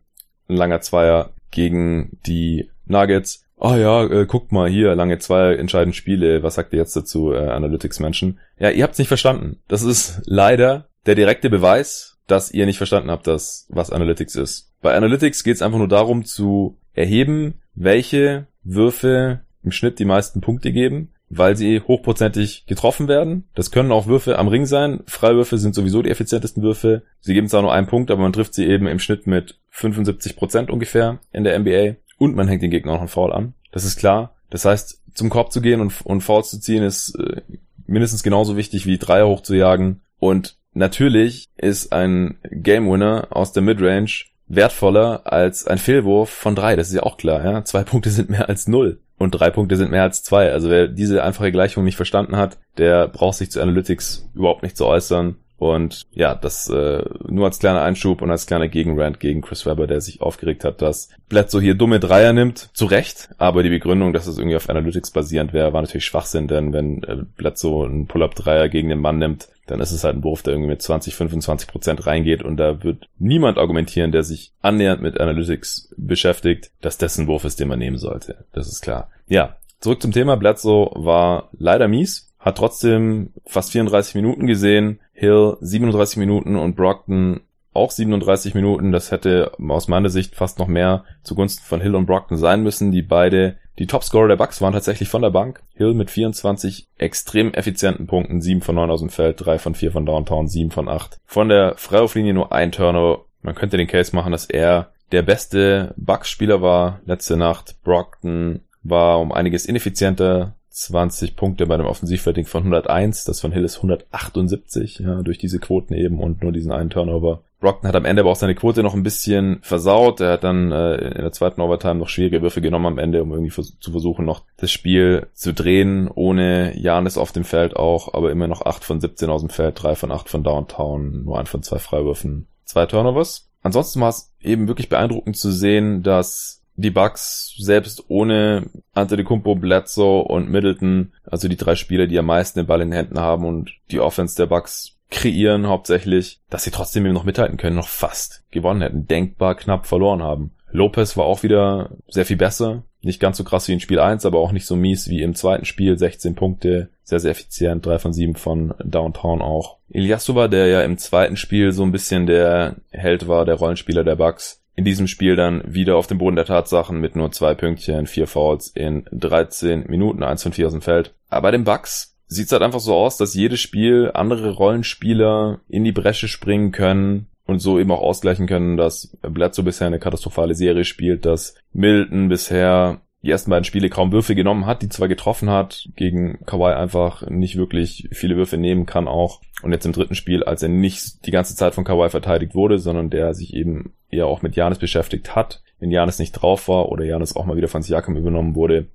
ein 0.48 0.56
langer 0.56 0.80
Zweier 0.80 1.30
gegen 1.52 2.18
die 2.26 2.68
Nuggets 2.86 3.44
ah 3.62 3.76
ja, 3.76 4.04
äh, 4.04 4.26
guckt 4.26 4.50
mal 4.50 4.68
hier, 4.68 4.94
lange 4.96 5.18
zwei 5.18 5.54
entscheidende 5.54 5.96
Spiele, 5.96 6.42
was 6.42 6.56
sagt 6.56 6.72
ihr 6.72 6.80
jetzt 6.80 6.96
dazu, 6.96 7.32
äh, 7.32 7.48
Analytics-Menschen? 7.48 8.40
Ja, 8.58 8.70
ihr 8.70 8.82
habt's 8.82 8.98
nicht 8.98 9.08
verstanden. 9.08 9.60
Das 9.68 9.82
ist 9.82 10.20
leider 10.24 10.88
der 11.06 11.14
direkte 11.14 11.48
Beweis, 11.48 12.18
dass 12.26 12.50
ihr 12.50 12.66
nicht 12.66 12.78
verstanden 12.78 13.10
habt, 13.10 13.26
dass, 13.26 13.66
was 13.68 13.90
Analytics 13.90 14.34
ist. 14.34 14.72
Bei 14.80 14.96
Analytics 14.96 15.44
geht's 15.44 15.62
einfach 15.62 15.78
nur 15.78 15.88
darum 15.88 16.24
zu 16.24 16.76
erheben, 16.92 17.60
welche 17.74 18.46
Würfe 18.64 19.40
im 19.62 19.70
Schnitt 19.70 20.00
die 20.00 20.04
meisten 20.04 20.40
Punkte 20.40 20.72
geben, 20.72 21.12
weil 21.28 21.56
sie 21.56 21.80
hochprozentig 21.80 22.66
getroffen 22.66 23.06
werden. 23.06 23.44
Das 23.54 23.70
können 23.70 23.92
auch 23.92 24.06
Würfe 24.06 24.38
am 24.38 24.48
Ring 24.48 24.66
sein. 24.66 25.00
Freiwürfe 25.06 25.56
sind 25.56 25.74
sowieso 25.74 26.02
die 26.02 26.10
effizientesten 26.10 26.62
Würfe. 26.64 27.02
Sie 27.20 27.32
geben 27.32 27.48
zwar 27.48 27.62
nur 27.62 27.72
einen 27.72 27.86
Punkt, 27.86 28.10
aber 28.10 28.22
man 28.22 28.32
trifft 28.32 28.54
sie 28.54 28.66
eben 28.66 28.88
im 28.88 28.98
Schnitt 28.98 29.26
mit 29.26 29.58
75 29.70 30.36
Prozent 30.36 30.70
ungefähr 30.70 31.20
in 31.32 31.44
der 31.44 31.58
NBA 31.58 31.96
und 32.22 32.36
man 32.36 32.46
hängt 32.46 32.62
den 32.62 32.70
Gegner 32.70 32.92
auch 32.92 33.00
einen 33.00 33.08
Foul 33.08 33.32
an. 33.32 33.54
Das 33.72 33.84
ist 33.84 33.98
klar. 33.98 34.36
Das 34.48 34.64
heißt, 34.64 35.02
zum 35.12 35.28
Korb 35.28 35.50
zu 35.50 35.60
gehen 35.60 35.80
und, 35.80 35.92
und 36.04 36.20
Fouls 36.20 36.50
zu 36.50 36.60
ziehen 36.60 36.84
ist 36.84 37.18
äh, 37.18 37.40
mindestens 37.84 38.22
genauso 38.22 38.56
wichtig 38.56 38.86
wie 38.86 38.96
Dreier 38.96 39.26
hochzujagen. 39.26 40.02
Und 40.20 40.56
natürlich 40.72 41.48
ist 41.56 41.92
ein 41.92 42.38
Game 42.48 42.88
Winner 42.88 43.26
aus 43.30 43.52
der 43.52 43.64
Midrange 43.64 44.26
wertvoller 44.46 45.22
als 45.24 45.66
ein 45.66 45.78
Fehlwurf 45.78 46.30
von 46.30 46.54
drei. 46.54 46.76
Das 46.76 46.90
ist 46.90 46.94
ja 46.94 47.02
auch 47.02 47.16
klar. 47.16 47.44
Ja? 47.44 47.64
Zwei 47.64 47.82
Punkte 47.82 48.10
sind 48.10 48.30
mehr 48.30 48.48
als 48.48 48.68
null 48.68 49.00
und 49.18 49.32
drei 49.32 49.50
Punkte 49.50 49.74
sind 49.74 49.90
mehr 49.90 50.04
als 50.04 50.22
zwei. 50.22 50.52
Also 50.52 50.70
wer 50.70 50.86
diese 50.86 51.24
einfache 51.24 51.50
Gleichung 51.50 51.82
nicht 51.82 51.96
verstanden 51.96 52.36
hat, 52.36 52.56
der 52.78 53.08
braucht 53.08 53.38
sich 53.38 53.50
zu 53.50 53.60
Analytics 53.60 54.28
überhaupt 54.32 54.62
nicht 54.62 54.76
zu 54.76 54.86
äußern 54.86 55.38
Und 55.62 56.08
ja, 56.10 56.34
das 56.34 56.68
äh, 56.70 57.04
nur 57.28 57.44
als 57.44 57.60
kleiner 57.60 57.82
Einschub 57.82 58.20
und 58.20 58.32
als 58.32 58.46
kleiner 58.46 58.66
Gegenrand 58.66 59.20
gegen 59.20 59.42
Chris 59.42 59.64
Webber, 59.64 59.86
der 59.86 60.00
sich 60.00 60.20
aufgeregt 60.20 60.64
hat, 60.64 60.82
dass 60.82 61.08
Bledsoe 61.28 61.60
hier 61.60 61.76
dumme 61.76 62.00
Dreier 62.00 62.32
nimmt. 62.32 62.70
Zu 62.74 62.86
Recht, 62.86 63.28
aber 63.38 63.62
die 63.62 63.68
Begründung, 63.68 64.12
dass 64.12 64.26
es 64.26 64.38
irgendwie 64.38 64.56
auf 64.56 64.68
Analytics 64.68 65.12
basierend 65.12 65.52
wäre, 65.52 65.72
war 65.72 65.80
natürlich 65.80 66.04
Schwachsinn, 66.04 66.48
denn 66.48 66.72
wenn 66.72 67.04
äh, 67.04 67.18
Bledsoe 67.36 67.86
einen 67.86 68.08
Pull-Up-Dreier 68.08 68.68
gegen 68.70 68.88
den 68.88 68.98
Mann 68.98 69.18
nimmt, 69.18 69.50
dann 69.68 69.78
ist 69.78 69.92
es 69.92 70.02
halt 70.02 70.16
ein 70.16 70.24
Wurf, 70.24 70.42
der 70.42 70.54
irgendwie 70.54 70.70
mit 70.70 70.82
20, 70.82 71.14
25 71.14 71.68
Prozent 71.68 72.08
reingeht 72.08 72.42
und 72.42 72.56
da 72.56 72.82
wird 72.82 73.08
niemand 73.20 73.56
argumentieren, 73.56 74.10
der 74.10 74.24
sich 74.24 74.52
annähernd 74.62 75.00
mit 75.00 75.20
Analytics 75.20 75.94
beschäftigt, 75.96 76.72
dass 76.80 76.98
das 76.98 77.18
ein 77.18 77.28
Wurf 77.28 77.44
ist, 77.44 77.60
den 77.60 77.68
man 77.68 77.78
nehmen 77.78 77.98
sollte. 77.98 78.46
Das 78.52 78.66
ist 78.66 78.80
klar. 78.80 79.10
Ja, 79.28 79.58
zurück 79.78 80.02
zum 80.02 80.10
Thema. 80.10 80.36
Bledsoe 80.36 80.90
war 80.96 81.50
leider 81.56 81.86
mies, 81.86 82.32
hat 82.40 82.58
trotzdem 82.58 83.32
fast 83.46 83.70
34 83.70 84.16
Minuten 84.16 84.48
gesehen, 84.48 84.98
Hill 85.22 85.56
37 85.60 86.16
Minuten 86.16 86.56
und 86.56 86.74
Brockton 86.74 87.42
auch 87.72 87.92
37 87.92 88.56
Minuten. 88.56 88.90
Das 88.90 89.12
hätte 89.12 89.52
aus 89.68 89.86
meiner 89.86 90.08
Sicht 90.08 90.34
fast 90.34 90.58
noch 90.58 90.66
mehr 90.66 91.04
zugunsten 91.22 91.64
von 91.64 91.80
Hill 91.80 91.94
und 91.94 92.06
Brockton 92.06 92.36
sein 92.36 92.64
müssen, 92.64 92.90
die 92.90 93.02
beide 93.02 93.56
die 93.78 93.86
Topscorer 93.86 94.26
der 94.26 94.36
Bucks 94.36 94.60
waren 94.60 94.72
tatsächlich 94.72 95.08
von 95.08 95.22
der 95.22 95.30
Bank. 95.30 95.62
Hill 95.74 95.94
mit 95.94 96.10
24 96.10 96.88
extrem 96.98 97.54
effizienten 97.54 98.08
Punkten, 98.08 98.42
7 98.42 98.62
von 98.62 98.74
9 98.74 98.90
aus 98.90 98.98
dem 98.98 99.10
Feld, 99.10 99.36
3 99.46 99.60
von 99.60 99.76
4 99.76 99.92
von 99.92 100.04
Downtown, 100.04 100.48
7 100.48 100.72
von 100.72 100.88
8. 100.88 101.20
Von 101.24 101.48
der 101.48 101.76
Freiwurflinie 101.76 102.34
nur 102.34 102.50
ein 102.50 102.72
Turnover. 102.72 103.24
Man 103.42 103.54
könnte 103.54 103.76
den 103.76 103.86
Case 103.86 104.16
machen, 104.16 104.32
dass 104.32 104.46
er 104.46 104.90
der 105.12 105.22
beste 105.22 105.94
Bucks-Spieler 105.96 106.62
war 106.62 106.98
letzte 107.06 107.36
Nacht. 107.36 107.76
Brockton 107.84 108.62
war 108.82 109.20
um 109.20 109.30
einiges 109.30 109.66
ineffizienter, 109.66 110.56
20 110.72 111.36
Punkte 111.36 111.66
bei 111.66 111.74
einem 111.74 111.86
Offensivrating 111.86 112.46
von 112.46 112.62
101. 112.62 113.24
Das 113.24 113.40
von 113.40 113.52
Hill 113.52 113.64
ist 113.64 113.76
178, 113.76 115.00
ja, 115.00 115.22
durch 115.22 115.38
diese 115.38 115.58
Quoten 115.58 115.94
eben 115.94 116.18
und 116.18 116.42
nur 116.42 116.52
diesen 116.52 116.72
einen 116.72 116.90
Turnover. 116.90 117.42
Brockton 117.60 117.86
hat 117.86 117.94
am 117.94 118.04
Ende 118.04 118.22
aber 118.22 118.30
auch 118.30 118.36
seine 118.36 118.56
Quote 118.56 118.82
noch 118.82 118.94
ein 118.94 119.04
bisschen 119.04 119.60
versaut. 119.62 120.20
Er 120.20 120.32
hat 120.32 120.44
dann 120.44 120.72
äh, 120.72 120.96
in 120.96 121.22
der 121.22 121.32
zweiten 121.32 121.60
Overtime 121.60 121.94
noch 121.94 122.08
schwierige 122.08 122.42
Würfe 122.42 122.60
genommen 122.60 122.86
am 122.86 122.98
Ende, 122.98 123.22
um 123.22 123.30
irgendwie 123.30 123.52
zu 123.52 123.90
versuchen, 123.90 124.24
noch 124.24 124.42
das 124.56 124.72
Spiel 124.72 125.28
zu 125.32 125.54
drehen, 125.54 126.10
ohne 126.12 126.76
Janis 126.76 127.16
auf 127.16 127.30
dem 127.30 127.44
Feld 127.44 127.76
auch, 127.76 128.12
aber 128.14 128.32
immer 128.32 128.48
noch 128.48 128.66
8 128.66 128.82
von 128.82 129.00
17 129.00 129.30
aus 129.30 129.42
dem 129.42 129.50
Feld, 129.50 129.80
3 129.80 129.94
von 129.94 130.10
8 130.10 130.28
von 130.28 130.42
Downtown, 130.42 131.24
nur 131.24 131.38
ein 131.38 131.46
von 131.46 131.62
zwei 131.62 131.78
Freiwürfen, 131.78 132.48
zwei 132.64 132.86
Turnovers. 132.86 133.48
Ansonsten 133.62 134.00
war 134.00 134.08
es 134.08 134.32
eben 134.40 134.66
wirklich 134.66 134.88
beeindruckend 134.88 135.36
zu 135.36 135.52
sehen, 135.52 136.02
dass 136.02 136.61
die 136.74 136.90
Bucks 136.90 137.54
selbst 137.58 138.04
ohne 138.08 138.70
Antetokounmpo, 138.94 139.54
Bledsoe 139.54 140.22
und 140.22 140.48
Middleton, 140.48 141.12
also 141.24 141.48
die 141.48 141.56
drei 141.56 141.74
Spieler, 141.74 142.06
die 142.06 142.18
am 142.18 142.26
meisten 142.26 142.60
den 142.60 142.66
Ball 142.66 142.80
in 142.80 142.90
den 142.90 142.96
Händen 142.96 143.20
haben 143.20 143.44
und 143.44 143.70
die 143.90 144.00
Offense 144.00 144.36
der 144.36 144.46
Bucks 144.46 144.96
kreieren 145.10 145.66
hauptsächlich, 145.66 146.40
dass 146.48 146.64
sie 146.64 146.70
trotzdem 146.70 147.04
eben 147.04 147.14
noch 147.14 147.24
mithalten 147.24 147.58
können, 147.58 147.76
noch 147.76 147.88
fast 147.88 148.44
gewonnen 148.50 148.80
hätten, 148.80 149.06
denkbar 149.06 149.54
knapp 149.54 149.86
verloren 149.86 150.22
haben. 150.22 150.52
Lopez 150.70 151.18
war 151.18 151.26
auch 151.26 151.42
wieder 151.42 151.90
sehr 152.08 152.24
viel 152.24 152.38
besser, 152.38 152.84
nicht 153.02 153.20
ganz 153.20 153.36
so 153.36 153.44
krass 153.44 153.68
wie 153.68 153.74
in 153.74 153.80
Spiel 153.80 154.00
1, 154.00 154.24
aber 154.24 154.38
auch 154.38 154.52
nicht 154.52 154.64
so 154.64 154.74
mies 154.74 155.08
wie 155.08 155.20
im 155.20 155.34
zweiten 155.34 155.66
Spiel, 155.66 155.98
16 155.98 156.34
Punkte, 156.34 156.88
sehr, 157.04 157.20
sehr 157.20 157.32
effizient, 157.32 157.84
3 157.84 157.98
von 157.98 158.12
7 158.14 158.36
von 158.36 158.74
Downtown 158.82 159.42
auch. 159.42 159.78
Ilyasova, 159.90 160.48
der 160.48 160.68
ja 160.68 160.82
im 160.82 160.96
zweiten 160.96 161.36
Spiel 161.36 161.72
so 161.72 161.82
ein 161.82 161.92
bisschen 161.92 162.26
der 162.26 162.76
Held 162.90 163.28
war, 163.28 163.44
der 163.44 163.56
Rollenspieler 163.56 164.04
der 164.04 164.16
Bucks, 164.16 164.61
in 164.74 164.84
diesem 164.84 165.06
Spiel 165.06 165.36
dann 165.36 165.62
wieder 165.66 165.96
auf 165.96 166.06
dem 166.06 166.18
Boden 166.18 166.36
der 166.36 166.46
Tatsachen 166.46 167.00
mit 167.00 167.14
nur 167.16 167.30
zwei 167.32 167.54
Pünktchen, 167.54 168.06
vier 168.06 168.26
Fouls 168.26 168.68
in 168.68 169.04
13 169.12 169.84
Minuten, 169.88 170.22
eins 170.22 170.42
von 170.42 170.52
vier 170.52 170.66
aus 170.66 170.72
dem 170.72 170.82
Feld. 170.82 171.14
Aber 171.28 171.42
bei 171.42 171.50
den 171.50 171.64
Bucks 171.64 172.16
sieht 172.26 172.46
es 172.46 172.52
halt 172.52 172.62
einfach 172.62 172.80
so 172.80 172.94
aus, 172.94 173.16
dass 173.16 173.34
jedes 173.34 173.60
Spiel 173.60 174.10
andere 174.14 174.52
Rollenspieler 174.52 175.60
in 175.68 175.84
die 175.84 175.92
Bresche 175.92 176.28
springen 176.28 176.72
können 176.72 177.26
und 177.46 177.58
so 177.58 177.78
eben 177.78 177.90
auch 177.90 178.00
ausgleichen 178.00 178.46
können, 178.46 178.76
dass 178.76 179.16
Bledsoe 179.22 179.64
bisher 179.64 179.88
eine 179.88 179.98
katastrophale 179.98 180.54
Serie 180.54 180.84
spielt, 180.84 181.26
dass 181.26 181.54
Milton 181.72 182.28
bisher 182.28 183.02
die 183.22 183.30
ersten 183.30 183.50
beiden 183.50 183.64
Spiele 183.64 183.88
kaum 183.88 184.10
Würfe 184.10 184.34
genommen 184.34 184.66
hat, 184.66 184.82
die 184.82 184.88
zwar 184.88 185.08
getroffen 185.08 185.48
hat, 185.48 185.88
gegen 185.94 186.44
Kawhi 186.44 186.74
einfach 186.74 187.28
nicht 187.28 187.56
wirklich 187.56 188.08
viele 188.10 188.36
Würfe 188.36 188.58
nehmen 188.58 188.84
kann 188.84 189.06
auch. 189.06 189.40
Und 189.62 189.72
jetzt 189.72 189.86
im 189.86 189.92
dritten 189.92 190.16
Spiel, 190.16 190.42
als 190.42 190.62
er 190.62 190.68
nicht 190.68 191.24
die 191.26 191.30
ganze 191.30 191.54
Zeit 191.54 191.74
von 191.74 191.84
Kawhi 191.84 192.08
verteidigt 192.10 192.54
wurde, 192.54 192.78
sondern 192.78 193.10
der 193.10 193.34
sich 193.34 193.54
eben 193.54 193.94
eher 194.10 194.26
auch 194.26 194.42
mit 194.42 194.56
Janis 194.56 194.78
beschäftigt 194.78 195.36
hat, 195.36 195.62
wenn 195.78 195.90
Janis 195.90 196.18
nicht 196.18 196.32
drauf 196.32 196.68
war 196.68 196.90
oder 196.90 197.04
Janis 197.04 197.36
auch 197.36 197.44
mal 197.44 197.56
wieder 197.56 197.68
von 197.68 197.82
Siakam 197.82 198.16
übernommen 198.16 198.56
wurde, 198.56 198.86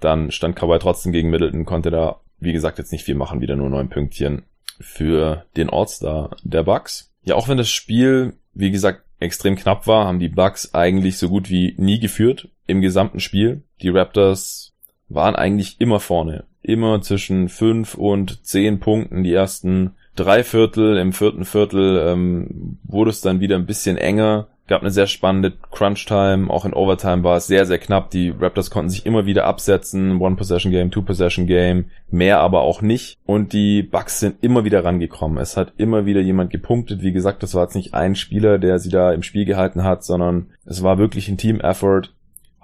dann 0.00 0.30
stand 0.30 0.56
Kawhi 0.56 0.78
trotzdem 0.78 1.12
gegen 1.12 1.30
Middleton, 1.30 1.64
konnte 1.64 1.90
da, 1.90 2.20
wie 2.38 2.52
gesagt, 2.52 2.78
jetzt 2.78 2.92
nicht 2.92 3.04
viel 3.04 3.14
machen, 3.14 3.40
wieder 3.40 3.56
nur 3.56 3.68
neun 3.68 3.90
Pünktchen 3.90 4.42
für 4.80 5.44
den 5.56 5.70
All-Star 5.70 6.36
der 6.42 6.64
Bucks. 6.64 7.12
Ja, 7.22 7.36
auch 7.36 7.48
wenn 7.48 7.58
das 7.58 7.70
Spiel, 7.70 8.34
wie 8.54 8.70
gesagt, 8.70 9.04
extrem 9.20 9.56
knapp 9.56 9.86
war, 9.86 10.06
haben 10.06 10.18
die 10.18 10.28
Bucks 10.28 10.74
eigentlich 10.74 11.18
so 11.18 11.28
gut 11.28 11.50
wie 11.50 11.74
nie 11.78 11.98
geführt 11.98 12.48
im 12.66 12.80
gesamten 12.80 13.20
Spiel. 13.20 13.62
Die 13.84 13.90
Raptors 13.90 14.72
waren 15.10 15.36
eigentlich 15.36 15.78
immer 15.78 16.00
vorne. 16.00 16.44
Immer 16.62 17.02
zwischen 17.02 17.50
fünf 17.50 17.94
und 17.94 18.42
zehn 18.44 18.80
Punkten 18.80 19.22
die 19.22 19.34
ersten 19.34 19.90
drei 20.16 20.42
Viertel. 20.42 20.96
Im 20.96 21.12
vierten 21.12 21.44
Viertel 21.44 22.02
ähm, 22.06 22.78
wurde 22.82 23.10
es 23.10 23.20
dann 23.20 23.40
wieder 23.40 23.56
ein 23.56 23.66
bisschen 23.66 23.98
enger. 23.98 24.48
Gab 24.66 24.80
eine 24.80 24.90
sehr 24.90 25.06
spannende 25.06 25.52
Crunch-Time. 25.70 26.48
Auch 26.48 26.64
in 26.64 26.72
Overtime 26.72 27.22
war 27.24 27.36
es 27.36 27.46
sehr, 27.46 27.66
sehr 27.66 27.76
knapp. 27.76 28.08
Die 28.08 28.30
Raptors 28.30 28.70
konnten 28.70 28.88
sich 28.88 29.04
immer 29.04 29.26
wieder 29.26 29.44
absetzen. 29.44 30.18
One-Possession-Game, 30.18 30.90
Two-Possession-Game. 30.90 31.90
Mehr 32.10 32.40
aber 32.40 32.62
auch 32.62 32.80
nicht. 32.80 33.18
Und 33.26 33.52
die 33.52 33.82
Bucks 33.82 34.20
sind 34.20 34.42
immer 34.42 34.64
wieder 34.64 34.82
rangekommen. 34.82 35.36
Es 35.36 35.58
hat 35.58 35.74
immer 35.76 36.06
wieder 36.06 36.22
jemand 36.22 36.48
gepunktet. 36.48 37.02
Wie 37.02 37.12
gesagt, 37.12 37.42
das 37.42 37.54
war 37.54 37.64
jetzt 37.64 37.76
nicht 37.76 37.92
ein 37.92 38.14
Spieler, 38.14 38.58
der 38.58 38.78
sie 38.78 38.88
da 38.88 39.12
im 39.12 39.22
Spiel 39.22 39.44
gehalten 39.44 39.84
hat, 39.84 40.02
sondern 40.02 40.46
es 40.64 40.82
war 40.82 40.96
wirklich 40.96 41.28
ein 41.28 41.36
Team-Effort 41.36 42.14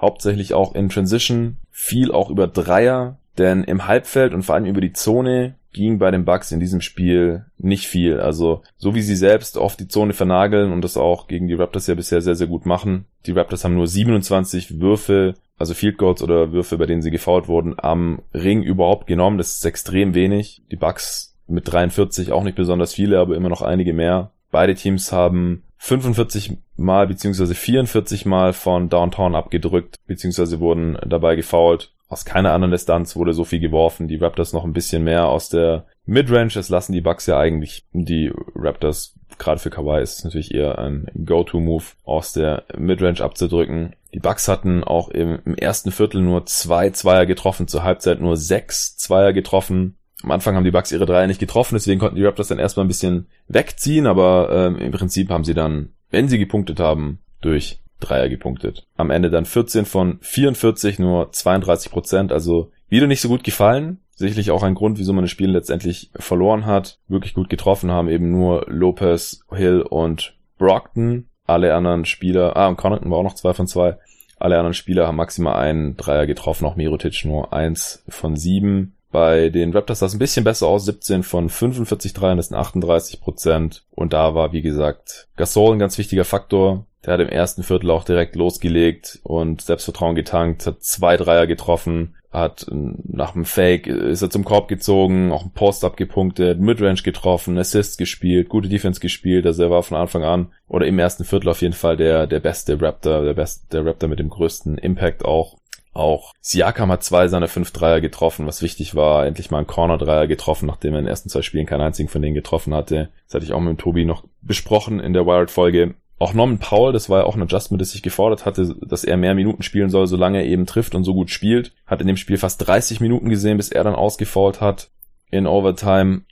hauptsächlich 0.00 0.54
auch 0.54 0.74
in 0.74 0.88
Transition, 0.88 1.56
viel 1.70 2.12
auch 2.12 2.30
über 2.30 2.46
Dreier, 2.46 3.18
denn 3.38 3.64
im 3.64 3.86
Halbfeld 3.86 4.34
und 4.34 4.42
vor 4.42 4.54
allem 4.54 4.66
über 4.66 4.80
die 4.80 4.92
Zone 4.92 5.54
ging 5.72 5.98
bei 5.98 6.10
den 6.10 6.24
Bucks 6.24 6.50
in 6.50 6.60
diesem 6.60 6.80
Spiel 6.80 7.44
nicht 7.58 7.86
viel. 7.86 8.18
Also 8.18 8.62
so 8.76 8.94
wie 8.94 9.02
sie 9.02 9.14
selbst 9.14 9.56
oft 9.56 9.78
die 9.78 9.88
Zone 9.88 10.12
vernageln 10.12 10.72
und 10.72 10.82
das 10.82 10.96
auch 10.96 11.28
gegen 11.28 11.46
die 11.46 11.54
Raptors 11.54 11.86
ja 11.86 11.94
bisher 11.94 12.20
sehr, 12.20 12.34
sehr 12.34 12.48
gut 12.48 12.66
machen. 12.66 13.06
Die 13.26 13.32
Raptors 13.32 13.64
haben 13.64 13.74
nur 13.74 13.86
27 13.86 14.80
Würfe, 14.80 15.34
also 15.58 15.74
Field 15.74 15.96
Goals 15.96 16.22
oder 16.22 16.52
Würfe, 16.52 16.76
bei 16.76 16.86
denen 16.86 17.02
sie 17.02 17.10
gefoult 17.10 17.46
wurden, 17.46 17.74
am 17.78 18.22
Ring 18.34 18.62
überhaupt 18.62 19.06
genommen. 19.06 19.38
Das 19.38 19.52
ist 19.52 19.64
extrem 19.64 20.14
wenig. 20.14 20.62
Die 20.70 20.76
Bucks 20.76 21.36
mit 21.46 21.70
43 21.70 22.32
auch 22.32 22.42
nicht 22.42 22.56
besonders 22.56 22.94
viele, 22.94 23.20
aber 23.20 23.36
immer 23.36 23.48
noch 23.48 23.62
einige 23.62 23.92
mehr. 23.92 24.32
Beide 24.50 24.74
Teams 24.74 25.12
haben 25.12 25.62
45 25.82 26.58
Mal 26.76 27.06
beziehungsweise 27.06 27.54
44 27.54 28.26
Mal 28.26 28.52
von 28.52 28.90
Downtown 28.90 29.34
abgedrückt, 29.34 29.96
beziehungsweise 30.06 30.60
wurden 30.60 30.98
dabei 31.06 31.36
gefoult. 31.36 31.94
Aus 32.06 32.26
keiner 32.26 32.52
anderen 32.52 32.72
Distanz 32.72 33.16
wurde 33.16 33.32
so 33.32 33.44
viel 33.44 33.60
geworfen. 33.60 34.06
Die 34.06 34.16
Raptors 34.16 34.52
noch 34.52 34.64
ein 34.64 34.74
bisschen 34.74 35.04
mehr 35.04 35.28
aus 35.28 35.48
der 35.48 35.86
Midrange. 36.04 36.50
Das 36.52 36.68
lassen 36.68 36.92
die 36.92 37.00
Bucks 37.00 37.26
ja 37.26 37.38
eigentlich. 37.38 37.86
Die 37.92 38.30
Raptors, 38.54 39.14
gerade 39.38 39.58
für 39.58 39.70
Kawhi, 39.70 40.02
ist 40.02 40.18
es 40.18 40.24
natürlich 40.24 40.54
eher 40.54 40.78
ein 40.78 41.06
Go-To-Move, 41.24 41.84
aus 42.04 42.34
der 42.34 42.64
Midrange 42.76 43.22
abzudrücken. 43.22 43.94
Die 44.12 44.20
Bucks 44.20 44.48
hatten 44.48 44.84
auch 44.84 45.08
im, 45.08 45.38
im 45.46 45.54
ersten 45.54 45.92
Viertel 45.92 46.20
nur 46.20 46.44
zwei 46.44 46.90
Zweier 46.90 47.24
getroffen, 47.24 47.68
zur 47.68 47.84
Halbzeit 47.84 48.20
nur 48.20 48.36
sechs 48.36 48.98
Zweier 48.98 49.32
getroffen. 49.32 49.96
Am 50.22 50.30
Anfang 50.30 50.54
haben 50.54 50.64
die 50.64 50.70
Bucks 50.70 50.92
ihre 50.92 51.06
Dreier 51.06 51.26
nicht 51.26 51.40
getroffen, 51.40 51.74
deswegen 51.74 52.00
konnten 52.00 52.16
die 52.16 52.24
Raptors 52.24 52.48
dann 52.48 52.58
erstmal 52.58 52.84
ein 52.84 52.88
bisschen 52.88 53.26
wegziehen, 53.48 54.06
aber 54.06 54.50
ähm, 54.52 54.76
im 54.78 54.92
Prinzip 54.92 55.30
haben 55.30 55.44
sie 55.44 55.54
dann, 55.54 55.90
wenn 56.10 56.28
sie 56.28 56.38
gepunktet 56.38 56.80
haben, 56.80 57.20
durch 57.40 57.80
Dreier 58.00 58.28
gepunktet. 58.28 58.86
Am 58.96 59.10
Ende 59.10 59.30
dann 59.30 59.44
14 59.44 59.84
von 59.84 60.18
44, 60.20 60.98
nur 60.98 61.32
32 61.32 61.92
Prozent, 61.92 62.32
also 62.32 62.70
wieder 62.88 63.06
nicht 63.06 63.20
so 63.20 63.28
gut 63.28 63.44
gefallen. 63.44 64.00
Sicherlich 64.14 64.50
auch 64.50 64.62
ein 64.62 64.74
Grund, 64.74 64.98
wieso 64.98 65.12
man 65.12 65.24
das 65.24 65.30
Spiel 65.30 65.50
letztendlich 65.50 66.10
verloren 66.16 66.66
hat. 66.66 66.98
Wirklich 67.08 67.34
gut 67.34 67.48
getroffen 67.48 67.90
haben 67.90 68.08
eben 68.08 68.30
nur 68.30 68.66
Lopez, 68.68 69.40
Hill 69.50 69.80
und 69.82 70.36
Brockton. 70.58 71.28
Alle 71.46 71.74
anderen 71.74 72.04
Spieler, 72.04 72.56
ah, 72.56 72.68
und 72.68 72.76
Connaughton 72.76 73.10
war 73.10 73.18
auch 73.18 73.24
noch 73.24 73.34
zwei 73.34 73.54
von 73.54 73.66
zwei. 73.66 73.96
Alle 74.38 74.56
anderen 74.56 74.74
Spieler 74.74 75.06
haben 75.06 75.16
maximal 75.16 75.56
einen 75.56 75.96
Dreier 75.96 76.26
getroffen, 76.26 76.64
auch 76.64 76.76
Mirotic 76.76 77.24
nur 77.24 77.52
eins 77.52 78.04
von 78.08 78.36
sieben. 78.36 78.96
Bei 79.10 79.48
den 79.48 79.72
Raptors 79.72 79.98
sah 79.98 80.06
es 80.06 80.14
ein 80.14 80.20
bisschen 80.20 80.44
besser 80.44 80.68
aus, 80.68 80.84
17 80.84 81.24
von 81.24 81.48
45 81.48 82.12
Dreiern, 82.12 82.36
das 82.36 82.48
sind 82.48 82.56
38 82.56 83.20
Prozent. 83.20 83.84
Und 83.90 84.12
da 84.12 84.34
war, 84.34 84.52
wie 84.52 84.62
gesagt, 84.62 85.28
Gasol 85.36 85.74
ein 85.74 85.78
ganz 85.80 85.98
wichtiger 85.98 86.24
Faktor. 86.24 86.86
Der 87.04 87.14
hat 87.14 87.20
im 87.20 87.28
ersten 87.28 87.62
Viertel 87.62 87.90
auch 87.90 88.04
direkt 88.04 88.36
losgelegt 88.36 89.20
und 89.22 89.62
Selbstvertrauen 89.62 90.14
getankt, 90.14 90.66
hat 90.66 90.82
zwei 90.82 91.16
Dreier 91.16 91.46
getroffen, 91.46 92.14
hat 92.30 92.66
nach 92.70 93.32
dem 93.32 93.46
Fake 93.46 93.86
ist 93.86 94.22
er 94.22 94.30
zum 94.30 94.44
Korb 94.44 94.68
gezogen, 94.68 95.32
auch 95.32 95.44
ein 95.44 95.52
Post-Up 95.52 95.96
gepunktet, 95.96 96.60
Midrange 96.60 97.02
getroffen, 97.02 97.58
Assists 97.58 97.96
gespielt, 97.96 98.50
gute 98.50 98.68
Defense 98.68 99.00
gespielt, 99.00 99.46
also 99.46 99.62
er 99.64 99.70
war 99.70 99.82
von 99.82 99.96
Anfang 99.96 100.22
an 100.22 100.52
oder 100.68 100.86
im 100.86 100.98
ersten 100.98 101.24
Viertel 101.24 101.48
auf 101.48 101.62
jeden 101.62 101.74
Fall 101.74 101.96
der, 101.96 102.26
der 102.26 102.40
beste 102.40 102.80
Raptor, 102.80 103.24
der 103.24 103.34
beste, 103.34 103.66
der 103.72 103.86
Raptor 103.86 104.08
mit 104.08 104.18
dem 104.18 104.28
größten 104.28 104.76
Impact 104.78 105.24
auch 105.24 105.56
Auch 105.92 106.32
Siakam 106.40 106.92
hat 106.92 107.02
zwei 107.02 107.26
seiner 107.28 107.48
fünf 107.48 107.72
Dreier 107.72 108.00
getroffen, 108.00 108.46
was 108.46 108.62
wichtig 108.62 108.94
war. 108.94 109.26
Endlich 109.26 109.50
mal 109.50 109.58
ein 109.58 109.66
Corner-Dreier 109.66 110.28
getroffen, 110.28 110.66
nachdem 110.66 110.94
er 110.94 111.00
in 111.00 111.04
den 111.04 111.10
ersten 111.10 111.28
zwei 111.28 111.42
Spielen 111.42 111.66
keinen 111.66 111.80
einzigen 111.80 112.08
von 112.08 112.22
denen 112.22 112.34
getroffen 112.34 112.74
hatte. 112.74 113.10
Das 113.26 113.34
hatte 113.34 113.44
ich 113.44 113.52
auch 113.52 113.60
mit 113.60 113.70
dem 113.70 113.78
Tobi 113.78 114.04
noch 114.04 114.24
besprochen 114.40 115.00
in 115.00 115.12
der 115.12 115.26
Wired-Folge. 115.26 115.94
Auch 116.18 116.34
Norman 116.34 116.58
Powell, 116.58 116.92
das 116.92 117.08
war 117.08 117.20
ja 117.20 117.24
auch 117.24 117.34
ein 117.34 117.42
Adjustment, 117.42 117.80
das 117.80 117.92
sich 117.92 118.02
gefordert 118.02 118.44
hatte, 118.44 118.76
dass 118.82 119.04
er 119.04 119.16
mehr 119.16 119.34
Minuten 119.34 119.62
spielen 119.62 119.88
soll, 119.88 120.06
solange 120.06 120.38
er 120.38 120.46
eben 120.46 120.66
trifft 120.66 120.94
und 120.94 121.02
so 121.02 121.14
gut 121.14 121.30
spielt. 121.30 121.72
Hat 121.86 122.02
in 122.02 122.06
dem 122.06 122.18
Spiel 122.18 122.36
fast 122.36 122.66
30 122.66 123.00
Minuten 123.00 123.30
gesehen, 123.30 123.56
bis 123.56 123.70
er 123.70 123.84
dann 123.84 123.94
ausgefault 123.94 124.60
hat. 124.60 124.90
In 125.30 125.46
Overtime 125.46 126.22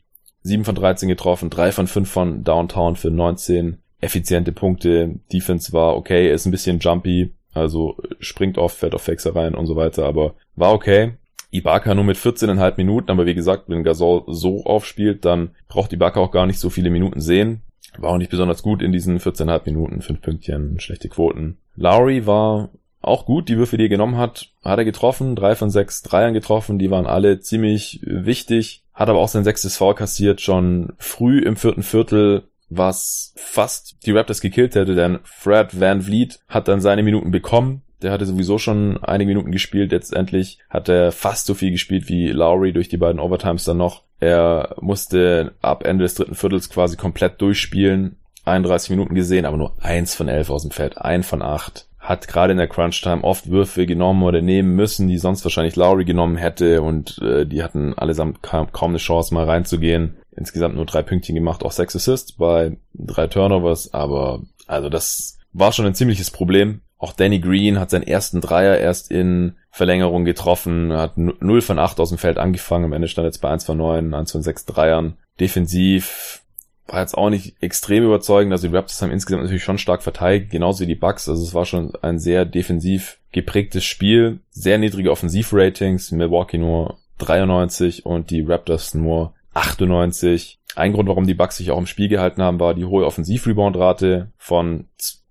7 0.42 0.64
von 0.64 0.74
13 0.74 1.08
getroffen, 1.08 1.50
3 1.50 1.72
von 1.72 1.86
5 1.86 2.10
von 2.10 2.44
Downtown 2.44 2.96
für 2.96 3.10
19 3.10 3.78
effiziente 4.00 4.52
Punkte. 4.52 5.20
Defense 5.32 5.72
war 5.72 5.96
okay, 5.96 6.32
ist 6.32 6.46
ein 6.46 6.52
bisschen 6.52 6.78
jumpy, 6.78 7.32
also 7.54 7.96
springt 8.20 8.58
oft, 8.58 8.76
fährt 8.76 8.94
auf 8.94 9.02
Fexer 9.02 9.34
rein 9.34 9.54
und 9.54 9.66
so 9.66 9.76
weiter, 9.76 10.06
aber 10.06 10.34
war 10.56 10.72
okay. 10.72 11.12
Ibaka 11.50 11.94
nur 11.94 12.04
mit 12.04 12.18
14,5 12.18 12.74
Minuten, 12.76 13.10
aber 13.10 13.24
wie 13.24 13.34
gesagt, 13.34 13.64
wenn 13.68 13.82
Gasol 13.82 14.24
so 14.26 14.64
aufspielt, 14.64 15.24
dann 15.24 15.50
braucht 15.68 15.92
Ibaka 15.92 16.20
auch 16.20 16.30
gar 16.30 16.46
nicht 16.46 16.58
so 16.58 16.68
viele 16.68 16.90
Minuten 16.90 17.20
sehen. 17.20 17.62
War 17.96 18.10
auch 18.10 18.18
nicht 18.18 18.30
besonders 18.30 18.62
gut 18.62 18.82
in 18.82 18.92
diesen 18.92 19.18
14,5 19.18 19.62
Minuten, 19.64 20.02
5 20.02 20.20
Pünktchen, 20.20 20.78
schlechte 20.78 21.08
Quoten. 21.08 21.56
Lowry 21.74 22.26
war 22.26 22.68
auch 23.00 23.24
gut, 23.24 23.48
die 23.48 23.56
Würfe, 23.56 23.78
die 23.78 23.84
er 23.84 23.88
genommen 23.88 24.18
hat, 24.18 24.50
hat 24.62 24.78
er 24.78 24.84
getroffen, 24.84 25.36
drei 25.36 25.54
von 25.54 25.70
sechs 25.70 26.02
Dreiern 26.02 26.34
getroffen, 26.34 26.78
die 26.78 26.90
waren 26.90 27.06
alle 27.06 27.40
ziemlich 27.40 28.00
wichtig, 28.02 28.82
hat 28.92 29.08
aber 29.08 29.20
auch 29.20 29.28
sein 29.28 29.44
sechstes 29.44 29.76
Foul 29.76 29.94
kassiert, 29.94 30.40
schon 30.40 30.92
früh 30.98 31.38
im 31.38 31.56
vierten 31.56 31.82
Viertel, 31.82 32.44
was 32.68 33.32
fast 33.36 33.96
die 34.04 34.12
Raptors 34.12 34.40
gekillt 34.40 34.74
hätte, 34.74 34.94
denn 34.94 35.20
Fred 35.24 35.78
Van 35.78 36.02
Vliet 36.02 36.40
hat 36.48 36.68
dann 36.68 36.80
seine 36.80 37.02
Minuten 37.02 37.30
bekommen, 37.30 37.82
der 38.02 38.12
hatte 38.12 38.26
sowieso 38.26 38.58
schon 38.58 39.02
einige 39.02 39.28
Minuten 39.28 39.50
gespielt. 39.50 39.90
Letztendlich 39.90 40.58
hat 40.70 40.88
er 40.88 41.10
fast 41.12 41.46
so 41.46 41.54
viel 41.54 41.72
gespielt 41.72 42.08
wie 42.08 42.28
Lowry 42.28 42.72
durch 42.72 42.88
die 42.88 42.96
beiden 42.96 43.20
Overtimes 43.20 43.64
dann 43.64 43.78
noch. 43.78 44.02
Er 44.20 44.76
musste 44.80 45.52
ab 45.62 45.84
Ende 45.84 46.04
des 46.04 46.14
dritten 46.14 46.34
Viertels 46.34 46.70
quasi 46.70 46.96
komplett 46.96 47.40
durchspielen. 47.40 48.16
31 48.44 48.90
Minuten 48.90 49.14
gesehen, 49.14 49.44
aber 49.44 49.56
nur 49.56 49.74
eins 49.80 50.14
von 50.14 50.28
elf 50.28 50.48
aus 50.48 50.62
dem 50.62 50.70
Feld, 50.70 50.96
ein 50.98 51.22
von 51.22 51.42
acht. 51.42 51.86
Hat 51.98 52.28
gerade 52.28 52.52
in 52.52 52.58
der 52.58 52.68
Crunch-Time 52.68 53.22
oft 53.22 53.50
Würfe 53.50 53.84
genommen 53.84 54.22
oder 54.22 54.40
nehmen 54.40 54.74
müssen, 54.74 55.08
die 55.08 55.18
sonst 55.18 55.44
wahrscheinlich 55.44 55.76
Lowry 55.76 56.04
genommen 56.04 56.36
hätte 56.36 56.80
und 56.80 57.18
äh, 57.18 57.44
die 57.44 57.62
hatten 57.62 57.92
allesamt 57.98 58.42
kaum, 58.42 58.72
kaum 58.72 58.92
eine 58.92 58.98
Chance 58.98 59.34
mal 59.34 59.44
reinzugehen. 59.44 60.16
Insgesamt 60.38 60.76
nur 60.76 60.86
drei 60.86 61.02
Pünktchen 61.02 61.34
gemacht, 61.34 61.64
auch 61.64 61.72
sechs 61.72 61.96
Assists 61.96 62.32
bei 62.32 62.76
drei 62.94 63.26
Turnovers, 63.26 63.92
aber 63.92 64.42
also 64.66 64.88
das 64.88 65.38
war 65.52 65.72
schon 65.72 65.86
ein 65.86 65.94
ziemliches 65.94 66.30
Problem. 66.30 66.82
Auch 66.96 67.12
Danny 67.12 67.40
Green 67.40 67.78
hat 67.78 67.90
seinen 67.90 68.06
ersten 68.06 68.40
Dreier 68.40 68.78
erst 68.78 69.10
in 69.10 69.54
Verlängerung 69.70 70.24
getroffen, 70.24 70.92
hat 70.92 71.16
0 71.16 71.60
von 71.60 71.78
8 71.78 72.00
aus 72.00 72.08
dem 72.08 72.18
Feld 72.18 72.38
angefangen, 72.38 72.86
am 72.86 72.92
Ende 72.92 73.08
stand 73.08 73.26
jetzt 73.26 73.40
bei 73.40 73.50
1 73.50 73.64
von 73.64 73.78
9, 73.78 74.14
1 74.14 74.32
von 74.32 74.42
6 74.42 74.64
Dreiern. 74.66 75.16
Defensiv 75.40 76.42
war 76.86 77.00
jetzt 77.00 77.16
auch 77.16 77.30
nicht 77.30 77.56
extrem 77.60 78.04
überzeugend, 78.04 78.52
also 78.52 78.68
die 78.68 78.74
Raptors 78.74 79.02
haben 79.02 79.10
insgesamt 79.10 79.42
natürlich 79.42 79.62
schon 79.62 79.78
stark 79.78 80.02
verteidigt, 80.02 80.50
genauso 80.50 80.80
wie 80.80 80.88
die 80.88 80.94
Bucks, 80.94 81.28
also 81.28 81.42
es 81.42 81.54
war 81.54 81.64
schon 81.64 81.92
ein 82.02 82.18
sehr 82.18 82.44
defensiv 82.44 83.18
geprägtes 83.30 83.84
Spiel, 83.84 84.40
sehr 84.50 84.78
niedrige 84.78 85.10
Offensivratings, 85.10 86.12
Milwaukee 86.12 86.58
nur 86.58 86.98
93 87.18 88.06
und 88.06 88.30
die 88.30 88.42
Raptors 88.42 88.94
nur 88.94 89.34
98. 89.58 90.58
Ein 90.76 90.92
Grund, 90.92 91.08
warum 91.08 91.26
die 91.26 91.34
Bucks 91.34 91.56
sich 91.56 91.70
auch 91.70 91.78
im 91.78 91.86
Spiel 91.86 92.08
gehalten 92.08 92.42
haben, 92.42 92.60
war 92.60 92.74
die 92.74 92.84
hohe 92.84 93.04
Offensiv-Rebound-Rate 93.04 94.28
von 94.36 94.86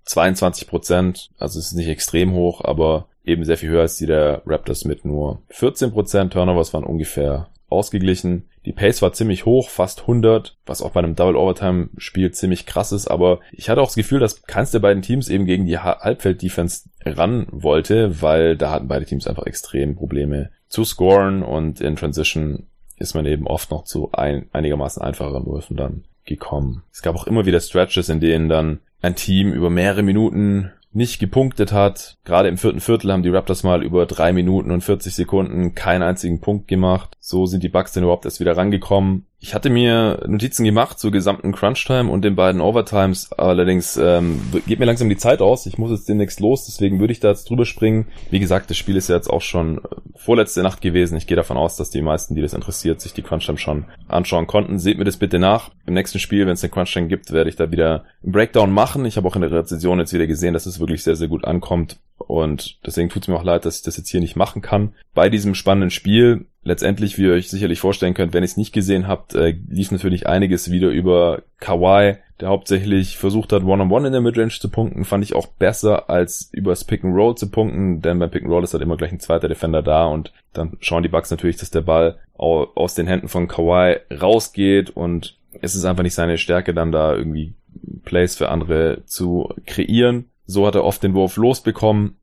22 0.06 0.68
Prozent. 0.68 1.30
Also 1.38 1.60
es 1.60 1.68
ist 1.68 1.74
nicht 1.74 1.88
extrem 1.88 2.34
hoch, 2.34 2.62
aber 2.64 3.08
eben 3.24 3.44
sehr 3.44 3.58
viel 3.58 3.70
höher 3.70 3.82
als 3.82 3.98
die 3.98 4.06
der 4.06 4.42
Raptors 4.46 4.86
mit 4.86 5.06
nur 5.06 5.42
14 5.50 5.92
Prozent. 5.92 6.34
Turnovers 6.34 6.74
waren 6.74 6.84
ungefähr 6.84 7.48
ausgeglichen. 7.70 8.46
Die 8.66 8.74
Pace 8.74 9.02
war 9.02 9.14
ziemlich 9.14 9.46
hoch, 9.46 9.70
fast 9.70 10.02
100, 10.02 10.58
was 10.66 10.82
auch 10.82 10.92
bei 10.92 11.00
einem 11.00 11.16
Double 11.16 11.36
Overtime 11.36 11.90
Spiel 11.98 12.32
ziemlich 12.32 12.66
krass 12.66 12.92
ist, 12.92 13.08
aber 13.08 13.40
ich 13.52 13.70
hatte 13.70 13.82
auch 13.82 13.88
das 13.88 13.96
Gefühl, 13.96 14.20
dass 14.20 14.44
keins 14.44 14.72
der 14.72 14.80
beiden 14.80 15.04
Teams 15.04 15.30
eben 15.30 15.46
gegen 15.46 15.66
die 15.66 15.78
Halbfeld 15.78 16.42
Defense 16.42 16.90
ran 17.06 17.48
wollte, 17.52 18.22
weil 18.22 18.58
da 18.58 18.72
hatten 18.72 18.88
beide 18.88 19.06
Teams 19.06 19.28
einfach 19.28 19.46
extrem 19.46 19.96
Probleme 19.96 20.50
zu 20.68 20.84
scoren 20.84 21.44
und 21.44 21.80
in 21.80 21.96
Transition 21.96 22.68
ist 22.98 23.14
man 23.14 23.26
eben 23.26 23.48
oft 23.48 23.72
noch 23.72 23.84
zu 23.84 24.12
ein, 24.12 24.50
einigermaßen 24.52 25.02
einfacheren 25.02 25.46
Würfen 25.46 25.78
dann 25.78 26.04
gekommen. 26.26 26.84
Es 26.92 27.02
gab 27.02 27.16
auch 27.16 27.28
immer 27.28 27.46
wieder 27.46 27.60
Stretches, 27.60 28.10
in 28.10 28.20
denen 28.20 28.50
dann 28.50 28.80
ein 29.02 29.16
Team 29.16 29.54
über 29.54 29.70
mehrere 29.70 30.04
Minuten 30.04 30.72
nicht 30.92 31.20
gepunktet 31.20 31.72
hat. 31.72 32.18
Gerade 32.26 32.50
im 32.50 32.58
vierten 32.58 32.80
Viertel 32.80 33.12
haben 33.12 33.22
die 33.22 33.30
Raptors 33.30 33.64
mal 33.64 33.84
über 33.84 34.06
drei 34.06 34.34
Minuten 34.34 34.72
und 34.72 34.82
40 34.82 35.14
Sekunden 35.14 35.76
keinen 35.76 36.02
einzigen 36.02 36.42
Punkt 36.42 36.68
gemacht. 36.68 37.16
So 37.20 37.46
sind 37.46 37.64
die 37.64 37.70
Bucks 37.70 37.94
dann 37.94 38.04
überhaupt 38.04 38.26
erst 38.26 38.40
wieder 38.40 38.58
rangekommen. 38.58 39.27
Ich 39.40 39.54
hatte 39.54 39.70
mir 39.70 40.24
Notizen 40.26 40.64
gemacht 40.64 40.98
zur 40.98 41.12
gesamten 41.12 41.52
Crunch-Time 41.52 42.10
und 42.10 42.24
den 42.26 42.36
beiden 42.36 42.60
Overtimes, 42.60 43.32
allerdings 43.34 43.96
ähm, 43.96 44.42
geht 44.66 44.80
mir 44.80 44.86
langsam 44.86 45.10
die 45.10 45.18
Zeit 45.18 45.42
aus. 45.42 45.68
Ich 45.68 45.78
muss 45.78 45.92
jetzt 45.92 46.10
demnächst 46.10 46.40
los, 46.40 46.66
deswegen 46.66 47.00
würde 47.00 47.14
ich 47.14 47.20
da 47.20 47.30
jetzt 47.30 47.48
drüber 47.48 47.66
springen. 47.66 48.08
Wie 48.32 48.40
gesagt, 48.40 48.72
das 48.72 48.78
Spiel 48.78 48.96
ist 48.96 49.10
ja 49.10 49.16
jetzt 49.16 49.30
auch 49.30 49.42
schon 49.42 49.78
äh, 49.78 49.82
vorletzte 50.16 50.64
Nacht 50.64 50.82
gewesen. 50.82 51.18
Ich 51.18 51.28
gehe 51.28 51.38
davon 51.38 51.56
aus, 51.56 51.76
dass 51.76 51.92
die 51.92 52.02
meisten, 52.02 52.34
die 52.34 52.42
das 52.42 52.54
interessiert, 52.54 53.00
sich 53.00 53.14
die 53.14 53.22
Crunch-Time 53.22 53.60
schon 53.60 53.86
anschauen 54.08 54.48
konnten. 54.48 54.80
Seht 54.80 54.98
mir 54.98 55.06
das 55.06 55.18
bitte 55.18 55.38
nach. 55.38 55.70
Im 55.86 55.94
nächsten 55.94 56.18
Spiel, 56.18 56.48
wenn 56.48 56.54
es 56.54 56.64
eine 56.64 56.72
Crunch-Time 56.72 57.08
gibt, 57.08 57.32
werde 57.32 57.52
ich 57.52 57.56
da 57.56 57.70
wieder 57.72 58.06
einen 58.24 58.32
Breakdown 58.32 58.72
machen. 58.72 59.06
Ich 59.06 59.18
habe 59.18 59.28
auch 59.28 59.36
in 59.36 59.42
der 59.42 59.52
Rezension 59.52 60.00
jetzt 60.00 60.14
wieder 60.14 60.26
gesehen, 60.26 60.56
dass 60.56 60.66
es 60.66 60.80
wirklich 60.80 61.04
sehr, 61.04 61.16
sehr 61.16 61.28
gut 61.28 61.46
ankommt. 61.46 62.00
Und 62.18 62.80
deswegen 62.84 63.10
tut 63.10 63.22
es 63.22 63.28
mir 63.28 63.36
auch 63.36 63.44
leid, 63.44 63.66
dass 63.66 63.78
ich 63.78 63.84
das 63.84 63.98
jetzt 63.98 64.10
hier 64.10 64.20
nicht 64.20 64.36
machen 64.36 64.64
kann. 64.64 64.94
Bei 65.14 65.30
diesem 65.30 65.54
spannenden 65.54 65.92
Spiel 65.92 66.48
letztendlich, 66.68 67.18
wie 67.18 67.24
ihr 67.24 67.34
euch 67.34 67.50
sicherlich 67.50 67.80
vorstellen 67.80 68.14
könnt, 68.14 68.34
wenn 68.34 68.44
ihr 68.44 68.46
es 68.46 68.58
nicht 68.58 68.74
gesehen 68.74 69.08
habt, 69.08 69.34
äh, 69.34 69.56
lief 69.70 69.90
natürlich 69.92 70.28
einiges 70.28 70.70
wieder 70.70 70.90
über 70.90 71.44
Kawhi, 71.60 72.18
der 72.42 72.50
hauptsächlich 72.50 73.18
versucht 73.18 73.54
hat, 73.54 73.64
One-on-One 73.64 73.86
-on 73.86 74.02
-one 74.02 74.08
in 74.08 74.12
der 74.12 74.22
Midrange 74.22 74.60
zu 74.60 74.70
punkten, 74.70 75.06
fand 75.06 75.24
ich 75.24 75.34
auch 75.34 75.48
besser 75.48 76.10
als 76.10 76.50
übers 76.52 76.84
Pick-and-Roll 76.84 77.36
zu 77.36 77.50
punkten, 77.50 78.02
denn 78.02 78.20
beim 78.20 78.30
Pick-and-Roll 78.30 78.66
ist 78.66 78.74
halt 78.74 78.84
immer 78.84 78.98
gleich 78.98 79.14
ein 79.14 79.22
zweiter 79.22 79.48
Defender 79.48 79.82
da 79.82 80.06
und 80.06 80.34
dann 80.54 80.78
schauen 80.82 81.04
die 81.04 81.10
Bugs 81.10 81.32
natürlich, 81.32 81.58
dass 81.58 81.72
der 81.72 81.82
Ball 81.82 82.20
aus 82.36 82.94
den 82.94 83.08
Händen 83.08 83.30
von 83.30 83.48
Kawhi 83.48 83.98
rausgeht 84.14 84.90
und 84.90 85.38
es 85.62 85.74
ist 85.74 85.86
einfach 85.86 86.04
nicht 86.04 86.14
seine 86.14 86.38
Stärke, 86.38 86.74
dann 86.74 86.92
da 86.92 87.16
irgendwie 87.16 87.56
Plays 88.04 88.36
für 88.36 88.50
andere 88.50 89.04
zu 89.06 89.50
kreieren. 89.66 90.26
So 90.46 90.68
hat 90.68 90.76
er 90.76 90.84
oft 90.84 91.02
den 91.02 91.14
Wurf 91.14 91.38
losbekommen, 91.38 92.18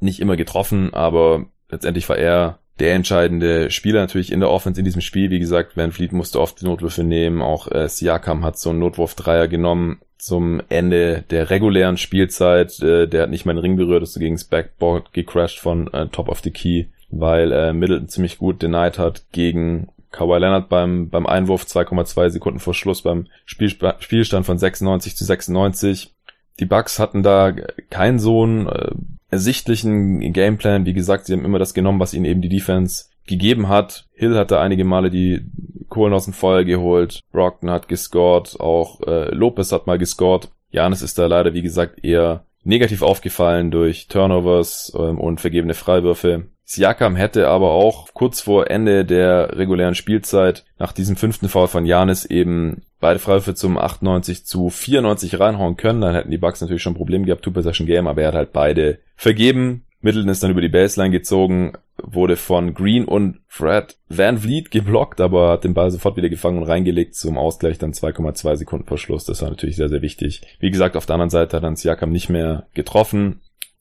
nicht 0.00 0.20
immer 0.20 0.36
getroffen, 0.36 0.94
aber 0.94 1.46
letztendlich 1.70 2.08
war 2.08 2.18
er 2.18 2.58
der 2.78 2.94
entscheidende 2.94 3.70
Spieler 3.70 4.00
natürlich 4.00 4.32
in 4.32 4.40
der 4.40 4.50
Offense 4.50 4.80
in 4.80 4.84
diesem 4.84 5.00
Spiel. 5.00 5.30
Wie 5.30 5.38
gesagt, 5.38 5.76
Van 5.76 5.92
Fleet 5.92 6.12
musste 6.12 6.40
oft 6.40 6.62
Notwürfe 6.62 7.04
nehmen. 7.04 7.40
Auch 7.42 7.70
äh, 7.70 7.88
Siakam 7.88 8.44
hat 8.44 8.58
so 8.58 8.70
einen 8.70 8.80
Notwurf-Dreier 8.80 9.48
genommen 9.48 10.00
zum 10.18 10.60
Ende 10.68 11.24
der 11.30 11.50
regulären 11.50 11.96
Spielzeit. 11.96 12.80
Äh, 12.80 13.06
der 13.06 13.22
hat 13.22 13.30
nicht 13.30 13.46
mal 13.46 13.54
den 13.54 13.62
Ring 13.62 13.76
berührt, 13.76 14.02
ist 14.02 14.12
so 14.12 14.20
gegen 14.20 14.34
das 14.34 14.44
Backboard 14.44 15.12
gecrashed 15.12 15.60
von 15.60 15.92
äh, 15.92 16.08
Top 16.08 16.28
of 16.28 16.40
the 16.40 16.50
Key, 16.50 16.86
weil 17.10 17.52
äh, 17.52 17.72
Middleton 17.72 18.08
ziemlich 18.08 18.38
gut 18.38 18.62
denied 18.62 18.98
hat 18.98 19.24
gegen 19.32 19.88
Kawhi 20.10 20.38
Leonard 20.38 20.68
beim, 20.68 21.08
beim 21.08 21.26
Einwurf 21.26 21.64
2,2 21.64 22.30
Sekunden 22.30 22.58
vor 22.58 22.74
Schluss 22.74 23.02
beim 23.02 23.26
Spielsp 23.44 23.82
Spielstand 24.00 24.46
von 24.46 24.58
96 24.58 25.16
zu 25.16 25.24
96. 25.24 26.12
Die 26.58 26.64
Bucks 26.64 26.98
hatten 26.98 27.22
da 27.22 27.52
keinen 27.90 28.18
Sohn, 28.18 28.66
äh, 28.66 28.90
ersichtlichen 29.30 30.32
Gameplan. 30.32 30.86
Wie 30.86 30.92
gesagt, 30.92 31.26
sie 31.26 31.32
haben 31.32 31.44
immer 31.44 31.58
das 31.58 31.74
genommen, 31.74 32.00
was 32.00 32.14
ihnen 32.14 32.24
eben 32.24 32.42
die 32.42 32.48
Defense 32.48 33.06
gegeben 33.26 33.68
hat. 33.68 34.06
Hill 34.12 34.36
hatte 34.36 34.60
einige 34.60 34.84
Male 34.84 35.10
die 35.10 35.46
Kohlen 35.88 36.14
aus 36.14 36.24
dem 36.24 36.34
Feuer 36.34 36.64
geholt. 36.64 37.20
Brockton 37.32 37.70
hat 37.70 37.88
gescored. 37.88 38.58
Auch 38.60 39.00
äh, 39.02 39.34
Lopez 39.34 39.72
hat 39.72 39.86
mal 39.86 39.98
gescored. 39.98 40.50
Janis 40.70 41.02
ist 41.02 41.18
da 41.18 41.26
leider, 41.26 41.54
wie 41.54 41.62
gesagt, 41.62 42.04
eher 42.04 42.44
negativ 42.64 43.02
aufgefallen 43.02 43.70
durch 43.70 44.08
Turnovers 44.08 44.92
ähm, 44.98 45.18
und 45.18 45.40
vergebene 45.40 45.74
Freiwürfe. 45.74 46.46
Siakam 46.64 47.14
hätte 47.14 47.46
aber 47.46 47.70
auch 47.70 48.08
kurz 48.12 48.40
vor 48.40 48.68
Ende 48.68 49.04
der 49.04 49.56
regulären 49.56 49.94
Spielzeit 49.94 50.64
nach 50.78 50.92
diesem 50.92 51.14
fünften 51.14 51.48
Foul 51.48 51.68
von 51.68 51.86
Janis 51.86 52.24
eben 52.24 52.82
beide 53.00 53.18
Freiwürfe 53.18 53.54
zum 53.54 53.78
98 53.78 54.46
zu 54.46 54.70
94 54.70 55.38
reinhauen 55.38 55.76
können. 55.76 56.00
Dann 56.00 56.14
hätten 56.14 56.30
die 56.30 56.38
Bucks 56.38 56.60
natürlich 56.60 56.82
schon 56.82 56.94
ein 56.94 56.98
Problem 56.98 57.24
gehabt, 57.24 57.42
Two-Possession-Game, 57.42 58.06
aber 58.06 58.22
er 58.22 58.28
hat 58.28 58.34
halt 58.34 58.52
beide 58.52 58.98
vergeben. 59.16 59.86
Middleton 60.00 60.30
ist 60.30 60.42
dann 60.42 60.50
über 60.50 60.60
die 60.60 60.68
Baseline 60.68 61.10
gezogen, 61.10 61.72
wurde 62.02 62.36
von 62.36 62.74
Green 62.74 63.06
und 63.06 63.40
Fred 63.48 63.96
Van 64.08 64.38
Vliet 64.38 64.70
geblockt, 64.70 65.20
aber 65.20 65.50
hat 65.50 65.64
den 65.64 65.74
Ball 65.74 65.90
sofort 65.90 66.16
wieder 66.16 66.28
gefangen 66.28 66.58
und 66.58 66.68
reingelegt 66.68 67.14
zum 67.14 67.38
Ausgleich 67.38 67.78
dann 67.78 67.92
2,2 67.92 68.56
Sekunden 68.56 68.86
vor 68.86 68.98
Schluss. 68.98 69.24
Das 69.24 69.42
war 69.42 69.50
natürlich 69.50 69.76
sehr, 69.76 69.88
sehr 69.88 70.02
wichtig. 70.02 70.42
Wie 70.60 70.70
gesagt, 70.70 70.96
auf 70.96 71.06
der 71.06 71.14
anderen 71.14 71.30
Seite 71.30 71.56
hat 71.56 71.64
dann 71.64 71.76
Siakam 71.76 72.10
nicht 72.10 72.28
mehr 72.28 72.66
getroffen. 72.74 73.40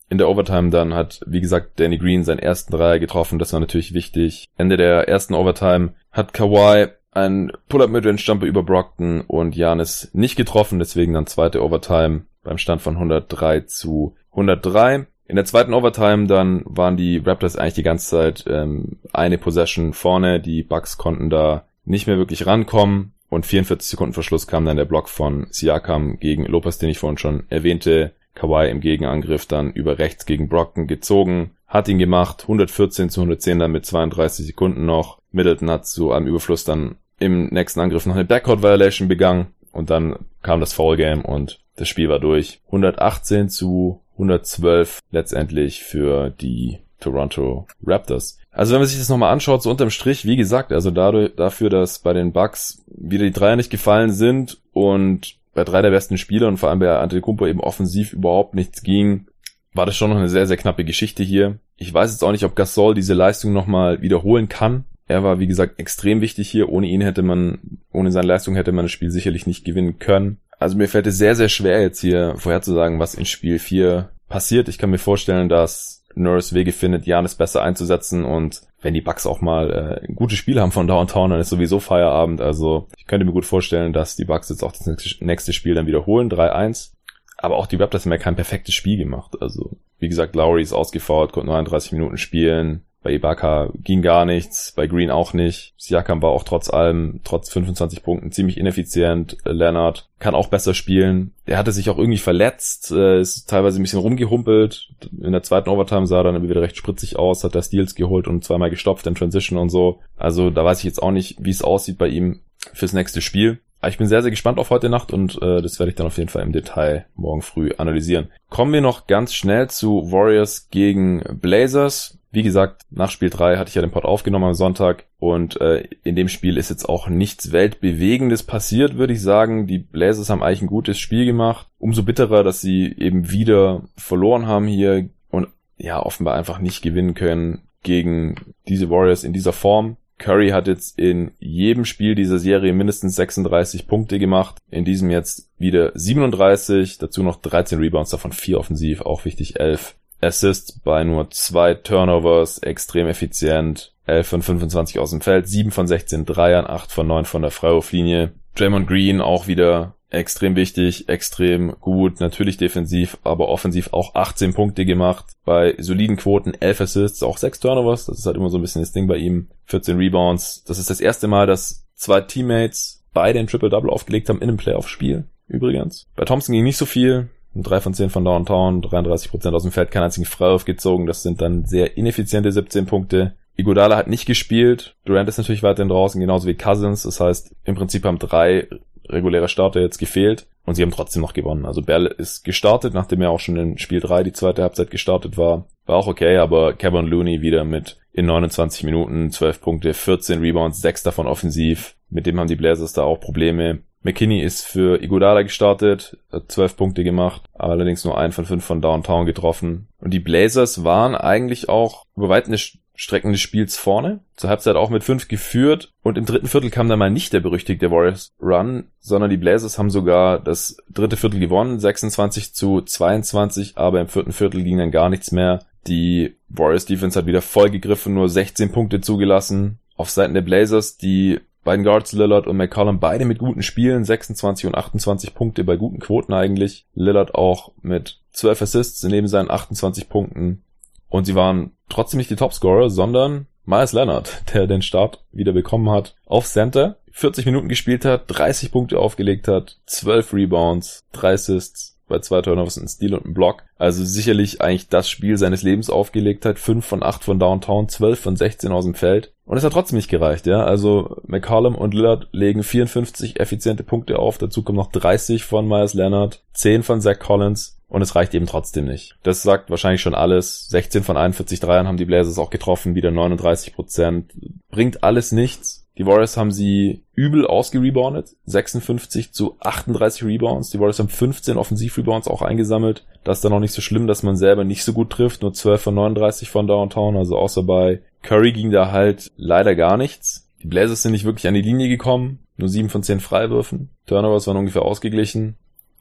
In 0.10 0.18
der 0.18 0.30
Overtime 0.30 0.70
dann 0.70 0.94
hat, 0.94 1.22
wie 1.26 1.42
gesagt, 1.42 1.80
Danny 1.80 1.98
Green 1.98 2.24
seinen 2.24 2.40
ersten 2.40 2.72
Dreier 2.72 3.00
getroffen. 3.00 3.40
Das 3.40 3.54
war 3.54 3.60
natürlich 3.60 3.94
wichtig. 3.94 4.46
Ende 4.58 4.78
der 4.78 5.08
ersten 5.08 5.34
Overtime 5.34 5.94
hat 6.12 6.34
Kawhi 6.34 6.88
ein 7.16 7.52
Pull-Up 7.70 7.90
Midrange 7.90 8.22
Jumper 8.22 8.46
über 8.46 8.64
Brockton 8.64 9.22
und 9.22 9.56
Janis 9.56 10.12
nicht 10.14 10.36
getroffen, 10.36 10.80
deswegen 10.80 11.14
dann 11.14 11.28
zweite 11.28 11.64
Overtime 11.64 12.24
beim 12.44 12.58
Stand 12.58 12.82
von 12.82 12.96
103 12.96 13.62
zu 13.62 14.16
103. 14.32 15.08
In 15.28 15.36
der 15.36 15.46
zweiten 15.46 15.74
Overtime 15.74 16.28
dann 16.28 16.62
waren 16.66 16.98
die 16.98 17.18
Raptors 17.18 17.56
eigentlich 17.56 17.74
die 17.74 17.84
ganze 17.84 18.10
Zeit 18.10 18.46
ähm, 18.48 19.00
eine 19.12 19.38
Possession 19.38 19.94
vorne. 19.94 20.40
Die 20.40 20.62
Bucks 20.62 20.98
konnten 20.98 21.30
da 21.30 21.66
nicht 21.84 22.06
mehr 22.06 22.18
wirklich 22.18 22.46
rankommen. 22.46 23.14
Und 23.30 23.46
44 23.46 23.90
Sekunden 23.90 24.14
Verschluss 24.14 24.46
kam 24.46 24.66
dann 24.66 24.78
der 24.78 24.86
Block 24.86 25.10
von 25.10 25.48
Siakam 25.50 26.20
gegen 26.20 26.46
Lopez, 26.46 26.78
den 26.78 26.90
ich 26.90 27.00
vorhin 27.00 27.18
schon 27.18 27.44
erwähnte. 27.50 28.14
Kawhi 28.36 28.70
im 28.70 28.82
Gegenangriff 28.82 29.46
dann 29.46 29.72
über 29.72 29.98
rechts 29.98 30.26
gegen 30.26 30.50
Brockton 30.50 30.88
gezogen, 30.88 31.52
hat 31.68 31.88
ihn 31.88 31.98
gemacht, 31.98 32.44
114 32.44 33.10
zu 33.10 33.22
110 33.22 33.60
dann 33.60 33.72
mit 33.72 33.86
32 33.86 34.46
Sekunden 34.46 34.86
noch. 34.86 35.20
Middleton 35.32 35.72
hat 35.72 35.88
zu 35.88 36.12
einem 36.12 36.28
Überfluss 36.28 36.66
dann 36.66 36.98
im 37.20 37.48
nächsten 37.48 37.80
Angriff 37.80 38.06
noch 38.06 38.16
eine 38.16 38.26
Backcourt 38.26 38.62
Violation 38.62 39.08
begangen 39.08 39.48
und 39.72 39.90
dann 39.90 40.16
kam 40.42 40.60
das 40.60 40.74
Foul 40.74 40.98
Game 40.98 41.24
und 41.24 41.60
das 41.76 41.88
Spiel 41.88 42.10
war 42.10 42.20
durch. 42.20 42.62
118 42.68 43.50
zu 43.50 44.02
112 44.14 45.00
letztendlich 45.12 45.84
für 45.84 46.30
die 46.30 46.80
Toronto 47.00 47.68
Raptors. 47.86 48.40
Also 48.52 48.74
wenn 48.74 48.80
man 48.80 48.88
sich 48.88 48.98
das 48.98 49.10
nochmal 49.10 49.34
anschaut, 49.34 49.62
so 49.62 49.70
unterm 49.70 49.90
Strich, 49.90 50.26
wie 50.26 50.38
gesagt, 50.38 50.72
also 50.72 50.92
dadurch, 50.92 51.36
dafür, 51.36 51.70
dass 51.70 52.00
bei 52.00 52.14
den 52.14 52.32
Bucks 52.32 52.84
wieder 52.88 53.26
die 53.26 53.34
Dreier 53.34 53.58
nicht 53.58 53.70
gefallen 53.70 54.12
sind 54.12 54.62
und 54.72 55.36
bei 55.54 55.64
drei 55.64 55.82
der 55.82 55.92
besten 55.92 56.18
Spieler 56.18 56.48
und 56.48 56.58
vor 56.58 56.70
allem 56.70 56.80
bei 56.80 56.98
Antetokounmpo 56.98 57.48
eben 57.48 57.60
offensiv 57.60 58.14
überhaupt 58.14 58.56
nichts 58.56 58.82
ging, 58.82 59.28
war 59.74 59.86
das 59.86 59.96
schon 59.96 60.10
noch 60.10 60.18
eine 60.18 60.30
sehr, 60.30 60.48
sehr 60.48 60.58
knappe 60.58 60.86
Geschichte 60.86 61.24
hier. 61.24 61.60
Ich 61.76 61.94
weiß 61.94 62.12
jetzt 62.12 62.24
auch 62.24 62.32
nicht, 62.32 62.46
ob 62.46 62.56
Gasol 62.56 62.94
diese 62.94 63.14
Leistung 63.14 63.52
nochmal 63.52 64.02
wiederholen 64.02 64.48
kann. 64.48 64.86
Er 65.08 65.24
war, 65.24 65.40
wie 65.40 65.48
gesagt, 65.48 65.80
extrem 65.80 66.22
wichtig 66.22 66.50
hier. 66.50 66.70
Ohne 66.70 66.88
ihn 66.88 67.02
hätte 67.02 67.22
man, 67.22 67.80
ohne 67.92 68.12
seine 68.12 68.28
Leistung 68.28 68.56
hätte 68.56 68.72
man 68.72 68.86
das 68.86 68.92
Spiel 68.92 69.12
sicherlich 69.12 69.46
nicht 69.46 69.66
gewinnen 69.66 70.00
können. 70.00 70.38
Also 70.58 70.78
mir 70.78 70.88
fällt 70.88 71.08
es 71.08 71.18
sehr, 71.18 71.36
sehr 71.36 71.50
schwer 71.50 71.82
jetzt 71.82 72.00
hier 72.00 72.36
vorherzusagen, 72.38 73.00
was 73.00 73.16
in 73.16 73.26
Spiel 73.26 73.60
4 73.60 74.10
passiert. 74.30 74.68
Ich 74.68 74.78
kann 74.78 74.90
mir 74.90 74.98
vorstellen, 74.98 75.50
dass 75.50 76.04
Nurse 76.16 76.56
Wege 76.56 76.72
findet, 76.72 77.06
Janis 77.06 77.36
besser 77.36 77.62
einzusetzen 77.62 78.24
und 78.24 78.62
wenn 78.82 78.94
die 78.94 79.02
Bucks 79.02 79.26
auch 79.26 79.42
mal 79.42 79.72
äh, 79.72 80.08
ein 80.08 80.16
gutes 80.16 80.38
Spiel 80.38 80.60
haben 80.62 80.72
von 80.72 80.88
Downtown, 80.88 81.32
dann 81.32 81.40
ist 81.40 81.50
sowieso 81.50 81.80
Feierabend. 81.80 82.40
Also 82.40 82.88
ich 82.98 83.06
könnte 83.06 83.26
mir 83.26 83.34
gut 83.34 83.46
vorstellen, 83.46 83.94
dass 83.94 84.16
die 84.16 84.26
Bucks 84.26 84.50
jetzt 84.50 84.64
auch 84.64 84.72
das 84.72 84.90
nächste 85.20 85.54
Spiel 85.54 85.76
dann 85.76 85.88
wiederholen, 85.88 86.30
3-1. 86.30 86.92
Aber 87.38 87.58
auch 87.58 87.68
die 87.68 87.76
Raptors 87.76 88.06
haben 88.06 88.12
ja 88.12 88.18
kein 88.18 88.36
perfektes 88.36 88.76
Spiel 88.76 88.98
gemacht. 88.98 89.36
Also 89.42 89.78
wie 90.00 90.08
gesagt, 90.08 90.36
Lowry 90.36 90.62
ist 90.62 90.72
ausgefault, 90.72 91.34
konnte 91.34 91.52
39 91.52 91.92
Minuten 91.94 92.18
spielen. 92.18 92.86
Bei 93.06 93.14
Ibaka 93.14 93.70
ging 93.84 94.02
gar 94.02 94.26
nichts, 94.26 94.74
bei 94.76 94.88
Green 94.88 95.12
auch 95.12 95.34
nicht. 95.34 95.76
Siakam 95.78 96.24
war 96.24 96.32
auch 96.32 96.44
trotz 96.44 96.72
allem, 96.72 97.20
trotz 97.24 97.52
25 97.52 98.02
Punkten 98.02 98.32
ziemlich 98.32 98.58
ineffizient. 98.58 99.38
Leonard 99.46 100.10
kann 100.18 100.34
auch 100.34 100.48
besser 100.48 100.74
spielen. 100.74 101.32
Er 101.46 101.60
hatte 101.60 101.72
sich 101.72 101.92
auch 101.92 102.00
irgendwie 102.00 102.18
verletzt, 102.18 102.90
äh, 102.90 103.22
ist 103.22 103.48
teilweise 103.48 103.80
ein 103.80 103.84
bisschen 103.84 104.00
rumgehumpelt. 104.00 104.90
In 105.22 105.34
der 105.34 105.44
zweiten 105.44 105.70
Overtime 105.70 106.08
sah 106.08 106.22
er 106.22 106.32
dann 106.32 106.50
wieder 106.50 106.64
recht 106.64 106.78
spritzig 106.78 107.20
aus, 107.20 107.44
hat 107.44 107.54
da 107.54 107.62
Steals 107.62 107.94
geholt 107.94 108.28
und 108.28 108.44
zweimal 108.44 108.72
gestopft 108.72 109.06
in 109.06 109.14
Transition 109.14 109.60
und 109.60 109.70
so. 109.70 110.00
Also 110.18 110.50
da 110.50 110.66
weiß 110.66 110.80
ich 110.80 110.86
jetzt 110.86 111.04
auch 111.04 111.12
nicht, 111.12 111.36
wie 111.40 111.52
es 111.52 111.62
aussieht 111.62 112.00
bei 112.00 112.08
ihm 112.08 112.40
fürs 112.74 112.94
nächste 112.94 113.22
Spiel. 113.22 113.60
Aber 113.86 113.92
ich 113.92 114.00
bin 114.00 114.08
sehr, 114.08 114.24
sehr 114.24 114.32
gespannt 114.32 114.58
auf 114.58 114.72
heute 114.72 114.90
Nacht 114.90 115.14
und 115.14 115.40
äh, 115.44 115.62
das 115.62 115.78
werde 115.78 115.92
ich 115.92 115.96
dann 115.96 116.08
auf 116.08 116.18
jeden 116.18 116.30
Fall 116.30 116.42
im 116.42 116.52
Detail 116.52 117.06
morgen 117.14 117.44
früh 117.44 117.70
analysieren. 117.78 118.32
Kommen 118.50 118.74
wir 118.74 118.82
noch 118.82 119.06
ganz 119.06 119.36
schnell 119.36 119.70
zu 119.70 120.12
Warriors 120.12 120.70
gegen 120.72 121.22
Blazers. 121.40 122.18
Wie 122.32 122.42
gesagt, 122.42 122.82
nach 122.90 123.12
Spiel 123.12 123.30
3 123.30 123.58
hatte 123.58 123.70
ich 123.70 123.76
ja 123.76 123.84
den 123.84 123.92
Pod 123.92 124.04
aufgenommen 124.04 124.46
am 124.46 124.54
Sonntag 124.56 125.06
und 125.20 125.62
äh, 125.62 125.88
in 126.04 126.16
dem 126.16 126.30
Spiel 126.30 126.58
ist 126.58 126.72
jetzt 126.72 126.90
auch 126.90 127.10
nichts 127.10 127.52
Weltbewegendes 127.52 128.42
passiert, 128.42 128.98
würde 128.98 129.14
ich 129.14 129.22
sagen. 129.22 129.68
Die 129.68 129.78
Blazers 129.78 130.32
haben 130.32 130.42
eigentlich 130.42 130.64
ein 130.64 130.68
gutes 130.68 130.98
Spiel 130.98 131.28
gemacht. 131.28 131.68
Umso 131.78 132.02
bitterer, 132.02 132.44
dass 132.44 132.62
sie 132.62 132.92
eben 132.98 133.30
wieder 133.30 133.84
verloren 133.98 134.48
haben 134.48 134.66
hier 134.66 135.10
und 135.30 135.50
ja, 135.78 136.04
offenbar 136.04 136.34
einfach 136.34 136.58
nicht 136.58 136.82
gewinnen 136.82 137.14
können 137.14 137.68
gegen 137.84 138.34
diese 138.68 138.90
Warriors 138.90 139.24
in 139.24 139.32
dieser 139.32 139.54
Form. 139.54 139.98
Curry 140.18 140.50
hat 140.50 140.68
jetzt 140.68 140.98
in 140.98 141.32
jedem 141.40 141.86
Spiel 141.86 142.16
dieser 142.16 142.40
Serie 142.40 142.74
mindestens 142.74 143.16
36 143.16 143.88
Punkte 143.88 144.20
gemacht. 144.20 144.58
In 144.72 144.86
diesem 144.86 145.10
jetzt 145.10 145.50
wieder 145.58 145.92
37, 145.94 146.98
dazu 146.98 147.24
noch 147.24 147.42
13 147.42 147.80
Rebounds, 147.80 148.12
davon 148.12 148.32
4 148.32 148.60
offensiv, 148.60 149.02
auch 149.02 149.26
wichtig 149.26 149.60
11 149.60 149.96
Assists 150.22 150.80
bei 150.80 151.04
nur 151.04 151.30
zwei 151.32 151.74
Turnovers, 151.74 152.60
extrem 152.60 153.08
effizient. 153.08 153.94
11 154.08 154.28
von 154.28 154.42
25 154.44 155.00
aus 155.00 155.10
dem 155.10 155.22
Feld, 155.22 155.48
7 155.48 155.72
von 155.72 155.88
16 155.88 156.26
Dreiern, 156.26 156.68
8 156.68 156.92
von 156.92 157.08
9 157.08 157.26
von 157.26 157.42
der 157.42 157.52
Freiwurflinie. 157.52 158.34
Draymond 158.56 158.88
Green 158.88 159.20
auch 159.20 159.48
wieder 159.48 159.95
extrem 160.10 160.56
wichtig, 160.56 161.10
extrem 161.10 161.76
gut, 161.80 162.20
natürlich 162.20 162.58
defensiv, 162.58 163.18
aber 163.24 163.50
offensiv 163.50 163.94
auch 163.94 164.16
18 164.16 164.54
Punkte 164.54 164.86
gemacht. 164.86 165.26
Bei 165.44 165.76
soliden 165.78 166.18
Quoten 166.18 166.54
11 166.54 166.82
Assists, 166.82 167.24
auch 167.24 167.38
6 167.38 167.60
Turnovers, 167.60 168.06
das 168.06 168.20
ist 168.20 168.26
halt 168.26 168.38
immer 168.38 168.50
so 168.50 168.58
ein 168.58 168.62
bisschen 168.62 168.82
das 168.82 168.92
Ding 168.92 169.08
bei 169.08 169.18
ihm. 169.18 169.50
14 169.66 169.98
Rebounds. 169.98 170.64
Das 170.64 170.80
ist 170.80 170.90
das 170.90 171.02
erste 171.02 171.28
Mal, 171.28 171.48
dass 171.48 171.86
zwei 171.96 172.22
Teammates 172.22 173.04
beide 173.14 173.40
ein 173.40 173.48
Triple-Double 173.48 173.90
aufgelegt 173.90 174.30
haben 174.30 174.42
in 174.42 174.50
einem 174.50 174.58
Playoff-Spiel. 174.58 175.26
Übrigens. 175.48 176.08
Bei 176.16 176.26
Thompson 176.26 176.54
ging 176.54 176.64
nicht 176.64 176.78
so 176.78 176.86
viel. 176.86 177.30
3 177.56 177.80
von 177.80 177.94
10 177.94 178.10
von 178.10 178.26
Downtown, 178.26 178.82
33% 178.82 179.54
aus 179.54 179.64
dem 179.64 179.72
Feld, 179.72 179.90
kein 179.90 180.04
einzigen 180.04 180.26
Freiwurf 180.26 180.66
gezogen. 180.66 181.06
Das 181.06 181.24
sind 181.24 181.42
dann 181.42 181.66
sehr 181.66 181.96
ineffiziente 181.98 182.52
17 182.52 182.86
Punkte. 182.86 183.36
Iguodala 183.58 183.96
hat 183.96 184.08
nicht 184.08 184.26
gespielt. 184.26 184.96
Durant 185.06 185.30
ist 185.30 185.38
natürlich 185.38 185.64
weiterhin 185.64 185.90
draußen, 185.90 186.20
genauso 186.20 186.48
wie 186.48 186.56
Cousins. 186.56 187.04
Das 187.04 187.20
heißt, 187.20 187.56
im 187.64 187.76
Prinzip 187.76 188.04
haben 188.06 188.20
drei 188.20 188.68
reguläre 189.08 189.48
Starter 189.48 189.82
jetzt 189.82 189.98
gefehlt 189.98 190.48
und 190.66 190.76
sie 190.76 190.82
haben 190.82 190.92
trotzdem 190.92 191.22
noch 191.22 191.34
gewonnen. 191.34 191.66
Also 191.66 191.82
Bell 191.82 192.06
ist 192.06 192.44
gestartet, 192.44 192.94
nachdem 192.94 193.22
er 193.22 193.30
auch 193.30 193.40
schon 193.40 193.58
in 193.58 193.78
Spiel 193.78 194.00
3 194.00 194.24
die 194.24 194.34
zweite 194.34 194.64
Halbzeit 194.64 194.92
gestartet 194.92 195.38
war. 195.38 195.68
War 195.86 195.98
auch 195.98 196.08
okay, 196.08 196.38
aber 196.38 196.74
Kevin 196.74 197.06
Looney 197.06 197.42
wieder 197.42 197.64
mit 197.64 197.98
in 198.12 198.26
29 198.26 198.84
Minuten 198.84 199.30
12 199.32 199.62
Punkte, 199.62 199.94
14 199.94 200.40
Rebounds, 200.40 200.82
6 200.82 201.04
davon 201.04 201.28
offensiv. 201.28 201.96
Mit 202.10 202.26
dem 202.26 202.40
haben 202.40 202.48
die 202.48 202.56
Blazers 202.56 202.94
da 202.94 203.04
auch 203.04 203.20
Probleme. 203.20 203.80
McKinney 204.02 204.42
ist 204.42 204.66
für 204.66 205.02
Iguodala 205.02 205.42
gestartet, 205.42 206.18
hat 206.32 206.52
12 206.52 206.78
Punkte 206.78 207.04
gemacht, 207.04 207.44
allerdings 207.54 208.06
nur 208.06 208.18
ein 208.18 208.32
von 208.32 208.46
fünf 208.46 208.64
von 208.64 208.82
Downtown 208.82 209.26
getroffen. 209.26 209.88
Und 210.00 210.14
die 210.14 210.20
Blazers 210.20 210.84
waren 210.84 211.16
eigentlich 211.16 211.70
auch 211.70 212.06
über 212.16 212.30
weit 212.30 212.46
eine 212.46 212.58
Strecken 212.96 213.32
des 213.32 213.42
Spiels 213.42 213.78
vorne, 213.78 214.22
zur 214.36 214.50
Halbzeit 214.50 214.76
auch 214.76 214.90
mit 214.90 215.04
fünf 215.04 215.28
geführt 215.28 215.94
und 216.02 216.18
im 216.18 216.26
dritten 216.26 216.48
Viertel 216.48 216.70
kam 216.70 216.90
dann 216.90 217.00
mal 217.00 217.12
nicht 217.12 217.34
der 217.34 217.40
berüchtigte 217.40 217.92
Warriors 217.92 218.34
Run, 218.42 218.86
sondern 219.00 219.30
die 219.30 219.38
Blazers 219.38 219.78
haben 219.78 219.90
sogar 219.90 220.40
das 220.40 220.78
dritte 220.90 221.18
Viertel 221.18 221.40
gewonnen, 221.40 221.80
26 221.80 222.54
zu 222.54 222.82
22, 222.82 223.78
aber 223.78 224.02
im 224.02 224.08
vierten 224.08 224.32
Viertel 224.32 224.64
ging 224.64 224.78
dann 224.78 224.92
gar 224.92 225.10
nichts 225.10 225.32
mehr. 225.32 225.60
Die 225.88 226.36
Warriors 226.50 226.86
Defense 226.86 227.20
hat 227.20 227.28
wieder 227.28 227.42
voll 227.42 227.70
gegriffen, 227.70 228.14
nur 228.14 228.30
16 228.30 228.72
Punkte 228.72 229.02
zugelassen. 229.02 229.80
Auf 229.96 230.10
Seiten 230.10 230.34
der 230.34 230.42
Blazers, 230.42 230.98
die 230.98 231.40
beiden 231.64 231.84
Guards 231.84 232.14
Lillard 232.14 232.48
und 232.48 232.58
McCollum 232.58 233.00
beide 233.00 233.26
mit 233.26 233.40
guten 233.40 233.64
Spielen, 233.64 234.06
26 234.06 234.68
und 234.68 234.76
28 234.76 235.34
Punkte 235.34 235.64
bei 235.64 235.76
guten 235.76 236.00
Quoten 236.00 236.34
eigentlich. 236.34 236.86
Lillard 236.94 237.36
auch 237.36 237.72
mit 237.82 238.20
12 238.32 238.62
Assists 238.62 239.04
neben 239.04 239.28
seinen 239.28 239.50
28 239.50 240.08
Punkten. 240.08 240.64
Und 241.10 241.26
sie 241.26 241.36
waren 241.36 241.72
trotzdem 241.90 242.18
nicht 242.18 242.30
die 242.30 242.36
Topscorer, 242.36 242.90
sondern 242.90 243.48
Miles 243.66 243.94
Leonard, 243.94 244.44
der 244.54 244.68
den 244.68 244.82
Start 244.82 245.24
wieder 245.32 245.54
bekommen 245.54 245.90
hat 245.90 246.16
auf 246.26 246.46
Center, 246.46 246.98
40 247.12 247.46
Minuten 247.46 247.70
gespielt 247.70 248.06
hat, 248.06 248.24
30 248.28 248.72
Punkte 248.72 249.00
aufgelegt 249.00 249.48
hat, 249.48 249.78
12 249.86 250.34
Rebounds, 250.34 251.06
3 251.14 251.34
Assists, 251.34 251.96
bei 252.08 252.20
zwei 252.20 252.42
Turnovers, 252.42 252.78
ein 252.78 252.88
Steal 252.88 253.16
und 253.16 253.26
ein 253.26 253.34
Block. 253.34 253.64
Also 253.78 254.04
sicherlich 254.04 254.62
eigentlich 254.62 254.90
das 254.90 255.10
Spiel 255.10 255.38
seines 255.38 255.64
Lebens 255.64 255.90
aufgelegt 255.90 256.46
hat. 256.46 256.60
5 256.60 256.86
von 256.86 257.04
8 257.04 257.24
von 257.24 257.40
Downtown, 257.40 257.90
12 257.90 258.20
von 258.20 258.36
16 258.36 258.72
aus 258.72 258.86
dem 258.86 258.94
Feld. 258.94 259.34
Und 259.46 259.58
es 259.58 259.64
hat 259.64 259.74
trotzdem 259.74 259.98
nicht 259.98 260.10
gereicht, 260.10 260.46
ja. 260.46 260.64
Also 260.64 261.18
McCollum 261.26 261.76
und 261.76 261.94
Lillard 261.94 262.28
legen 262.32 262.64
54 262.64 263.40
effiziente 263.40 263.84
Punkte 263.84 264.20
auf. 264.20 264.38
Dazu 264.38 264.64
kommen 264.64 264.78
noch 264.78 264.92
30 264.92 265.44
von 265.44 265.68
Myers 265.68 265.94
Leonard, 265.94 266.44
10 266.54 266.84
von 266.84 267.02
Zach 267.02 267.20
Collins. 267.20 267.80
Und 267.88 268.02
es 268.02 268.16
reicht 268.16 268.34
eben 268.34 268.48
trotzdem 268.48 268.86
nicht. 268.86 269.16
Das 269.24 269.44
sagt 269.44 269.70
wahrscheinlich 269.70 270.02
schon 270.02 270.16
alles. 270.16 270.68
16 270.70 271.04
von 271.04 271.18
41 271.18 271.60
Dreiern 271.60 271.88
haben 271.88 271.98
die 271.98 272.06
Blazers 272.06 272.40
auch 272.40 272.50
getroffen, 272.50 272.96
wieder 272.96 273.12
39 273.12 273.76
Prozent. 273.76 274.34
Bringt 274.70 275.04
alles 275.04 275.32
nichts. 275.32 275.86
Die 275.98 276.06
Warriors 276.06 276.36
haben 276.36 276.52
sie 276.52 277.04
übel 277.14 277.48
ausgereboundet. 277.48 278.36
56 278.46 279.32
zu 279.32 279.56
38 279.62 280.24
Rebounds. 280.24 280.70
Die 280.72 280.80
Warriors 280.80 281.00
haben 281.00 281.10
15 281.10 281.58
Offensivrebounds 281.58 282.28
auch 282.28 282.42
eingesammelt. 282.42 283.06
Das 283.24 283.38
ist 283.38 283.46
dann 283.46 283.54
auch 283.54 283.60
nicht 283.60 283.72
so 283.72 283.82
schlimm, 283.82 284.08
dass 284.08 284.24
man 284.24 284.36
selber 284.36 284.66
nicht 284.66 284.84
so 284.84 284.92
gut 284.92 285.10
trifft. 285.12 285.42
Nur 285.42 285.54
12 285.54 285.82
von 285.82 285.96
39 285.96 286.50
von 286.50 286.68
Downtown. 286.68 287.16
Also 287.16 287.38
außer 287.38 287.64
bei 287.64 288.02
Curry 288.24 288.52
ging 288.52 288.72
da 288.72 288.92
halt 288.92 289.32
leider 289.38 289.76
gar 289.76 289.96
nichts. 289.96 290.50
Die 290.62 290.68
Blazers 290.68 291.02
sind 291.02 291.14
nicht 291.14 291.26
wirklich 291.26 291.48
an 291.48 291.54
die 291.54 291.62
Linie 291.62 291.88
gekommen. 291.88 292.40
Nur 292.58 292.68
7 292.68 292.90
von 292.90 293.04
10 293.04 293.22
Freiwürfen. 293.22 293.90
Turnovers 294.06 294.48
waren 294.48 294.58
ungefähr 294.58 294.82
ausgeglichen. 294.82 295.56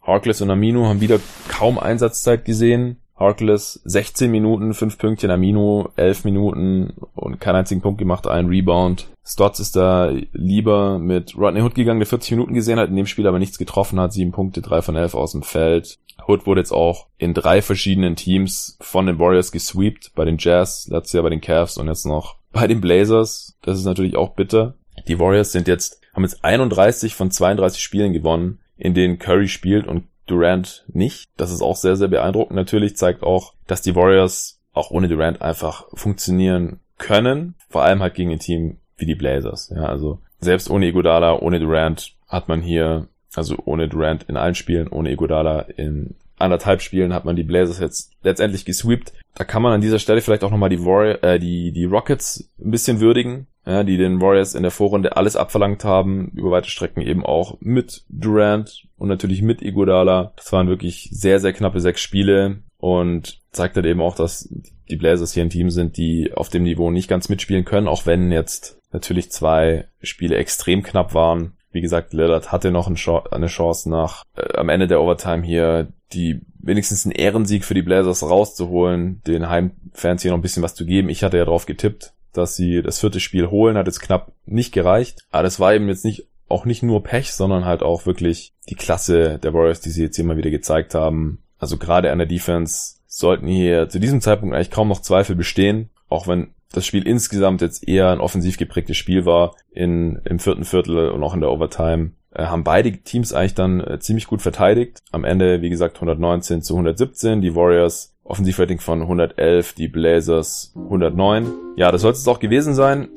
Harkless 0.07 0.43
und 0.43 0.51
Amino 0.51 0.87
haben 0.87 1.01
wieder 1.01 1.19
kaum 1.49 1.79
Einsatzzeit 1.79 2.45
gesehen. 2.45 2.99
Harkless 3.17 3.81
16 3.85 4.31
Minuten, 4.31 4.75
5 4.75 4.99
Pünktchen 4.99 5.31
Amino, 5.31 5.91
11 5.97 6.25
Minuten 6.25 6.95
und 7.15 7.41
keinen 7.41 7.57
einzigen 7.57 7.81
Punkt 7.81 7.99
gemacht, 7.99 8.27
ein 8.27 8.47
Rebound. 8.47 9.09
Stotts 9.25 9.61
ist 9.61 9.77
da 9.77 10.13
lieber 10.33 10.99
mit 10.99 11.37
Rodney 11.39 11.63
Hood 11.63 11.75
gegangen, 11.75 12.01
der 12.01 12.09
40 12.09 12.33
Minuten 12.33 12.55
gesehen 12.55 12.79
hat, 12.79 12.91
in 12.91 12.97
dem 12.97 13.07
Spiel 13.07 13.27
aber 13.27 13.39
nichts 13.39 13.57
getroffen 13.57 14.01
hat, 14.01 14.13
7 14.13 14.33
Punkte, 14.33 14.63
3 14.63 14.83
von 14.83 14.97
11 14.97 15.15
aus 15.15 15.33
dem 15.33 15.43
Feld. 15.43 15.99
Hood 16.27 16.47
wurde 16.47 16.61
jetzt 16.61 16.73
auch 16.73 17.07
in 17.17 17.35
drei 17.35 17.63
verschiedenen 17.63 18.17
Teams 18.17 18.77
von 18.81 19.07
den 19.07 19.19
Warriors 19.19 19.53
gesweept, 19.53 20.13
bei 20.15 20.25
den 20.25 20.37
Jazz, 20.39 20.89
letztes 20.91 21.13
Jahr 21.13 21.23
bei 21.23 21.31
den 21.31 21.41
Cavs 21.41 21.79
und 21.79 21.87
jetzt 21.87 22.07
noch 22.07 22.37
bei 22.53 22.67
den 22.67 22.81
Blazers. 22.81 23.57
Das 23.63 23.79
ist 23.79 23.85
natürlich 23.85 24.17
auch 24.17 24.35
bitter. 24.35 24.75
Die 25.09 25.19
Warriors 25.19 25.53
sind 25.53 25.69
jetzt, 25.69 26.01
haben 26.15 26.25
jetzt 26.25 26.45
31 26.45 27.15
von 27.15 27.31
32 27.31 27.83
Spielen 27.83 28.13
gewonnen, 28.13 28.59
in 28.77 28.95
denen 28.95 29.19
Curry 29.19 29.49
spielt 29.49 29.87
und 29.87 30.05
Durant 30.27 30.85
nicht. 30.89 31.29
Das 31.37 31.51
ist 31.51 31.61
auch 31.61 31.77
sehr, 31.77 31.97
sehr 31.97 32.09
beeindruckend. 32.09 32.57
Natürlich 32.57 32.97
zeigt 32.97 33.23
auch, 33.23 33.53
dass 33.67 33.83
die 33.83 33.95
Warriors 33.95 34.61
auch 34.73 34.91
ohne 34.91 35.09
Durant 35.09 35.43
einfach 35.43 35.87
funktionieren 35.93 36.81
können. 36.99 37.55
Vor 37.69 37.83
allem 37.83 38.01
halt 38.01 38.15
gegen 38.15 38.33
ein 38.33 38.39
Team 38.39 38.79
wie 38.97 39.07
die 39.07 39.15
Blazers. 39.15 39.71
Ja, 39.75 39.85
also 39.85 40.21
selbst 40.41 40.71
ohne 40.71 40.87
Iguodala, 40.87 41.39
ohne 41.41 41.61
Durant 41.61 42.15
hat 42.27 42.49
man 42.49 42.63
hier, 42.63 43.09
also 43.35 43.57
ohne 43.65 43.89
Durant 43.89 44.25
in 44.25 44.37
allen 44.37 44.55
Spielen, 44.55 44.89
ohne 44.89 45.13
Iguodala 45.13 45.61
in 45.77 46.15
anderthalb 46.39 46.83
Spielen 46.83 47.15
hat 47.15 47.25
man 47.25 47.37
die 47.37 47.45
Blazers 47.45 47.79
jetzt 47.79 48.13
letztendlich 48.23 48.65
gesweept. 48.65 49.13
Da 49.35 49.45
kann 49.45 49.63
man 49.63 49.73
an 49.73 49.81
dieser 49.81 49.99
Stelle 49.99 50.21
vielleicht 50.21 50.45
auch 50.45 50.51
nochmal 50.51 50.71
die, 50.71 50.85
Warrior, 50.85 51.23
äh, 51.23 51.39
die, 51.39 51.73
die 51.73 51.85
Rockets 51.85 52.51
ein 52.59 52.71
bisschen 52.71 53.01
würdigen 53.01 53.47
ja, 53.67 53.83
die 53.83 53.97
den 53.97 54.21
Warriors 54.21 54.55
in 54.55 54.63
der 54.63 54.71
Vorrunde 54.71 55.17
alles 55.17 55.37
abverlangt 55.37 55.85
haben, 55.85 56.31
über 56.35 56.51
weite 56.51 56.71
Strecken 56.71 57.01
eben 57.01 57.25
auch 57.25 57.57
mit 57.61 58.05
Durant 58.09 58.87
und 58.97 59.09
natürlich 59.09 59.43
mit 59.43 59.63
Iguodala. 59.63 60.33
Das 60.37 60.53
waren 60.53 60.69
wirklich 60.69 61.09
sehr, 61.13 61.41
sehr 61.41 61.53
knappe 61.53 61.81
sechs 61.81 62.01
Spiele 62.01 62.63
und 62.79 63.41
zeigt 63.53 63.77
halt 63.77 63.87
eben 63.87 64.03
auch, 64.03 64.15
dass 64.15 64.49
die 64.91 64.97
Blazers 64.97 65.33
hier 65.33 65.43
ein 65.43 65.51
Team 65.51 65.71
sind, 65.71 65.97
die 65.97 66.33
auf 66.35 66.51
dem 66.51 66.65
Niveau 66.65 66.91
nicht 66.91 67.09
ganz 67.09 67.29
mitspielen 67.29 67.65
können, 67.65 67.89
auch 67.89 68.05
wenn 68.05 68.31
jetzt 68.31 68.79
natürlich 68.93 69.31
zwei 69.31 69.89
Spiele 70.03 70.37
extrem 70.37 70.83
knapp 70.83 71.15
waren. 71.15 71.57
Wie 71.73 71.81
gesagt, 71.81 72.13
Lillard 72.13 72.53
hatte 72.53 72.71
noch 72.71 72.87
eine 72.87 73.47
Chance 73.47 73.91
nach 73.91 74.23
äh, 74.37 74.57
am 74.57 74.69
Ende 74.69 74.87
der 74.87 75.01
Overtime 75.01 75.43
hier 75.43 75.89
die 76.13 76.43
wenigstens 76.59 77.05
einen 77.05 77.13
Ehrensieg 77.13 77.65
für 77.65 77.75
die 77.75 77.83
Blazers 77.83 78.23
rauszuholen, 78.23 79.21
den 79.27 79.49
Heimfans 79.49 80.23
hier 80.23 80.31
noch 80.31 80.39
ein 80.39 80.43
bisschen 80.43 80.63
was 80.63 80.75
zu 80.75 80.87
geben. 80.87 81.09
Ich 81.09 81.25
hatte 81.25 81.37
ja 81.37 81.45
drauf 81.45 81.67
getippt, 81.67 82.15
dass 82.37 82.57
sie 82.57 82.83
das 82.83 83.01
vierte 83.01 83.21
Spiel 83.21 83.51
holen, 83.51 83.77
hat 83.77 83.87
jetzt 83.87 84.01
knapp 84.01 84.33
nicht 84.47 84.73
gereicht. 84.73 85.25
Aber 85.31 85.43
das 85.43 85.61
war 85.61 85.75
eben 85.75 85.89
jetzt 85.89 86.05
nicht, 86.05 86.29
auch 86.49 86.65
nicht 86.65 86.83
nur 86.83 87.03
Pech, 87.03 87.33
sondern 87.33 87.65
halt 87.65 87.83
auch 87.83 88.07
wirklich 88.07 88.53
die 88.69 88.75
Klasse 88.75 89.39
der 89.39 89.55
Warriors, 89.55 89.81
die 89.81 89.91
sie 89.91 90.03
jetzt 90.03 90.19
immer 90.19 90.37
wieder 90.37 90.51
gezeigt 90.51 90.95
haben. 90.95 91.43
Also 91.59 91.79
gerade 91.79 92.13
an 92.13 92.19
der 92.19 92.27
Defense 92.27 92.97
sollten 93.07 93.47
hier 93.47 93.89
zu 93.89 93.99
diesem 93.99 94.21
Zeitpunkt 94.21 94.55
eigentlich 94.55 94.71
kaum 94.71 94.89
noch 94.89 95.01
Zweifel 95.01 95.37
bestehen, 95.37 95.91
auch 96.09 96.27
wenn 96.27 96.53
das 96.73 96.85
Spiel 96.85 97.07
insgesamt 97.07 97.61
jetzt 97.61 97.87
eher 97.87 98.11
ein 98.11 98.21
offensiv 98.21 98.57
geprägtes 98.57 98.97
Spiel 98.97 99.25
war 99.25 99.55
in, 99.71 100.21
im 100.25 100.39
vierten 100.39 100.65
Viertel 100.65 101.11
und 101.11 101.23
auch 101.23 101.35
in 101.35 101.41
der 101.41 101.51
Overtime 101.51 102.13
äh, 102.35 102.47
haben 102.47 102.65
beide 102.65 102.93
Teams 102.93 103.33
eigentlich 103.33 103.55
dann 103.55 103.81
äh, 103.81 103.99
ziemlich 104.01 104.27
gut 104.27 104.43
verteidigt. 104.43 105.03
Am 105.13 105.25
Ende, 105.25 105.63
wie 105.63 105.71
gesagt, 105.71 105.97
119 105.97 106.63
zu 106.63 106.75
117. 106.75 107.41
Die 107.41 107.55
Warriors 107.55 108.14
Offensivrating 108.25 108.81
von 108.81 109.03
111, 109.03 109.75
die 109.75 109.89
Blazers 109.89 110.73
109. 110.75 111.53
Ja, 111.77 111.93
das 111.93 112.03
soll 112.03 112.13
es 112.13 112.27
auch 112.27 112.41
gewesen 112.41 112.75
sein. 112.75 113.09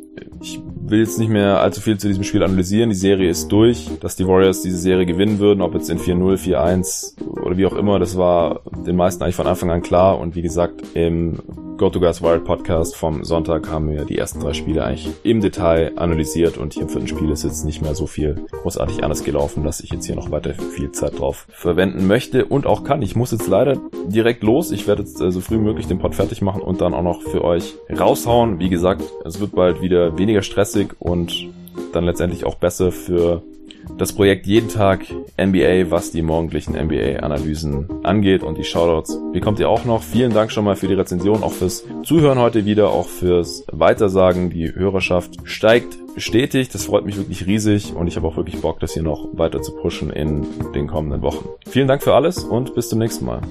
Ich 0.41 0.60
will 0.82 1.00
jetzt 1.00 1.20
nicht 1.20 1.30
mehr 1.30 1.62
allzu 1.62 1.80
viel 1.80 1.98
zu 1.98 2.08
diesem 2.08 2.24
Spiel 2.24 2.43
analysieren. 2.43 2.89
Die 2.89 2.96
Serie 2.96 3.30
ist 3.30 3.50
durch. 3.50 3.89
Dass 4.02 4.15
die 4.15 4.28
Warriors 4.28 4.62
diese 4.62 4.78
Serie 4.78 5.06
gewinnen 5.06 5.39
würden, 5.39 5.62
ob 5.62 5.74
jetzt 5.76 5.89
in 5.89 6.00
4-0, 6.00 6.38
4-1 6.38 7.22
oder 7.39 7.58
wie 7.58 7.65
auch 7.65 7.76
immer, 7.76 8.00
das 8.00 8.17
war 8.17 8.62
den 8.86 8.96
meisten 8.96 9.24
eigentlich 9.24 9.36
von 9.36 9.48
Anfang 9.48 9.72
an 9.72 9.82
klar. 9.82 10.20
Und 10.20 10.36
wie 10.36 10.41
gesagt, 10.41 10.84
im 10.93 11.39
Go 11.78 11.92
to 11.92 12.00
Guys 12.00 12.24
Wild 12.24 12.44
Podcast 12.44 12.96
vom 12.96 13.24
Sonntag 13.24 13.70
haben 13.70 13.92
wir 13.92 14.04
die 14.04 14.18
ersten 14.18 14.40
drei 14.40 14.54
Spiele 14.54 14.84
eigentlich 14.84 15.13
im 15.22 15.42
Detail 15.42 15.92
analysiert 15.96 16.58
und 16.58 16.74
hier 16.74 16.82
im 16.84 16.90
vierten 16.90 17.08
Spiel 17.08 17.30
ist 17.30 17.44
jetzt 17.44 17.66
nicht 17.66 17.84
mehr 17.84 17.94
so 17.94 18.08
viel 18.08 18.48
großartig 18.63 19.04
anders 19.04 19.24
gelaufen, 19.24 19.63
dass 19.63 19.80
ich 19.80 19.92
jetzt 19.92 20.08
hier 20.08 20.16
noch 20.16 20.32
weiter 20.32 20.56
viel 20.56 20.92
Zeit 20.92 21.20
drauf 21.20 21.46
verwenden 21.50 22.08
möchte 22.08 22.46
und 22.46 22.66
auch 22.66 22.84
kann. 22.84 23.04
Ich 23.04 23.16
muss 23.16 23.32
jetzt 23.32 23.48
leider 23.48 23.78
direkt 24.08 24.42
los. 24.42 24.72
Ich 24.72 24.88
werde 24.88 25.04
jetzt 25.04 25.22
äh, 25.22 25.32
so 25.32 25.40
früh 25.40 25.60
wie 25.60 25.66
möglich 25.66 25.86
den 25.86 26.00
Pod 26.00 26.16
fertig 26.16 26.42
machen 26.42 26.63
und 26.63 26.82
dann 26.82 26.96
auch 26.96 27.04
noch 27.04 27.22
für 27.22 27.44
euch 27.44 27.76
raushauen. 27.92 28.58
Wie 28.58 28.70
gesagt, 28.70 29.04
es 29.24 29.40
wird 29.40 29.54
bald 29.54 29.80
wieder 29.80 30.18
weniger 30.18 30.42
stressig 30.42 30.96
und 30.98 31.48
dann 31.94 32.06
letztendlich 32.06 32.44
auch 32.44 32.56
besser 32.56 32.92
für 32.92 33.44
das 33.97 34.13
Projekt 34.13 34.45
jeden 34.45 34.69
Tag 34.69 35.06
NBA, 35.39 35.89
was 35.89 36.12
die 36.12 36.21
morgendlichen 36.21 36.73
NBA-Analysen 36.73 37.88
angeht 38.03 38.43
und 38.43 38.58
die 38.58 38.63
Shoutouts 38.63 39.19
bekommt 39.34 39.60
ihr 39.60 39.69
auch 39.69 39.86
noch. 39.86 40.03
Vielen 40.03 40.34
Dank 40.34 40.51
schon 40.51 40.65
mal 40.65 40.75
für 40.75 40.88
die 40.88 40.93
Rezension, 40.93 41.43
auch 41.43 41.51
fürs 41.51 41.86
Zuhören 42.03 42.39
heute 42.39 42.65
wieder, 42.65 42.89
auch 42.89 43.08
fürs 43.08 43.65
Weitersagen. 43.71 44.49
Die 44.49 44.73
Hörerschaft 44.73 45.38
steigt 45.43 45.97
stetig. 46.17 46.69
Das 46.69 46.86
freut 46.86 47.06
mich 47.06 47.17
wirklich 47.17 47.45
riesig 47.45 47.93
und 47.95 48.08
ich 48.08 48.15
habe 48.15 48.27
auch 48.27 48.38
wirklich 48.38 48.62
Bock, 48.62 48.80
das 48.80 48.93
hier 48.93 49.03
noch 49.03 49.30
weiter 49.34 49.62
zu 49.62 49.73
pushen 49.73 50.10
in 50.10 50.45
den 50.73 50.88
kommenden 50.88 51.21
Wochen. 51.21 51.47
Vielen 51.67 51.88
Dank 51.88 52.03
für 52.03 52.13
alles 52.13 52.43
und 52.43 52.75
bis 52.75 52.89
zum 52.89 52.99
nächsten 52.99 53.25
Mal. 53.25 53.41